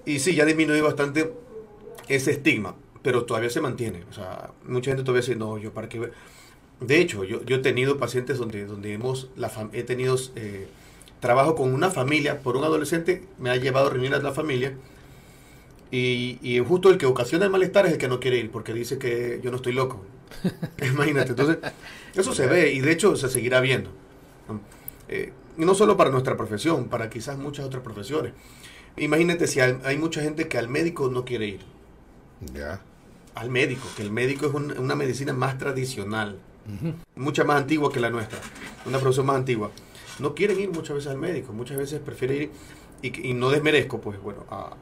Y 0.06 0.18
sí, 0.20 0.34
ya 0.34 0.44
ha 0.44 0.46
disminuido 0.46 0.84
bastante 0.86 1.32
ese 2.08 2.30
estigma, 2.30 2.74
pero 3.02 3.24
todavía 3.24 3.50
se 3.50 3.60
mantiene. 3.60 4.04
O 4.10 4.12
sea, 4.12 4.50
mucha 4.66 4.90
gente 4.90 5.04
todavía 5.04 5.22
dice, 5.22 5.36
no, 5.36 5.58
yo 5.58 5.72
para 5.72 5.88
qué. 5.88 5.98
ver?". 6.00 6.12
De 6.80 6.98
hecho, 7.00 7.24
yo, 7.24 7.42
yo 7.44 7.56
he 7.56 7.60
tenido 7.60 7.98
pacientes 7.98 8.38
donde, 8.38 8.66
donde 8.66 8.92
hemos, 8.94 9.30
la 9.36 9.50
fam- 9.50 9.70
he 9.72 9.82
tenido 9.84 10.16
eh, 10.36 10.68
trabajo 11.20 11.54
con 11.56 11.72
una 11.74 11.90
familia, 11.90 12.40
por 12.42 12.56
un 12.56 12.64
adolescente, 12.64 13.24
me 13.38 13.50
ha 13.50 13.56
llevado 13.56 13.88
a 13.88 13.90
reunir 13.90 14.14
a 14.14 14.20
la 14.20 14.32
familia. 14.32 14.74
Y, 15.90 16.38
y 16.42 16.60
justo 16.60 16.88
el 16.90 16.98
que 16.98 17.06
ocasiona 17.06 17.44
el 17.46 17.50
malestar 17.50 17.86
es 17.86 17.92
el 17.92 17.98
que 17.98 18.08
no 18.08 18.20
quiere 18.20 18.38
ir, 18.38 18.50
porque 18.50 18.72
dice 18.72 18.98
que 18.98 19.40
yo 19.42 19.50
no 19.50 19.56
estoy 19.56 19.72
loco. 19.72 20.02
Imagínate, 20.82 21.30
entonces, 21.30 21.58
eso 22.14 22.32
se 22.32 22.46
ve 22.46 22.72
y 22.72 22.80
de 22.80 22.92
hecho 22.92 23.16
se 23.16 23.28
seguirá 23.28 23.60
viendo. 23.60 23.90
¿no? 24.48 24.60
Eh, 25.08 25.32
no 25.56 25.74
solo 25.74 25.96
para 25.96 26.10
nuestra 26.10 26.36
profesión, 26.36 26.88
para 26.88 27.10
quizás 27.10 27.38
muchas 27.38 27.66
otras 27.66 27.82
profesiones. 27.82 28.32
Imagínate 28.96 29.46
si 29.48 29.60
hay, 29.60 29.78
hay 29.84 29.98
mucha 29.98 30.22
gente 30.22 30.48
que 30.48 30.58
al 30.58 30.68
médico 30.68 31.08
no 31.10 31.24
quiere 31.24 31.46
ir. 31.48 31.60
Ya. 32.54 32.80
Al 33.34 33.50
médico, 33.50 33.86
que 33.96 34.02
el 34.02 34.10
médico 34.10 34.46
es 34.46 34.54
un- 34.54 34.76
una 34.78 34.94
medicina 34.94 35.32
más 35.32 35.56
tradicional, 35.58 36.38
mucha 37.16 37.44
más 37.44 37.56
antigua 37.60 37.90
que 37.92 38.00
la 38.00 38.10
nuestra, 38.10 38.38
una 38.86 38.98
profesión 38.98 39.26
más 39.26 39.36
antigua. 39.36 39.70
No 40.18 40.34
quieren 40.34 40.60
ir 40.60 40.70
muchas 40.70 40.96
veces 40.96 41.10
al 41.10 41.18
médico, 41.18 41.52
muchas 41.52 41.78
veces 41.78 42.00
prefieren 42.00 42.42
ir, 42.42 42.50
y, 43.02 43.30
y 43.30 43.34
no 43.34 43.50
desmerezco, 43.50 44.00
pues 44.00 44.20
bueno, 44.20 44.44
a, 44.50 44.74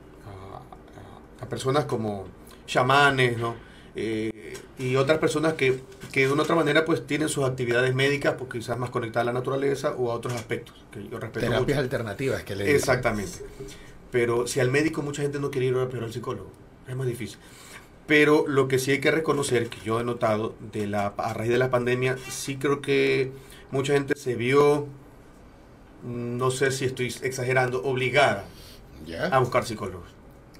a- 1.40 1.46
personas 1.48 1.84
como 1.86 2.26
chamanes, 2.66 3.38
¿no? 3.38 3.54
Eh, 3.94 4.54
y 4.78 4.96
otras 4.96 5.18
personas 5.18 5.54
que, 5.54 5.80
que 6.12 6.26
de 6.26 6.32
una 6.32 6.42
otra 6.42 6.54
manera 6.54 6.84
pues 6.84 7.06
tienen 7.06 7.28
sus 7.28 7.44
actividades 7.44 7.94
médicas, 7.94 8.34
pues 8.38 8.50
quizás 8.50 8.78
más 8.78 8.90
conectadas 8.90 9.22
a 9.28 9.32
la 9.32 9.38
naturaleza 9.38 9.94
o 9.96 10.10
a 10.10 10.14
otros 10.14 10.34
aspectos, 10.34 10.74
que 10.92 11.00
yo 11.08 11.18
respeto 11.18 11.46
mucho. 11.46 11.52
Terapias 11.52 11.78
alternativas 11.78 12.42
que 12.44 12.54
le. 12.54 12.74
Exactamente. 12.74 13.38
Pero 14.10 14.46
si 14.46 14.60
al 14.60 14.70
médico 14.70 15.02
mucha 15.02 15.22
gente 15.22 15.38
no 15.40 15.50
quiere 15.50 15.66
ir, 15.68 15.76
pero 15.90 16.04
al 16.04 16.12
psicólogo. 16.12 16.50
Es 16.86 16.94
más 16.96 17.06
difícil. 17.06 17.38
Pero 18.08 18.46
lo 18.48 18.66
que 18.66 18.78
sí 18.80 18.90
hay 18.90 19.00
que 19.00 19.10
reconocer, 19.12 19.68
que 19.68 19.78
yo 19.84 20.00
he 20.00 20.04
notado 20.04 20.54
de 20.72 20.86
la, 20.88 21.08
a 21.18 21.34
raíz 21.34 21.50
de 21.50 21.58
la 21.58 21.70
pandemia, 21.70 22.16
sí 22.30 22.56
creo 22.56 22.80
que 22.80 23.30
mucha 23.70 23.92
gente 23.92 24.16
se 24.16 24.34
vio, 24.34 24.86
no 26.02 26.50
sé 26.50 26.70
si 26.72 26.86
estoy 26.86 27.14
exagerando, 27.22 27.82
obligada 27.84 28.46
a 29.30 29.38
buscar 29.38 29.64
psicólogos. 29.66 30.08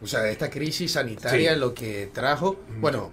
O 0.03 0.07
sea, 0.07 0.29
esta 0.29 0.51
crisis 0.51 0.93
sanitaria 0.93 1.55
Sí. 1.55 1.59
lo 1.59 1.75
que 1.75 2.09
trajo, 2.13 2.57
bueno, 2.81 3.11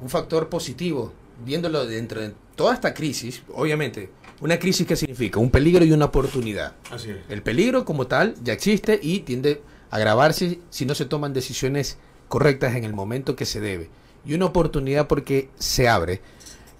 un 0.00 0.08
factor 0.08 0.48
positivo, 0.48 1.12
viéndolo 1.44 1.86
dentro 1.86 2.20
de 2.20 2.32
toda 2.56 2.74
esta 2.74 2.92
crisis, 2.94 3.42
obviamente, 3.54 4.10
una 4.40 4.58
crisis 4.58 4.86
que 4.86 4.96
significa 4.96 5.40
un 5.40 5.50
peligro 5.50 5.84
y 5.84 5.92
una 5.92 6.04
oportunidad. 6.04 6.74
Así 6.90 7.10
es. 7.10 7.16
El 7.28 7.42
peligro 7.42 7.84
como 7.84 8.06
tal 8.06 8.34
ya 8.44 8.52
existe 8.52 9.00
y 9.02 9.20
tiende 9.20 9.62
a 9.90 9.96
agravarse 9.96 10.58
si 10.70 10.84
no 10.84 10.94
se 10.94 11.06
toman 11.06 11.32
decisiones 11.32 11.96
correctas 12.28 12.74
en 12.76 12.84
el 12.84 12.92
momento 12.94 13.36
que 13.36 13.46
se 13.46 13.60
debe. 13.60 13.90
y 14.24 14.34
una 14.34 14.46
oportunidad 14.46 15.06
porque 15.06 15.48
se 15.58 15.88
abre 15.88 16.20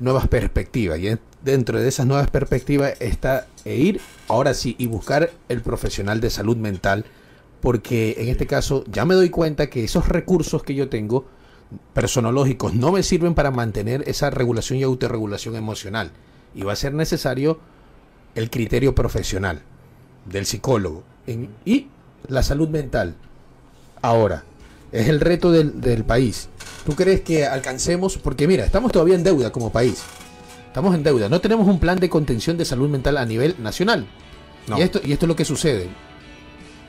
nuevas 0.01 0.28
perspectivas. 0.28 0.99
Y 0.99 1.09
en- 1.09 1.20
dentro 1.42 1.80
de 1.80 1.88
esas 1.88 2.05
nuevas 2.07 2.28
perspectivas 2.30 2.94
está 3.01 3.46
e 3.64 3.76
ir 3.76 4.01
ahora 4.26 4.53
sí 4.53 4.74
y 4.78 4.86
buscar 4.86 5.30
el 5.49 5.62
profesional 5.62 6.20
de 6.20 6.28
salud 6.30 6.57
mental. 6.59 7.07
Porque 7.62 8.16
en 8.18 8.28
este 8.28 8.46
caso 8.46 8.84
ya 8.90 9.05
me 9.07 9.14
doy 9.14 9.30
cuenta 9.30 9.70
que 9.70 9.82
esos 9.84 10.09
recursos 10.09 10.62
que 10.62 10.74
yo 10.74 10.88
tengo 10.90 11.26
personológicos 11.94 12.74
no 12.74 12.92
me 12.92 13.03
sirven 13.03 13.34
para 13.34 13.51
mantener 13.51 14.05
esa 14.07 14.28
regulación 14.30 14.78
y 14.78 14.82
autorregulación 14.82 15.57
emocional. 15.57 16.11
Y 16.55 16.62
va 16.62 16.72
a 16.74 16.76
ser 16.76 16.92
necesario 16.92 17.59
el 18.34 18.51
criterio 18.51 18.94
profesional 18.94 19.62
del 20.26 20.44
psicólogo 20.44 21.03
y 21.64 21.86
la 22.26 22.42
salud 22.42 22.68
mental. 22.68 23.14
Ahora, 24.03 24.44
es 24.93 25.09
el 25.09 25.20
reto 25.20 25.51
del, 25.51 25.80
del 25.80 26.05
país. 26.05 26.49
¿Tú 26.84 26.95
crees 26.95 27.20
que 27.20 27.47
alcancemos? 27.47 28.16
Porque 28.18 28.47
mira, 28.47 28.64
estamos 28.64 28.93
todavía 28.93 29.14
en 29.14 29.22
deuda 29.22 29.53
como 29.53 29.70
país. 29.70 30.03
Estamos 30.66 30.95
en 30.95 31.03
deuda. 31.03 31.28
No 31.28 31.41
tenemos 31.41 31.66
un 31.66 31.78
plan 31.78 31.99
de 31.99 32.09
contención 32.09 32.57
de 32.57 32.64
salud 32.64 32.89
mental 32.89 33.16
a 33.16 33.26
nivel 33.26 33.57
nacional. 33.59 34.07
No. 34.66 34.78
Y, 34.78 34.82
esto, 34.82 35.01
y 35.05 35.12
esto 35.12 35.26
es 35.26 35.28
lo 35.28 35.36
que 35.36 35.45
sucede. 35.45 35.89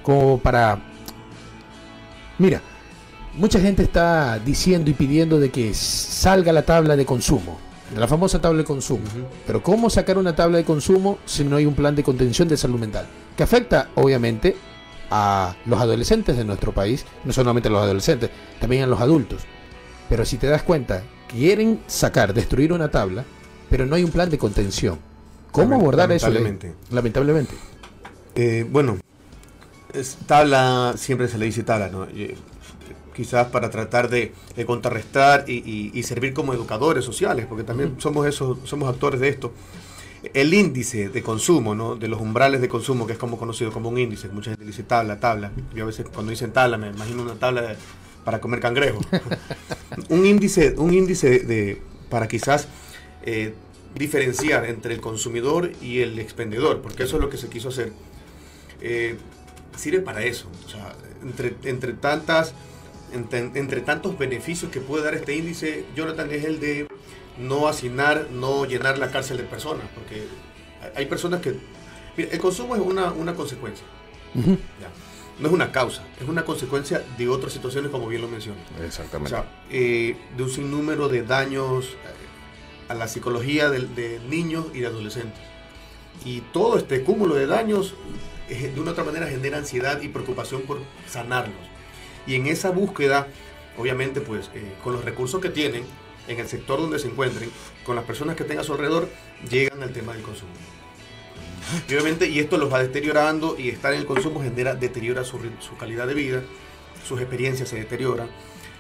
Como 0.04 0.39
para... 0.39 0.80
Mira, 2.38 2.62
mucha 3.36 3.60
gente 3.60 3.84
está 3.84 4.39
diciendo 4.39 4.89
y 4.89 4.93
pidiendo 4.93 5.39
de 5.39 5.50
que 5.50 5.74
salga 5.74 6.54
la 6.54 6.64
tabla 6.64 6.95
de 6.95 7.06
consumo. 7.06 7.60
La 7.97 8.08
famosa 8.08 8.39
tabla 8.39 8.60
de 8.60 8.66
consumo. 8.66 9.04
Pero 9.47 9.64
¿cómo 9.64 9.89
sacar 9.89 10.18
una 10.18 10.36
tabla 10.36 10.58
de 10.58 10.64
consumo 10.64 11.18
si 11.26 11.43
no 11.43 11.56
hay 11.56 11.66
un 11.66 11.74
plan 11.74 11.95
de 11.95 12.04
contención 12.04 12.47
de 12.47 12.58
salud 12.58 12.80
mental? 12.80 13.08
Que 13.36 13.43
afecta, 13.43 13.89
obviamente, 13.95 14.56
a 15.12 15.55
los 15.66 15.80
adolescentes 15.80 16.38
de 16.38 16.45
nuestro 16.45 16.72
país, 16.74 17.05
no 17.26 17.34
solamente 17.34 17.70
a 17.70 17.72
los 17.72 17.82
adolescentes, 17.82 18.30
también 18.60 18.84
a 18.84 18.88
los 18.88 18.99
adultos. 19.01 19.43
Pero 20.10 20.26
si 20.26 20.38
te 20.38 20.47
das 20.47 20.64
cuenta, 20.64 21.03
quieren 21.28 21.80
sacar, 21.88 22.34
destruir 22.34 22.74
una 22.74 22.89
tabla, 22.89 23.24
pero 23.70 23.86
no 23.86 23.95
hay 23.95 24.03
un 24.03 24.12
plan 24.12 24.30
de 24.30 24.38
contención. 24.38 24.97
¿Cómo 25.51 25.72
Lament- 25.76 25.82
abordar 25.82 26.12
eso? 26.12 26.28
lamentablemente. 26.28 26.74
Lamentablemente. 26.91 27.53
Eh, 28.36 28.66
bueno, 28.70 28.97
es 29.93 30.18
tabla, 30.28 30.93
siempre 30.97 31.28
se 31.28 31.38
le 31.38 31.45
dice 31.45 31.64
tabla, 31.64 31.89
¿no? 31.89 32.05
Eh, 32.05 32.36
quizás 33.16 33.47
para 33.47 33.70
tratar 33.70 34.10
de, 34.10 34.34
de 34.55 34.66
contrarrestar 34.66 35.45
y, 35.47 35.57
y- 35.57 35.91
y 35.93 36.03
servir 36.03 36.34
como 36.34 36.53
educadores 36.53 37.03
sociales, 37.03 37.45
porque 37.49 37.64
también 37.64 37.95
somos 37.99 38.26
esos, 38.28 38.57
somos 38.64 38.88
actores 38.89 39.20
de 39.20 39.30
esto. 39.30 39.51
El 40.34 40.53
índice 40.53 41.09
de 41.09 41.24
consumo, 41.24 41.76
¿no? 41.76 41.95
De 41.95 42.07
los 42.07 42.20
umbrales 42.20 42.59
de 42.61 42.67
consumo, 42.67 43.07
que 43.07 43.13
es 43.13 43.20
como 43.20 43.38
conocido 43.38 43.72
como 43.72 43.89
un 43.89 43.97
índice, 43.97 44.28
mucha 44.30 44.51
gente 44.51 44.65
dice 44.65 44.84
tabla, 44.84 45.20
tabla. 45.20 45.51
Yo 45.74 45.84
a 45.84 45.88
veces 45.88 46.05
cuando 46.13 46.32
dicen 46.32 46.51
tabla 46.51 46.78
me 46.78 46.89
imagino 46.89 47.22
una 47.24 47.36
tabla 47.36 47.61
de- 47.61 47.76
para 48.26 48.41
comer 48.41 48.59
cangrejo. 48.59 48.99
un 50.09 50.26
índice, 50.26 50.76
un 50.78 50.93
índice 50.93 51.30
de, 51.30 51.39
de- 51.39 51.82
para 52.09 52.28
quizás 52.28 52.67
eh, 53.24 53.53
diferenciar 53.95 54.65
entre 54.65 54.93
el 54.93 55.01
consumidor 55.01 55.72
y 55.82 55.99
el 56.01 56.20
expendedor, 56.20 56.82
porque 56.82 57.03
eso 57.03 57.15
es 57.15 57.22
lo 57.22 57.30
que 57.30 57.38
se 57.38 57.47
quiso 57.49 57.70
hacer. 57.70 57.93
Eh, 58.82 59.15
sirve 59.78 59.99
para 60.01 60.24
eso. 60.24 60.49
O 60.65 60.70
sea, 60.70 60.93
entre, 61.24 61.55
entre 61.63 61.93
tantas 61.93 62.53
entre, 63.13 63.39
entre 63.55 63.82
tantos 63.82 64.20
beneficios 64.20 64.72
que 64.72 64.82
puede 64.82 65.03
dar 65.03 65.15
este 65.15 65.36
índice, 65.36 65.86
Jonathan, 65.95 66.30
es 66.32 66.43
el 66.45 66.59
de 66.59 66.88
no 67.40 67.68
asignar, 67.68 68.28
no 68.32 68.66
llenar 68.66 68.98
la 68.98 69.12
cárcel 69.12 69.38
de 69.38 69.44
personas, 69.44 69.86
porque 69.96 70.28
hay- 70.96 71.06
personas 71.06 71.42
que... 71.42 71.56
Mira, 72.18 72.30
el 72.32 72.40
consumo 72.40 72.76
es 72.76 72.82
una, 72.82 73.12
una 73.12 73.34
consecuencia, 73.36 73.86
ya. 74.36 74.90
no 75.40 75.48
es 75.48 75.54
una 75.54 75.72
causa, 75.72 76.04
es 76.22 76.28
una 76.28 76.44
consecuencia 76.44 77.04
de 77.18 77.30
otras 77.30 77.54
situaciones, 77.54 77.92
como 77.92 78.08
bien 78.08 78.22
lo 78.22 78.28
mencionas. 78.28 78.64
O 78.80 78.84
Exactamente. 78.84 79.30
sea, 79.32 79.46
eh, 79.70 80.18
de 80.36 80.44
un 80.44 80.50
sinnúmero 80.50 81.08
de 81.08 81.24
daños 81.24 81.86
eh, 81.86 82.90
a 82.90 82.94
la 82.94 83.08
psicología 83.08 83.70
de, 83.70 83.82
de 83.88 84.20
niños 84.30 84.66
y 84.74 84.80
de 84.80 84.88
adolescentes. 84.88 85.40
Y 86.26 86.42
todo 86.52 86.78
este 86.78 87.04
cúmulo 87.04 87.36
de 87.36 87.46
daños, 87.48 87.94
eh, 88.50 88.72
de 88.74 88.80
una 88.82 88.90
u 88.90 88.94
otra 88.94 89.06
manera, 89.06 89.28
genera 89.28 89.58
ansiedad 89.60 90.02
y 90.02 90.10
preocupación 90.10 90.64
por 90.64 90.80
sanarlos. 91.08 91.56
Y 92.28 92.36
en 92.36 92.48
esa 92.48 92.72
búsqueda, 92.72 93.28
obviamente, 93.78 94.20
pues, 94.20 94.50
eh, 94.54 94.74
con 94.84 94.92
los 94.94 95.06
recursos 95.06 95.40
que 95.40 95.50
tienen, 95.50 95.84
en 96.30 96.39
el 96.39 96.47
sector 96.47 96.80
donde 96.80 96.99
se 96.99 97.07
encuentren, 97.07 97.49
con 97.84 97.95
las 97.95 98.05
personas 98.05 98.36
que 98.38 98.43
tengan 98.45 98.61
a 98.61 98.63
su 98.63 98.73
alrededor, 98.73 99.09
llegan 99.49 99.84
al 99.84 99.91
tema 99.91 100.13
del 100.13 100.21
consumo. 100.21 100.51
Y 101.88 101.93
obviamente, 101.93 102.27
y 102.27 102.39
esto 102.39 102.57
los 102.57 102.71
va 102.71 102.80
deteriorando 102.80 103.55
y 103.57 103.69
estar 103.69 103.93
en 103.93 103.99
el 103.99 104.05
consumo 104.05 104.41
genera, 104.41 104.75
deteriora 104.75 105.23
su, 105.23 105.39
su 105.59 105.75
calidad 105.77 106.07
de 106.07 106.13
vida, 106.13 106.43
sus 107.07 107.19
experiencias 107.19 107.69
se 107.69 107.75
deterioran. 107.77 108.30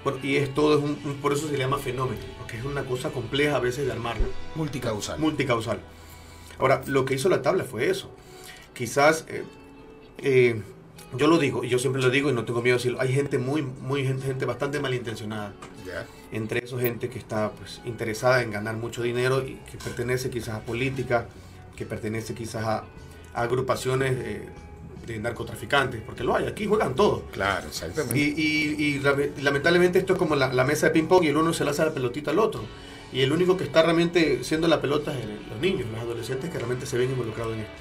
Bueno, 0.03 0.19
y 0.23 0.37
es 0.37 0.53
todo, 0.53 0.77
es 0.77 0.83
un- 0.83 0.97
un- 1.03 1.15
por 1.21 1.33
eso 1.33 1.47
se 1.47 1.53
le 1.53 1.59
llama 1.59 1.77
fenómeno, 1.77 2.21
porque 2.37 2.57
es 2.57 2.63
una 2.63 2.83
cosa 2.85 3.09
compleja 3.11 3.57
a 3.57 3.59
veces 3.59 3.85
de 3.85 3.91
armarlo, 3.91 4.27
Multicausal. 4.55 5.19
multicausal. 5.19 5.81
Ahora, 6.57 6.81
lo 6.87 7.03
que 7.05 7.15
hizo 7.15 7.29
la 7.29 7.41
tabla 7.41 7.63
fue 7.65 7.89
eso. 7.89 8.09
Quizás, 8.73 9.25
eh, 9.27 9.43
eh, 10.19 10.61
yo 11.17 11.27
lo 11.27 11.37
digo, 11.39 11.63
y 11.63 11.69
yo 11.69 11.79
siempre 11.79 12.01
lo 12.01 12.09
digo 12.09 12.29
y 12.29 12.33
no 12.33 12.45
tengo 12.45 12.61
miedo 12.61 12.75
de 12.77 12.79
decirlo, 12.79 13.01
hay 13.01 13.11
gente 13.13 13.37
muy, 13.37 13.61
muy 13.63 14.03
gente, 14.05 14.27
gente 14.27 14.45
bastante 14.45 14.79
malintencionada 14.79 15.53
entre 16.31 16.63
eso 16.63 16.77
gente 16.77 17.09
que 17.09 17.17
está 17.17 17.51
pues, 17.51 17.81
interesada 17.85 18.43
en 18.43 18.51
ganar 18.51 18.75
mucho 18.77 19.01
dinero 19.01 19.41
y 19.45 19.55
que 19.71 19.77
pertenece 19.83 20.29
quizás 20.29 20.55
a 20.55 20.59
política, 20.61 21.27
que 21.75 21.85
pertenece 21.85 22.33
quizás 22.35 22.63
a, 22.65 22.83
a 23.33 23.41
agrupaciones 23.41 24.13
eh, 24.19 24.47
de 25.07 25.17
narcotraficantes, 25.17 26.01
porque 26.05 26.23
lo 26.23 26.35
hay, 26.35 26.45
aquí 26.45 26.67
juegan 26.67 26.93
todos. 26.93 27.23
Claro, 27.31 27.67
exactamente. 27.67 28.17
Y, 28.19 28.33
y- 28.37 28.75
y 28.83 28.99
lame- 28.99 29.31
lamentablemente 29.41 29.97
esto 29.97 30.13
es 30.13 30.19
como 30.19 30.35
la, 30.35 30.53
la 30.53 30.63
mesa 30.63 30.87
de 30.87 30.93
ping-pong 30.93 31.23
y 31.23 31.29
el 31.29 31.37
uno 31.37 31.51
se 31.53 31.65
lanza 31.65 31.85
la 31.85 31.93
pelotita 31.93 32.29
al 32.31 32.37
otro. 32.39 32.61
Y 33.11 33.21
el 33.21 33.31
único 33.31 33.57
que 33.57 33.63
está 33.63 33.81
realmente 33.81 34.43
siendo 34.43 34.67
la 34.67 34.79
pelota 34.79 35.17
es 35.17 35.23
el- 35.23 35.39
los 35.49 35.59
niños, 35.59 35.87
los 35.91 35.99
adolescentes 35.99 36.51
que 36.51 36.57
realmente 36.59 36.85
se 36.85 36.95
ven 36.99 37.09
involucrados 37.09 37.53
en 37.55 37.61
esto. 37.61 37.71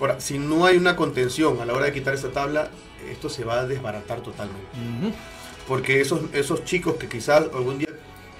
Ahora, 0.00 0.20
si 0.20 0.38
no 0.38 0.66
hay 0.66 0.76
una 0.76 0.96
contención 0.96 1.60
a 1.60 1.64
la 1.64 1.72
hora 1.72 1.86
de 1.86 1.92
quitar 1.92 2.14
esta 2.14 2.30
tabla, 2.30 2.68
esto 3.10 3.28
se 3.28 3.44
va 3.44 3.60
a 3.60 3.66
desbaratar 3.66 4.20
totalmente 4.20 4.66
porque 5.66 6.00
esos, 6.00 6.20
esos 6.32 6.64
chicos 6.64 6.94
que 6.96 7.08
quizás 7.08 7.44
algún 7.54 7.78
día 7.78 7.88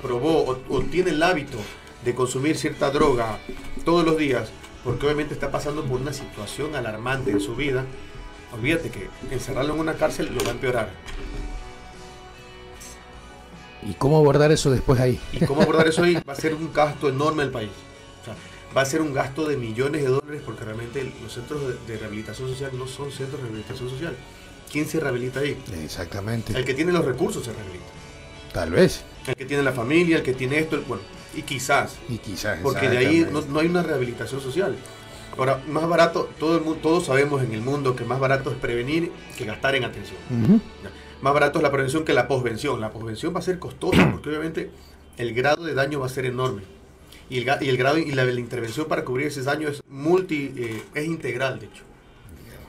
probó 0.03 0.45
o, 0.45 0.59
o 0.69 0.81
tiene 0.83 1.11
el 1.11 1.23
hábito 1.23 1.59
de 2.05 2.15
consumir 2.15 2.57
cierta 2.57 2.91
droga 2.91 3.39
todos 3.85 4.05
los 4.05 4.19
días, 4.19 4.51
porque 4.83 5.07
obviamente 5.07 5.35
está 5.35 5.51
pasando 5.51 5.85
por 5.85 6.01
una 6.01 6.13
situación 6.13 6.75
alarmante 6.75 7.31
en 7.31 7.41
su 7.41 7.57
vida, 7.57 7.85
olvídate 8.53 8.91
que 8.91 9.09
encerrarlo 9.31 9.75
en 9.75 9.81
una 9.81 9.95
cárcel 9.95 10.31
lo 10.35 10.43
va 10.45 10.49
a 10.51 10.53
empeorar. 10.53 10.91
¿Y 13.83 13.95
cómo 13.95 14.19
abordar 14.19 14.51
eso 14.53 14.71
después 14.71 14.99
ahí? 15.01 15.21
¿Y 15.33 15.45
cómo 15.45 15.63
abordar 15.63 15.89
eso 15.89 16.03
ahí? 16.03 16.15
Va 16.29 16.33
a 16.33 16.37
ser 16.37 16.55
un 16.55 16.73
gasto 16.73 17.07
enorme 17.11 17.43
al 17.43 17.51
país. 17.51 17.69
O 18.23 18.25
sea, 18.25 18.35
va 18.77 18.83
a 18.83 18.87
ser 18.87 19.01
un 19.01 19.13
gasto 19.13 19.47
de 19.47 19.57
millones 19.57 20.03
de 20.03 20.09
dólares 20.09 20.43
porque 20.45 20.65
realmente 20.65 21.13
los 21.23 21.33
centros 21.33 21.61
de, 21.87 21.97
rehabilitación 21.97 22.49
social 22.49 22.71
no 22.77 22.87
son 22.87 23.11
centros 23.13 23.41
de 23.41 23.47
rehabilitación 23.47 23.89
social. 23.89 24.17
¿Quién 24.71 24.87
se 24.87 24.99
rehabilita 24.99 25.41
ahí? 25.41 25.57
Exactamente. 25.85 26.57
El 26.57 26.65
que 26.65 26.75
tiene 26.75 26.91
los 26.93 27.05
recursos 27.05 27.45
se 27.45 27.53
rehabilita. 27.53 27.85
Tal 28.53 28.71
vez. 28.71 29.05
El 29.27 29.37
que 29.37 29.45
tiene 29.45 29.63
la 29.63 29.73
familia, 29.73 30.17
el 30.19 30.23
que 30.23 30.35
tiene 30.35 30.59
esto, 30.59 30.77
el- 30.77 30.83
bueno, 30.83 31.03
y 31.35 31.43
quizás 31.43 31.97
Y 32.09 32.19
quizás. 32.19 32.59
porque 32.63 32.89
de 32.89 32.99
ahí 32.99 33.27
no, 33.31 33.41
no 33.43 33.61
hay 33.61 33.67
una 33.69 33.83
rehabilitación 33.83 34.41
social. 34.41 34.77
Ahora, 35.37 35.61
más 35.69 35.89
barato, 35.89 36.31
todo 36.39 36.57
el 36.57 36.63
mundo, 36.63 36.81
todos 36.81 37.07
sabemos 37.07 37.43
en 37.43 37.53
el 37.53 37.61
mundo 37.61 37.97
que 37.97 38.05
más 38.05 38.21
barato 38.21 38.51
es 38.53 38.57
prevenir 38.57 39.11
que 39.37 39.45
gastar 39.45 39.75
en 39.75 39.85
atención. 39.85 40.19
Más 41.21 41.35
barato 41.35 41.59
es 41.59 41.63
la 41.63 41.73
prevención 41.73 42.05
que 42.05 42.13
la 42.13 42.29
posvención. 42.29 42.81
La 42.81 42.91
posvención 42.91 43.35
va 43.35 43.41
a 43.41 43.43
ser 43.43 43.59
costosa 43.59 44.11
porque 44.13 44.29
obviamente 44.29 44.71
el 45.17 45.35
grado 45.35 45.65
de 45.65 45.75
daño 45.75 45.99
va 46.01 46.07
a 46.07 46.11
ser 46.11 46.27
enorme. 46.27 46.63
Y 47.31 47.39
el, 47.39 47.51
y 47.63 47.69
el 47.69 47.77
grado 47.77 47.99
y 47.99 48.13
la, 48.13 48.25
la 48.25 48.41
intervención 48.41 48.87
para 48.87 49.05
cubrir 49.05 49.29
ese 49.29 49.43
daño 49.43 49.69
es 49.69 49.83
multi, 49.89 50.53
eh, 50.57 50.83
es 50.95 51.05
integral, 51.07 51.59
de 51.59 51.67
hecho. 51.67 51.83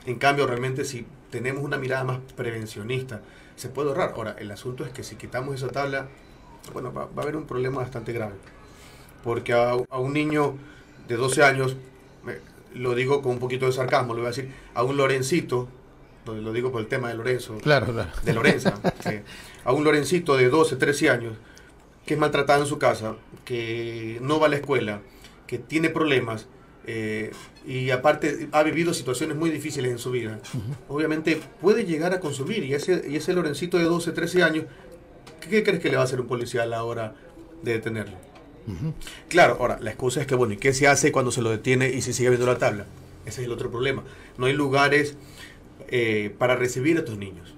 En 0.06 0.16
cambio, 0.18 0.46
realmente 0.46 0.84
si 0.84 1.06
tenemos 1.30 1.62
una 1.62 1.76
mirada 1.78 2.04
más 2.04 2.18
prevencionista, 2.36 3.20
se 3.56 3.68
puede 3.68 3.88
ahorrar. 3.88 4.12
Ahora, 4.16 4.36
el 4.38 4.50
asunto 4.50 4.84
es 4.84 4.90
que 4.92 5.02
si 5.02 5.16
quitamos 5.16 5.54
esa 5.56 5.68
tabla, 5.68 6.08
bueno, 6.72 6.92
va, 6.92 7.06
va 7.06 7.20
a 7.20 7.22
haber 7.22 7.36
un 7.36 7.44
problema 7.46 7.80
bastante 7.80 8.12
grave. 8.12 8.34
Porque 9.24 9.52
a, 9.52 9.72
a 9.90 9.98
un 9.98 10.12
niño 10.12 10.54
de 11.08 11.16
12 11.16 11.42
años, 11.42 11.76
me- 12.24 12.38
lo 12.78 12.94
digo 12.94 13.22
con 13.22 13.32
un 13.32 13.38
poquito 13.38 13.66
de 13.66 13.72
sarcasmo, 13.72 14.14
lo 14.14 14.20
voy 14.20 14.26
a 14.26 14.30
decir, 14.30 14.50
a 14.74 14.82
un 14.82 14.96
Lorencito, 14.96 15.68
lo, 16.26 16.52
digo 16.52 16.70
por 16.72 16.80
el 16.80 16.86
tema 16.88 17.08
de 17.08 17.14
Lorenzo, 17.14 17.56
Claro, 17.58 17.92
claro. 17.92 18.10
de 18.24 18.32
Lorenza, 18.32 18.74
a 19.64 19.72
un 19.72 19.84
Lorencito 19.84 20.36
de 20.36 20.48
12, 20.48 20.76
13 20.76 21.10
años, 21.10 21.34
que 22.06 22.14
es 22.14 22.20
maltratado 22.20 22.62
en 22.62 22.68
su 22.68 22.78
casa, 22.78 23.16
que 23.44 24.18
no 24.22 24.40
va 24.40 24.46
a 24.46 24.50
la 24.50 24.56
escuela, 24.56 25.02
que 25.46 25.58
tiene 25.58 25.90
problemas, 25.90 26.46
eh, 26.86 27.32
y 27.66 27.90
aparte 27.90 28.48
ha 28.52 28.62
vivido 28.62 28.94
situaciones 28.94 29.36
muy 29.36 29.50
difíciles 29.50 29.90
en 29.90 29.98
su 29.98 30.12
vida, 30.12 30.38
obviamente 30.88 31.40
puede 31.60 31.84
llegar 31.84 32.14
a 32.14 32.20
consumir, 32.20 32.64
y 32.64 32.74
ese, 32.74 33.04
y 33.08 33.16
ese 33.16 33.34
Lorencito 33.34 33.76
de 33.76 33.84
12, 33.84 34.12
13 34.12 34.42
años, 34.42 34.64
¿qué, 35.40 35.48
qué 35.48 35.62
crees 35.64 35.80
que 35.80 35.90
le 35.90 35.96
va 35.96 36.02
a 36.02 36.04
hacer 36.04 36.20
un 36.20 36.28
policía 36.28 36.62
a 36.62 36.66
la 36.66 36.84
hora 36.84 37.14
de 37.62 37.72
detenerlo? 37.72 38.16
Claro, 39.28 39.56
ahora, 39.60 39.78
la 39.80 39.90
excusa 39.90 40.20
es 40.20 40.26
que, 40.26 40.34
bueno, 40.34 40.54
¿y 40.54 40.56
qué 40.56 40.72
se 40.72 40.88
hace 40.88 41.12
cuando 41.12 41.30
se 41.30 41.42
lo 41.42 41.50
detiene 41.50 41.88
y 41.90 42.02
se 42.02 42.12
sigue 42.12 42.30
viendo 42.30 42.46
la 42.46 42.58
tabla? 42.58 42.86
Ese 43.24 43.40
es 43.40 43.46
el 43.46 43.52
otro 43.52 43.70
problema. 43.70 44.02
No 44.38 44.46
hay 44.46 44.52
lugares 44.52 45.16
eh, 45.88 46.34
para 46.38 46.56
recibir 46.56 46.96
a 46.96 47.00
estos 47.00 47.18
niños. 47.18 47.55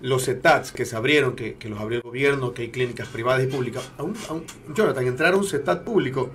Los 0.00 0.24
CETATs 0.24 0.72
que 0.72 0.84
se 0.86 0.96
abrieron, 0.96 1.36
que, 1.36 1.54
que 1.54 1.68
los 1.68 1.78
abrió 1.80 1.98
el 1.98 2.02
gobierno, 2.02 2.54
que 2.54 2.62
hay 2.62 2.70
clínicas 2.70 3.08
privadas 3.08 3.42
y 3.44 3.46
públicas, 3.48 3.90
a 3.98 4.02
un, 4.02 4.14
a 4.28 4.32
un- 4.32 4.44
Jonathan, 4.74 5.06
entrar 5.06 5.34
a 5.34 5.36
un 5.36 5.44
CETAT 5.44 5.84
público, 5.84 6.30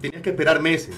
tenías 0.00 0.22
que 0.22 0.30
esperar 0.30 0.60
meses 0.62 0.94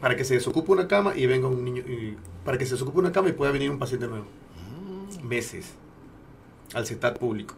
para 0.00 0.16
que 0.16 0.24
se 0.24 0.34
desocupe 0.34 0.72
una 0.72 0.86
cama 0.86 1.16
y 1.16 1.26
venga 1.26 1.48
un 1.48 1.64
niño, 1.64 1.82
y- 1.82 2.16
para 2.44 2.58
que 2.58 2.66
se 2.66 2.72
desocupe 2.72 2.98
una 2.98 3.12
cama 3.12 3.28
y 3.28 3.32
pueda 3.32 3.50
venir 3.52 3.70
un 3.70 3.78
paciente 3.78 4.06
nuevo. 4.06 4.26
Meses 5.22 5.72
al 6.74 6.86
CETAT 6.86 7.18
público. 7.18 7.54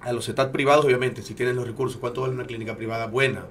A 0.00 0.12
los 0.12 0.26
CETAT 0.26 0.52
privados, 0.52 0.84
obviamente, 0.84 1.22
si 1.22 1.34
tienen 1.34 1.56
los 1.56 1.66
recursos, 1.66 1.98
¿cuánto 1.98 2.20
vale 2.22 2.34
una 2.34 2.44
clínica 2.46 2.76
privada 2.76 3.06
buena? 3.06 3.46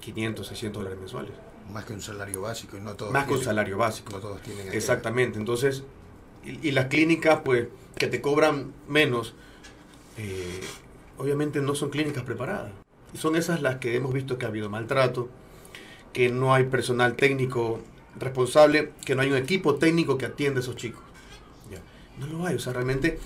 500, 0.00 0.46
600 0.48 0.80
dólares 0.82 0.98
mensuales. 0.98 1.32
Más 1.72 1.84
que 1.84 1.92
un 1.92 2.00
salario 2.02 2.40
básico 2.42 2.76
y 2.76 2.80
no 2.80 2.94
todos 2.94 3.12
Más 3.12 3.26
que 3.26 3.34
un 3.34 3.42
salario 3.42 3.76
básico. 3.78 4.12
No 4.12 4.18
todos 4.18 4.40
tienen 4.42 4.72
Exactamente, 4.72 5.38
entonces, 5.38 5.84
y, 6.46 6.70
las 6.70 6.86
clínicas, 6.86 7.40
pues, 7.44 7.68
que 7.96 8.06
te 8.06 8.20
cobran 8.20 8.72
menos, 8.88 9.34
eh, 10.18 10.60
obviamente 11.18 11.60
no 11.60 11.74
son 11.74 11.90
clínicas 11.90 12.24
preparadas. 12.24 12.72
Y 13.14 13.18
son 13.18 13.36
esas 13.36 13.62
las 13.62 13.76
que 13.76 13.96
hemos 13.96 14.12
visto 14.12 14.38
que 14.38 14.46
ha 14.46 14.48
habido 14.48 14.70
maltrato, 14.70 15.28
que 16.12 16.30
no 16.30 16.54
hay 16.54 16.64
personal 16.64 17.14
técnico 17.16 17.80
responsable, 18.18 18.92
que 19.04 19.14
no 19.14 19.22
hay 19.22 19.30
un 19.30 19.36
equipo 19.36 19.76
técnico 19.76 20.16
que 20.18 20.26
atienda 20.26 20.60
a 20.60 20.62
esos 20.62 20.76
chicos. 20.76 21.02
Ya. 21.70 21.80
No 22.18 22.26
lo 22.26 22.46
hay, 22.46 22.56
o 22.56 22.58
sea, 22.58 22.72
realmente, 22.72 23.18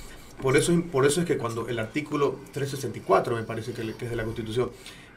por 0.43 0.57
eso, 0.57 0.73
por 0.91 1.07
eso 1.07 1.21
es 1.21 1.27
que 1.27 1.37
cuando 1.37 1.69
el 1.69 1.79
artículo 1.79 2.41
364, 2.53 3.37
me 3.37 3.43
parece 3.43 3.73
que, 3.73 3.83
que 3.95 4.05
es 4.05 4.11
de 4.11 4.17
la 4.17 4.25
Constitución, 4.25 4.71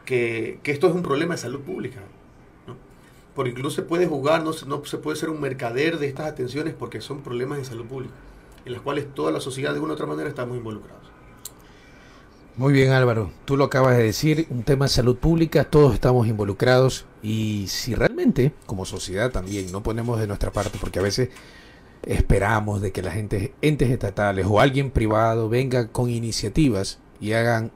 que, 0.06 0.60
que 0.64 0.72
esto 0.72 0.88
es 0.88 0.94
un 0.94 1.04
problema 1.04 1.36
de 1.36 1.42
salud 1.42 1.62
pública. 1.62 2.02
Porque 3.36 3.52
incluso 3.52 3.76
se 3.78 3.82
puede 3.84 4.08
jugar, 4.08 4.44
no, 4.44 4.54
se- 4.54 4.66
no 4.68 4.84
se 4.86 4.98
puede 4.98 5.18
ser 5.18 5.30
un 5.30 5.42
mercader 5.42 5.98
de 5.98 6.08
estas 6.08 6.28
atenciones 6.28 6.74
porque 6.74 7.02
son 7.02 7.22
problemas 7.22 7.58
de 7.58 7.66
salud 7.66 7.86
pública, 7.86 8.14
en 8.66 8.74
las 8.74 8.82
cuales 8.82 9.14
toda 9.14 9.32
la 9.32 9.40
sociedad 9.40 9.74
de 9.74 9.80
una 9.80 9.94
u 9.94 9.96
otra 9.96 10.06
manera 10.06 10.30
estamos 10.30 10.56
involucrados. 10.58 11.02
Muy 12.56 12.72
bien 12.72 12.92
Álvaro, 12.92 13.32
tú 13.46 13.58
lo 13.58 13.64
acabas 13.64 13.98
de 13.98 14.04
decir, 14.04 14.46
un 14.52 14.62
tema 14.64 14.86
de 14.86 14.90
salud 14.90 15.18
pública, 15.18 15.64
todos 15.64 15.96
estamos 15.96 16.28
involucrados 16.28 17.06
y 17.24 17.66
si 17.68 17.96
realmente 17.96 18.54
como 18.68 18.86
sociedad 18.86 19.32
también 19.32 19.72
no 19.72 19.82
ponemos 19.82 20.20
de 20.20 20.28
nuestra 20.28 20.52
parte, 20.52 20.78
porque 20.80 21.00
a 21.00 21.02
veces 21.02 21.30
esperamos 22.04 22.82
de 22.82 22.92
que 22.92 23.02
la 23.02 23.10
gente, 23.12 23.56
entes 23.64 23.90
estatales 23.90 24.46
o 24.48 24.60
alguien 24.60 24.92
privado 24.92 25.50
venga 25.50 25.88
con 25.88 26.12
iniciativas 26.12 27.00
y 27.20 27.34
hagan 27.34 27.72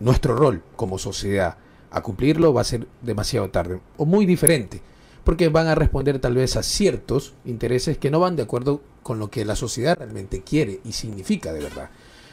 nuestro 0.00 0.34
rol 0.34 0.64
como 0.74 0.98
sociedad 0.98 1.56
a 1.90 2.02
cumplirlo, 2.02 2.52
va 2.52 2.60
a 2.60 2.64
ser 2.64 2.86
demasiado 3.02 3.50
tarde 3.50 3.80
o 3.96 4.06
muy 4.06 4.26
diferente, 4.26 4.80
porque 5.24 5.48
van 5.48 5.66
a 5.66 5.74
responder 5.74 6.18
tal 6.18 6.34
vez 6.34 6.56
a 6.56 6.62
ciertos 6.62 7.34
intereses 7.44 7.98
que 7.98 8.10
no 8.10 8.20
van 8.20 8.36
de 8.36 8.42
acuerdo 8.42 8.80
con 9.02 9.18
lo 9.18 9.30
que 9.30 9.44
la 9.44 9.56
sociedad 9.56 9.98
realmente 9.98 10.42
quiere 10.42 10.80
y 10.84 10.92
significa 10.92 11.52
de 11.52 11.60
verdad. 11.60 11.90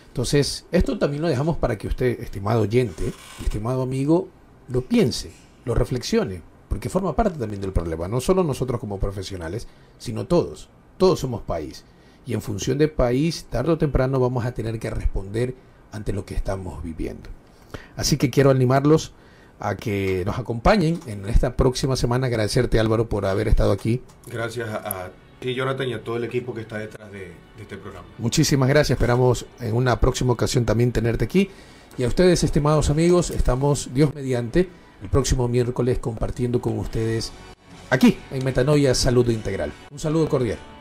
Entonces, 0.07 0.65
esto 0.71 0.97
también 0.97 1.21
lo 1.21 1.27
dejamos 1.27 1.57
para 1.57 1.77
que 1.77 1.87
usted, 1.87 2.19
estimado 2.21 2.61
oyente, 2.61 3.13
estimado 3.43 3.83
amigo, 3.83 4.29
lo 4.67 4.81
piense, 4.81 5.31
lo 5.65 5.75
reflexione, 5.75 6.41
porque 6.69 6.89
forma 6.89 7.15
parte 7.15 7.37
también 7.37 7.61
del 7.61 7.71
problema, 7.73 8.07
no 8.07 8.19
solo 8.19 8.43
nosotros 8.43 8.79
como 8.79 8.99
profesionales, 8.99 9.67
sino 9.99 10.25
todos. 10.25 10.69
Todos 10.97 11.19
somos 11.19 11.41
país. 11.41 11.85
Y 12.25 12.33
en 12.33 12.41
función 12.41 12.77
de 12.77 12.87
país, 12.87 13.45
tarde 13.49 13.73
o 13.73 13.77
temprano 13.77 14.19
vamos 14.19 14.45
a 14.45 14.53
tener 14.53 14.79
que 14.79 14.89
responder 14.89 15.55
ante 15.91 16.13
lo 16.13 16.25
que 16.25 16.33
estamos 16.33 16.83
viviendo. 16.83 17.29
Así 17.95 18.17
que 18.17 18.29
quiero 18.29 18.49
animarlos 18.49 19.13
a 19.59 19.75
que 19.75 20.23
nos 20.25 20.37
acompañen 20.37 20.99
en 21.07 21.27
esta 21.27 21.55
próxima 21.55 21.95
semana. 21.95 22.27
Agradecerte 22.27 22.79
Álvaro 22.79 23.07
por 23.07 23.25
haber 23.25 23.47
estado 23.47 23.71
aquí. 23.71 24.01
Gracias 24.27 24.69
a, 24.69 25.09
ti, 25.39 25.53
Jonathan, 25.53 25.87
y 25.87 25.93
a 25.93 26.03
todo 26.03 26.17
el 26.17 26.23
equipo 26.23 26.53
que 26.53 26.61
está 26.61 26.77
detrás 26.77 27.11
de, 27.11 27.19
de 27.19 27.61
este 27.61 27.77
programa. 27.77 28.07
Muchísimas 28.17 28.69
gracias. 28.69 28.97
Esperamos 28.97 29.45
en 29.59 29.75
una 29.75 29.99
próxima 29.99 30.33
ocasión 30.33 30.65
también 30.65 30.91
tenerte 30.91 31.25
aquí. 31.25 31.49
Y 31.97 32.03
a 32.03 32.07
ustedes, 32.07 32.43
estimados 32.43 32.89
amigos, 32.89 33.31
estamos, 33.31 33.89
Dios 33.93 34.13
mediante, 34.13 34.69
el 35.01 35.09
próximo 35.09 35.47
miércoles 35.47 35.99
compartiendo 35.99 36.61
con 36.61 36.77
ustedes 36.77 37.31
aquí 37.89 38.17
en 38.31 38.43
Metanoia 38.43 38.93
Salud 38.93 39.29
Integral. 39.29 39.71
Un 39.91 39.99
saludo 39.99 40.29
cordial. 40.29 40.76